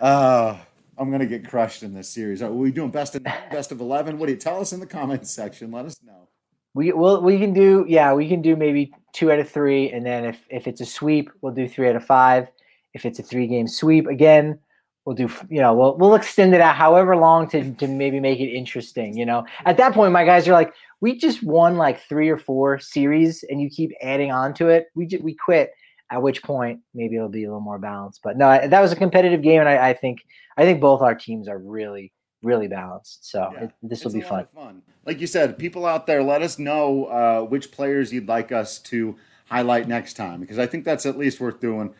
Uh, 0.00 0.56
I'm 0.96 1.10
gonna 1.10 1.26
get 1.26 1.48
crushed 1.48 1.82
in 1.82 1.92
this 1.94 2.08
series. 2.08 2.42
Are 2.42 2.50
we 2.50 2.70
doing 2.70 2.90
best 2.90 3.14
of 3.14 3.22
best 3.50 3.72
of 3.72 3.80
eleven? 3.80 4.18
What 4.18 4.26
do 4.26 4.32
you 4.32 4.38
tell 4.38 4.60
us 4.60 4.72
in 4.72 4.80
the 4.80 4.86
comments 4.86 5.30
section? 5.30 5.70
Let 5.70 5.86
us 5.86 5.96
know. 6.02 6.28
We 6.74 6.92
will. 6.92 7.22
We 7.22 7.38
can 7.38 7.52
do. 7.52 7.84
Yeah, 7.88 8.14
we 8.14 8.28
can 8.28 8.42
do 8.42 8.56
maybe 8.56 8.92
two 9.12 9.30
out 9.30 9.38
of 9.38 9.48
three, 9.48 9.90
and 9.90 10.04
then 10.04 10.24
if 10.24 10.44
if 10.50 10.66
it's 10.66 10.80
a 10.80 10.86
sweep, 10.86 11.30
we'll 11.40 11.52
do 11.54 11.68
three 11.68 11.88
out 11.88 11.96
of 11.96 12.04
five. 12.04 12.48
If 12.94 13.04
it's 13.04 13.18
a 13.18 13.22
three 13.22 13.46
game 13.46 13.66
sweep, 13.68 14.06
again, 14.06 14.58
we'll 15.04 15.14
do. 15.16 15.30
You 15.48 15.60
know, 15.60 15.74
we'll 15.74 15.96
we'll 15.96 16.14
extend 16.14 16.54
it 16.54 16.60
out 16.60 16.76
however 16.76 17.16
long 17.16 17.48
to 17.50 17.72
to 17.74 17.86
maybe 17.88 18.20
make 18.20 18.40
it 18.40 18.50
interesting. 18.50 19.16
You 19.16 19.26
know, 19.26 19.46
at 19.64 19.76
that 19.76 19.94
point, 19.94 20.12
my 20.12 20.24
guys 20.24 20.48
are 20.48 20.52
like, 20.52 20.74
we 21.00 21.18
just 21.18 21.42
won 21.42 21.76
like 21.76 22.00
three 22.00 22.28
or 22.28 22.38
four 22.38 22.78
series, 22.78 23.44
and 23.44 23.60
you 23.60 23.70
keep 23.70 23.92
adding 24.02 24.32
on 24.32 24.54
to 24.54 24.68
it. 24.68 24.88
We 24.94 25.06
just, 25.06 25.22
we 25.22 25.34
quit. 25.34 25.72
At 26.10 26.22
which 26.22 26.42
point, 26.42 26.80
maybe 26.92 27.16
it'll 27.16 27.30
be 27.30 27.44
a 27.44 27.48
little 27.48 27.62
more 27.62 27.78
balanced. 27.78 28.20
But 28.22 28.36
no, 28.36 28.68
that 28.68 28.80
was 28.80 28.92
a 28.92 28.96
competitive 28.96 29.40
game, 29.40 29.60
and 29.60 29.68
I, 29.68 29.88
I 29.88 29.94
think 29.94 30.24
I 30.56 30.64
think 30.64 30.80
both 30.80 31.00
our 31.00 31.14
teams 31.14 31.48
are 31.48 31.58
really 31.58 32.12
really 32.44 32.68
balanced. 32.68 33.28
So 33.28 33.50
yeah, 33.54 33.64
it, 33.64 33.72
this 33.82 34.04
will 34.04 34.12
be 34.12 34.20
fun. 34.20 34.46
fun. 34.54 34.82
Like 35.06 35.20
you 35.20 35.26
said, 35.26 35.58
people 35.58 35.86
out 35.86 36.06
there, 36.06 36.22
let 36.22 36.42
us 36.42 36.58
know 36.58 37.06
uh, 37.06 37.40
which 37.42 37.72
players 37.72 38.12
you'd 38.12 38.28
like 38.28 38.52
us 38.52 38.78
to 38.80 39.16
highlight 39.46 39.88
next 39.88 40.14
time 40.14 40.40
because 40.40 40.58
I 40.58 40.66
think 40.66 40.84
that's 40.84 41.06
at 41.06 41.18
least 41.18 41.40
worth 41.40 41.60
doing. 41.60 41.94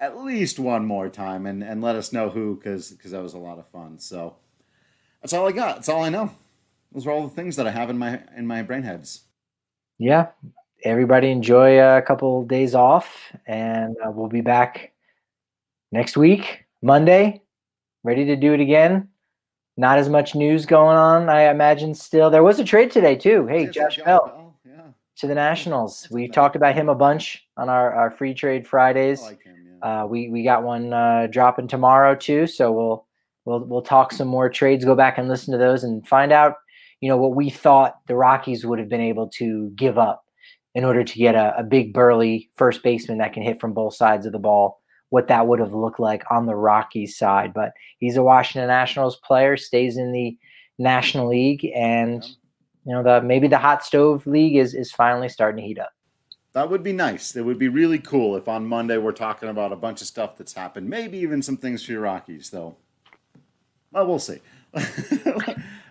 At 0.00 0.18
least 0.18 0.58
one 0.58 0.84
more 0.84 1.08
time 1.08 1.46
and, 1.46 1.62
and 1.62 1.82
let 1.82 1.96
us 1.96 2.12
know 2.12 2.30
who 2.30 2.56
because 2.56 2.90
because 2.90 3.10
that 3.10 3.22
was 3.22 3.34
a 3.34 3.38
lot 3.38 3.58
of 3.58 3.66
fun. 3.68 3.98
So 3.98 4.36
that's 5.20 5.32
all 5.32 5.46
I 5.48 5.52
got. 5.52 5.76
That's 5.76 5.88
all 5.88 6.04
I 6.04 6.08
know. 6.08 6.30
Those 6.92 7.06
are 7.06 7.10
all 7.10 7.26
the 7.26 7.34
things 7.34 7.56
that 7.56 7.66
I 7.66 7.70
have 7.70 7.90
in 7.90 7.98
my 7.98 8.20
in 8.36 8.46
my 8.46 8.62
brain 8.62 8.82
heads. 8.82 9.22
Yeah, 9.98 10.28
everybody 10.84 11.30
enjoy 11.30 11.80
a 11.80 12.02
couple 12.02 12.44
days 12.44 12.74
off, 12.74 13.32
and 13.46 13.96
uh, 14.04 14.10
we'll 14.10 14.28
be 14.28 14.40
back 14.40 14.92
next 15.90 16.16
week, 16.16 16.64
Monday, 16.82 17.42
ready 18.04 18.24
to 18.26 18.36
do 18.36 18.54
it 18.54 18.60
again. 18.60 19.08
Not 19.76 19.98
as 19.98 20.08
much 20.08 20.34
news 20.34 20.66
going 20.66 20.96
on, 20.96 21.28
I 21.28 21.50
imagine. 21.50 21.94
Still, 21.94 22.30
there 22.30 22.42
was 22.42 22.58
a 22.58 22.64
trade 22.64 22.90
today 22.90 23.16
too. 23.16 23.46
Hey, 23.46 23.66
Josh 23.66 23.98
Bell 23.98 24.48
to 25.18 25.26
the 25.26 25.34
Nationals. 25.34 26.08
We 26.10 26.28
talked 26.28 26.56
about 26.56 26.74
him 26.74 26.88
a 26.88 26.94
bunch 26.94 27.46
on 27.56 27.68
our, 27.68 27.92
our 27.92 28.10
free 28.10 28.34
trade 28.34 28.62
I 28.62 28.68
Fridays. 28.68 29.20
like 29.20 29.42
him. 29.42 29.56
Yeah. 29.56 29.57
Uh, 29.82 30.06
we 30.08 30.28
we 30.28 30.42
got 30.42 30.62
one 30.62 30.92
uh, 30.92 31.26
dropping 31.30 31.68
tomorrow 31.68 32.14
too, 32.14 32.46
so 32.46 32.72
we'll 32.72 33.06
we'll 33.44 33.64
we'll 33.64 33.82
talk 33.82 34.12
some 34.12 34.28
more 34.28 34.48
trades. 34.48 34.84
Go 34.84 34.94
back 34.94 35.18
and 35.18 35.28
listen 35.28 35.52
to 35.52 35.58
those 35.58 35.84
and 35.84 36.06
find 36.06 36.32
out, 36.32 36.54
you 37.00 37.08
know, 37.08 37.16
what 37.16 37.34
we 37.34 37.50
thought 37.50 37.98
the 38.06 38.14
Rockies 38.14 38.64
would 38.66 38.78
have 38.78 38.88
been 38.88 39.00
able 39.00 39.28
to 39.30 39.70
give 39.76 39.98
up 39.98 40.24
in 40.74 40.84
order 40.84 41.02
to 41.02 41.18
get 41.18 41.34
a, 41.34 41.56
a 41.58 41.62
big 41.62 41.92
burly 41.92 42.50
first 42.56 42.82
baseman 42.82 43.18
that 43.18 43.32
can 43.32 43.42
hit 43.42 43.60
from 43.60 43.72
both 43.72 43.94
sides 43.94 44.26
of 44.26 44.32
the 44.32 44.38
ball. 44.38 44.80
What 45.10 45.28
that 45.28 45.46
would 45.46 45.58
have 45.58 45.72
looked 45.72 46.00
like 46.00 46.22
on 46.30 46.46
the 46.46 46.54
Rockies 46.54 47.16
side, 47.16 47.54
but 47.54 47.72
he's 47.98 48.16
a 48.16 48.22
Washington 48.22 48.68
Nationals 48.68 49.16
player, 49.16 49.56
stays 49.56 49.96
in 49.96 50.12
the 50.12 50.36
National 50.78 51.28
League, 51.28 51.66
and 51.74 52.22
you 52.84 52.92
know 52.92 53.02
the 53.02 53.22
maybe 53.22 53.48
the 53.48 53.58
hot 53.58 53.84
stove 53.84 54.26
league 54.26 54.56
is 54.56 54.74
is 54.74 54.92
finally 54.92 55.28
starting 55.28 55.62
to 55.62 55.66
heat 55.66 55.78
up. 55.78 55.90
That 56.58 56.70
would 56.70 56.82
be 56.82 56.92
nice. 56.92 57.36
It 57.36 57.42
would 57.42 57.60
be 57.60 57.68
really 57.68 58.00
cool 58.00 58.34
if 58.34 58.48
on 58.48 58.66
Monday 58.66 58.98
we're 58.98 59.12
talking 59.12 59.48
about 59.48 59.70
a 59.72 59.76
bunch 59.76 60.00
of 60.00 60.08
stuff 60.08 60.36
that's 60.36 60.54
happened. 60.54 60.90
Maybe 60.90 61.18
even 61.18 61.40
some 61.40 61.56
things 61.56 61.84
for 61.84 61.92
your 61.92 62.00
Rockies, 62.00 62.50
though. 62.50 62.74
Well, 63.92 64.08
we'll 64.08 64.18
see. 64.18 64.40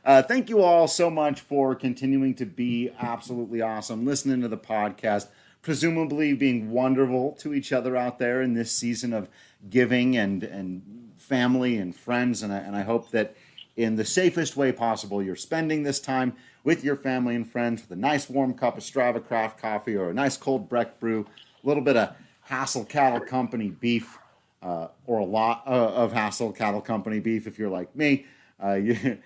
uh, 0.03 0.23
thank 0.23 0.49
you 0.49 0.61
all 0.61 0.89
so 0.89 1.09
much 1.09 1.39
for 1.39 1.73
continuing 1.73 2.35
to 2.35 2.45
be 2.45 2.91
absolutely 2.99 3.61
awesome, 3.61 4.05
listening 4.05 4.41
to 4.41 4.49
the 4.49 4.57
podcast, 4.57 5.29
presumably 5.61 6.33
being 6.33 6.69
wonderful 6.69 7.31
to 7.39 7.53
each 7.53 7.71
other 7.71 7.95
out 7.95 8.19
there 8.19 8.41
in 8.41 8.53
this 8.53 8.69
season 8.69 9.13
of 9.13 9.29
giving 9.69 10.17
and 10.17 10.43
and 10.43 11.13
family 11.15 11.77
and 11.77 11.95
friends. 11.95 12.43
And 12.43 12.51
I, 12.51 12.57
and 12.57 12.75
I 12.75 12.81
hope 12.81 13.11
that 13.11 13.37
in 13.77 13.95
the 13.95 14.03
safest 14.03 14.57
way 14.57 14.71
possible, 14.71 15.21
you're 15.21 15.35
spending 15.35 15.83
this 15.83 15.99
time 15.99 16.35
with 16.63 16.83
your 16.83 16.95
family 16.95 17.35
and 17.35 17.49
friends 17.49 17.83
with 17.83 17.91
a 17.91 18.01
nice 18.01 18.27
warm 18.27 18.53
cup 18.53 18.77
of 18.77 18.83
Strava 18.83 19.25
Craft 19.25 19.61
coffee 19.61 19.95
or 19.95 20.09
a 20.09 20.13
nice 20.13 20.35
cold 20.35 20.67
Breck 20.67 20.99
brew, 20.99 21.25
a 21.63 21.67
little 21.67 21.83
bit 21.83 21.95
of 21.95 22.15
Hassel 22.41 22.83
Cattle 22.83 23.19
Company 23.19 23.69
beef, 23.69 24.17
uh, 24.63 24.87
or 25.05 25.19
a 25.19 25.25
lot 25.25 25.63
uh, 25.67 25.69
of 25.69 26.11
Hassel 26.11 26.51
Cattle 26.51 26.81
Company 26.81 27.19
beef 27.19 27.45
if 27.45 27.59
you're 27.59 27.69
like 27.69 27.95
me. 27.95 28.25
Uh, 28.61 28.73
you, 28.73 29.19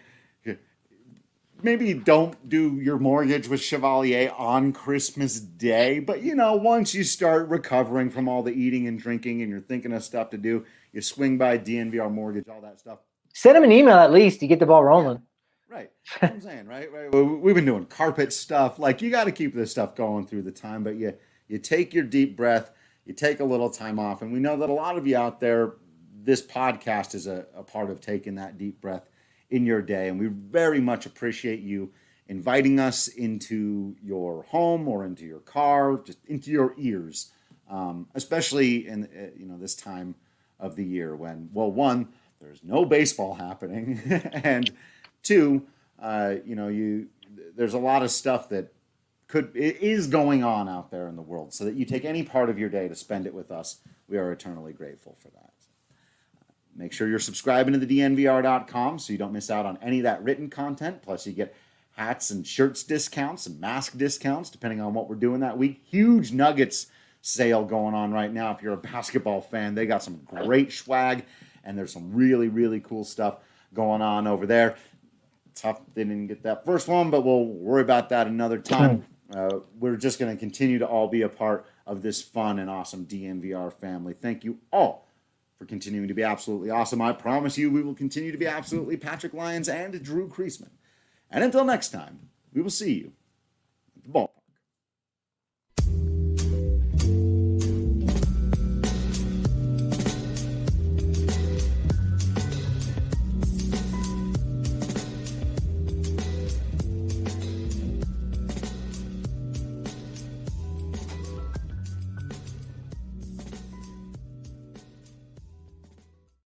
maybe 1.64 1.93
don't 1.93 2.49
do 2.49 2.76
your 2.76 2.99
mortgage 2.99 3.47
with 3.47 3.62
Chevalier 3.62 4.34
on 4.38 4.74
Christmas 4.74 5.39
Day, 5.39 5.99
but 5.99 6.22
you 6.22 6.36
know, 6.36 6.56
once 6.56 6.93
you 6.93 7.06
start 7.06 7.47
recovering 7.47 8.10
from 8.10 8.28
all 8.28 8.43
the 8.43 8.52
eating 8.52 8.88
and 8.88 8.99
drinking 8.99 9.41
and 9.41 9.49
you're 9.49 9.62
thinking 9.62 9.93
of 9.93 10.04
stuff 10.04 10.30
to 10.32 10.38
do, 10.38 10.66
you 10.91 11.02
swing 11.02 11.38
by 11.38 11.58
DNVR 11.58 12.12
Mortgage, 12.12 12.49
all 12.49 12.62
that 12.62 12.80
stuff. 12.80 12.99
Send 13.34 13.58
him 13.58 13.64
an 13.64 13.72
email 13.72 13.96
at 13.96 14.12
least 14.12 14.40
to 14.42 14.48
get 14.48 14.60
the 14.60 14.66
ball 14.66 14.84
rolling. 14.84 15.22
Right. 15.70 15.90
I'm 16.22 16.42
saying, 16.42 16.68
right? 16.68 16.92
Right. 16.92 17.14
We- 17.14 17.24
We've 17.24 17.56
been 17.56 17.66
doing 17.66 17.86
carpet 17.86 18.34
stuff. 18.34 18.78
Like 18.80 19.02
you 19.02 19.10
got 19.10 19.24
to 19.26 19.32
keep 19.32 19.54
this 19.56 19.72
stuff 19.72 19.96
going 19.96 20.28
through 20.28 20.44
the 20.44 20.52
time, 20.52 20.84
but 20.84 20.96
you 20.96 21.14
you 21.48 21.58
take 21.58 21.94
your 21.94 22.04
deep 22.06 22.38
breath, 22.38 22.72
you 23.06 23.14
take 23.14 23.40
a 23.42 23.44
little 23.44 23.70
time 23.70 24.00
off, 24.00 24.22
and 24.22 24.32
we 24.32 24.40
know 24.40 24.56
that 24.58 24.70
a 24.70 24.74
lot 24.74 24.98
of 24.98 25.06
you 25.06 25.18
out 25.18 25.40
there, 25.42 25.74
this 26.24 26.42
podcast 26.42 27.14
is 27.14 27.28
a, 27.28 27.46
a 27.56 27.62
part 27.64 27.90
of 27.90 28.00
taking 28.00 28.36
that 28.36 28.58
deep 28.58 28.80
breath 28.80 29.10
in 29.50 29.66
your 29.66 29.82
day, 29.82 30.08
and 30.08 30.18
we 30.18 30.28
very 30.28 30.80
much 30.80 31.06
appreciate 31.06 31.60
you 31.60 31.92
inviting 32.30 32.80
us 32.80 33.10
into 33.10 33.94
your 34.02 34.44
home 34.44 34.88
or 34.88 35.04
into 35.04 35.26
your 35.26 35.42
car, 35.42 35.98
just 36.06 36.20
into 36.28 36.52
your 36.52 36.74
ears, 36.78 37.32
um, 37.70 38.08
especially 38.16 38.88
in 38.88 39.04
uh, 39.06 39.28
you 39.38 39.46
know 39.46 39.58
this 39.58 39.76
time 39.76 40.16
of 40.60 40.76
the 40.78 40.84
year 40.86 41.16
when, 41.18 41.50
well, 41.52 41.72
one, 41.72 42.08
there's 42.42 42.64
no 42.64 42.86
baseball 42.86 43.36
happening, 43.36 44.00
and 44.34 44.70
two, 45.24 45.66
uh, 46.02 46.36
you 46.46 46.56
know, 46.56 46.68
you 46.68 47.08
there's 47.56 47.74
a 47.74 47.80
lot 47.80 48.04
of 48.04 48.12
stuff 48.12 48.50
that 48.50 48.74
could 49.28 49.52
is 49.56 50.08
going 50.08 50.44
on 50.44 50.68
out 50.68 50.92
there 50.92 51.08
in 51.08 51.16
the 51.16 51.22
world. 51.22 51.54
So 51.54 51.66
that 51.66 51.76
you 51.76 51.86
take 51.86 52.04
any 52.04 52.24
part 52.24 52.50
of 52.50 52.60
your 52.60 52.70
day 52.70 52.88
to 52.88 52.96
spend 52.96 53.26
it 53.26 53.34
with 53.34 53.52
us, 53.52 53.78
we 54.10 54.18
are 54.18 54.32
eternally 54.32 54.74
grateful 54.74 55.16
for 55.20 55.30
that. 55.30 55.52
Make 56.76 56.94
sure 56.94 57.08
you're 57.08 57.20
subscribing 57.20 57.74
to 57.74 57.86
the 57.86 58.00
DNVR.com 58.00 59.00
so 59.00 59.12
you 59.12 59.20
don't 59.20 59.34
miss 59.34 59.52
out 59.52 59.66
on 59.66 59.78
any 59.82 60.00
of 60.00 60.04
that 60.04 60.24
written 60.24 60.50
content. 60.50 61.02
Plus, 61.02 61.28
you 61.28 61.34
get 61.34 61.56
hats 61.96 62.32
and 62.32 62.48
shirts 62.48 62.84
discounts 62.84 63.46
and 63.46 63.60
mask 63.60 63.98
discounts 63.98 64.50
depending 64.50 64.80
on 64.80 64.94
what 64.94 65.10
we're 65.10 65.16
doing 65.16 65.42
that 65.42 65.58
week. 65.58 65.82
Huge 65.86 66.32
Nuggets 66.32 66.88
sale 67.22 67.64
going 67.64 67.94
on 67.94 68.12
right 68.12 68.34
now. 68.34 68.52
If 68.52 68.62
you're 68.62 68.74
a 68.74 68.78
basketball 68.78 69.42
fan, 69.42 69.76
they 69.76 69.86
got 69.86 70.02
some 70.04 70.22
great 70.26 70.72
swag 70.72 71.26
and 71.64 71.78
there's 71.78 71.93
some 71.93 72.14
really, 72.14 72.47
really 72.47 72.80
cool 72.80 73.03
stuff 73.03 73.38
going 73.74 74.01
on 74.01 74.28
over 74.28 74.45
there. 74.45 74.76
Tough 75.55 75.82
they 75.93 76.03
didn't 76.03 76.28
get 76.28 76.43
that 76.43 76.66
first 76.66 76.88
one, 76.88 77.09
but 77.09 77.22
we'll 77.22 77.45
worry 77.45 77.82
about 77.82 78.09
that 78.09 78.28
another 78.28 78.57
time. 78.57 79.05
Uh, 79.34 79.59
we're 79.80 79.95
just 79.95 80.20
going 80.20 80.34
to 80.34 80.39
continue 80.39 80.78
to 80.80 80.86
all 80.86 81.07
be 81.07 81.22
a 81.22 81.30
part 81.30 81.66
of 81.88 82.01
this 82.01 82.22
fun 82.22 82.59
and 82.59 82.70
awesome 82.70 83.05
DNVR 83.05 83.72
family. 83.74 84.14
Thank 84.14 84.43
you 84.43 84.59
all 84.72 85.07
for 85.57 85.66
continuing 85.66 86.07
to 86.07 86.14
be 86.14 86.24
absolutely 86.24 86.70
awesome. 86.70 87.01
I 87.01 87.14
promise 87.14 87.57
you, 87.57 87.70
we 87.70 87.82
will 87.82 87.93
continue 87.93 88.32
to 88.32 88.38
be 88.38 88.47
absolutely 88.47 88.97
Patrick 88.97 89.34
Lyons 89.34 89.70
and 89.70 90.01
Drew 90.03 90.28
Creasman. 90.28 90.72
And 91.30 91.43
until 91.43 91.64
next 91.64 91.89
time, 91.89 92.30
we 92.53 92.62
will 92.62 92.70
see 92.70 92.93
you 92.93 93.05
at 93.05 93.05
the 93.05 93.05
ballpark. 93.05 93.20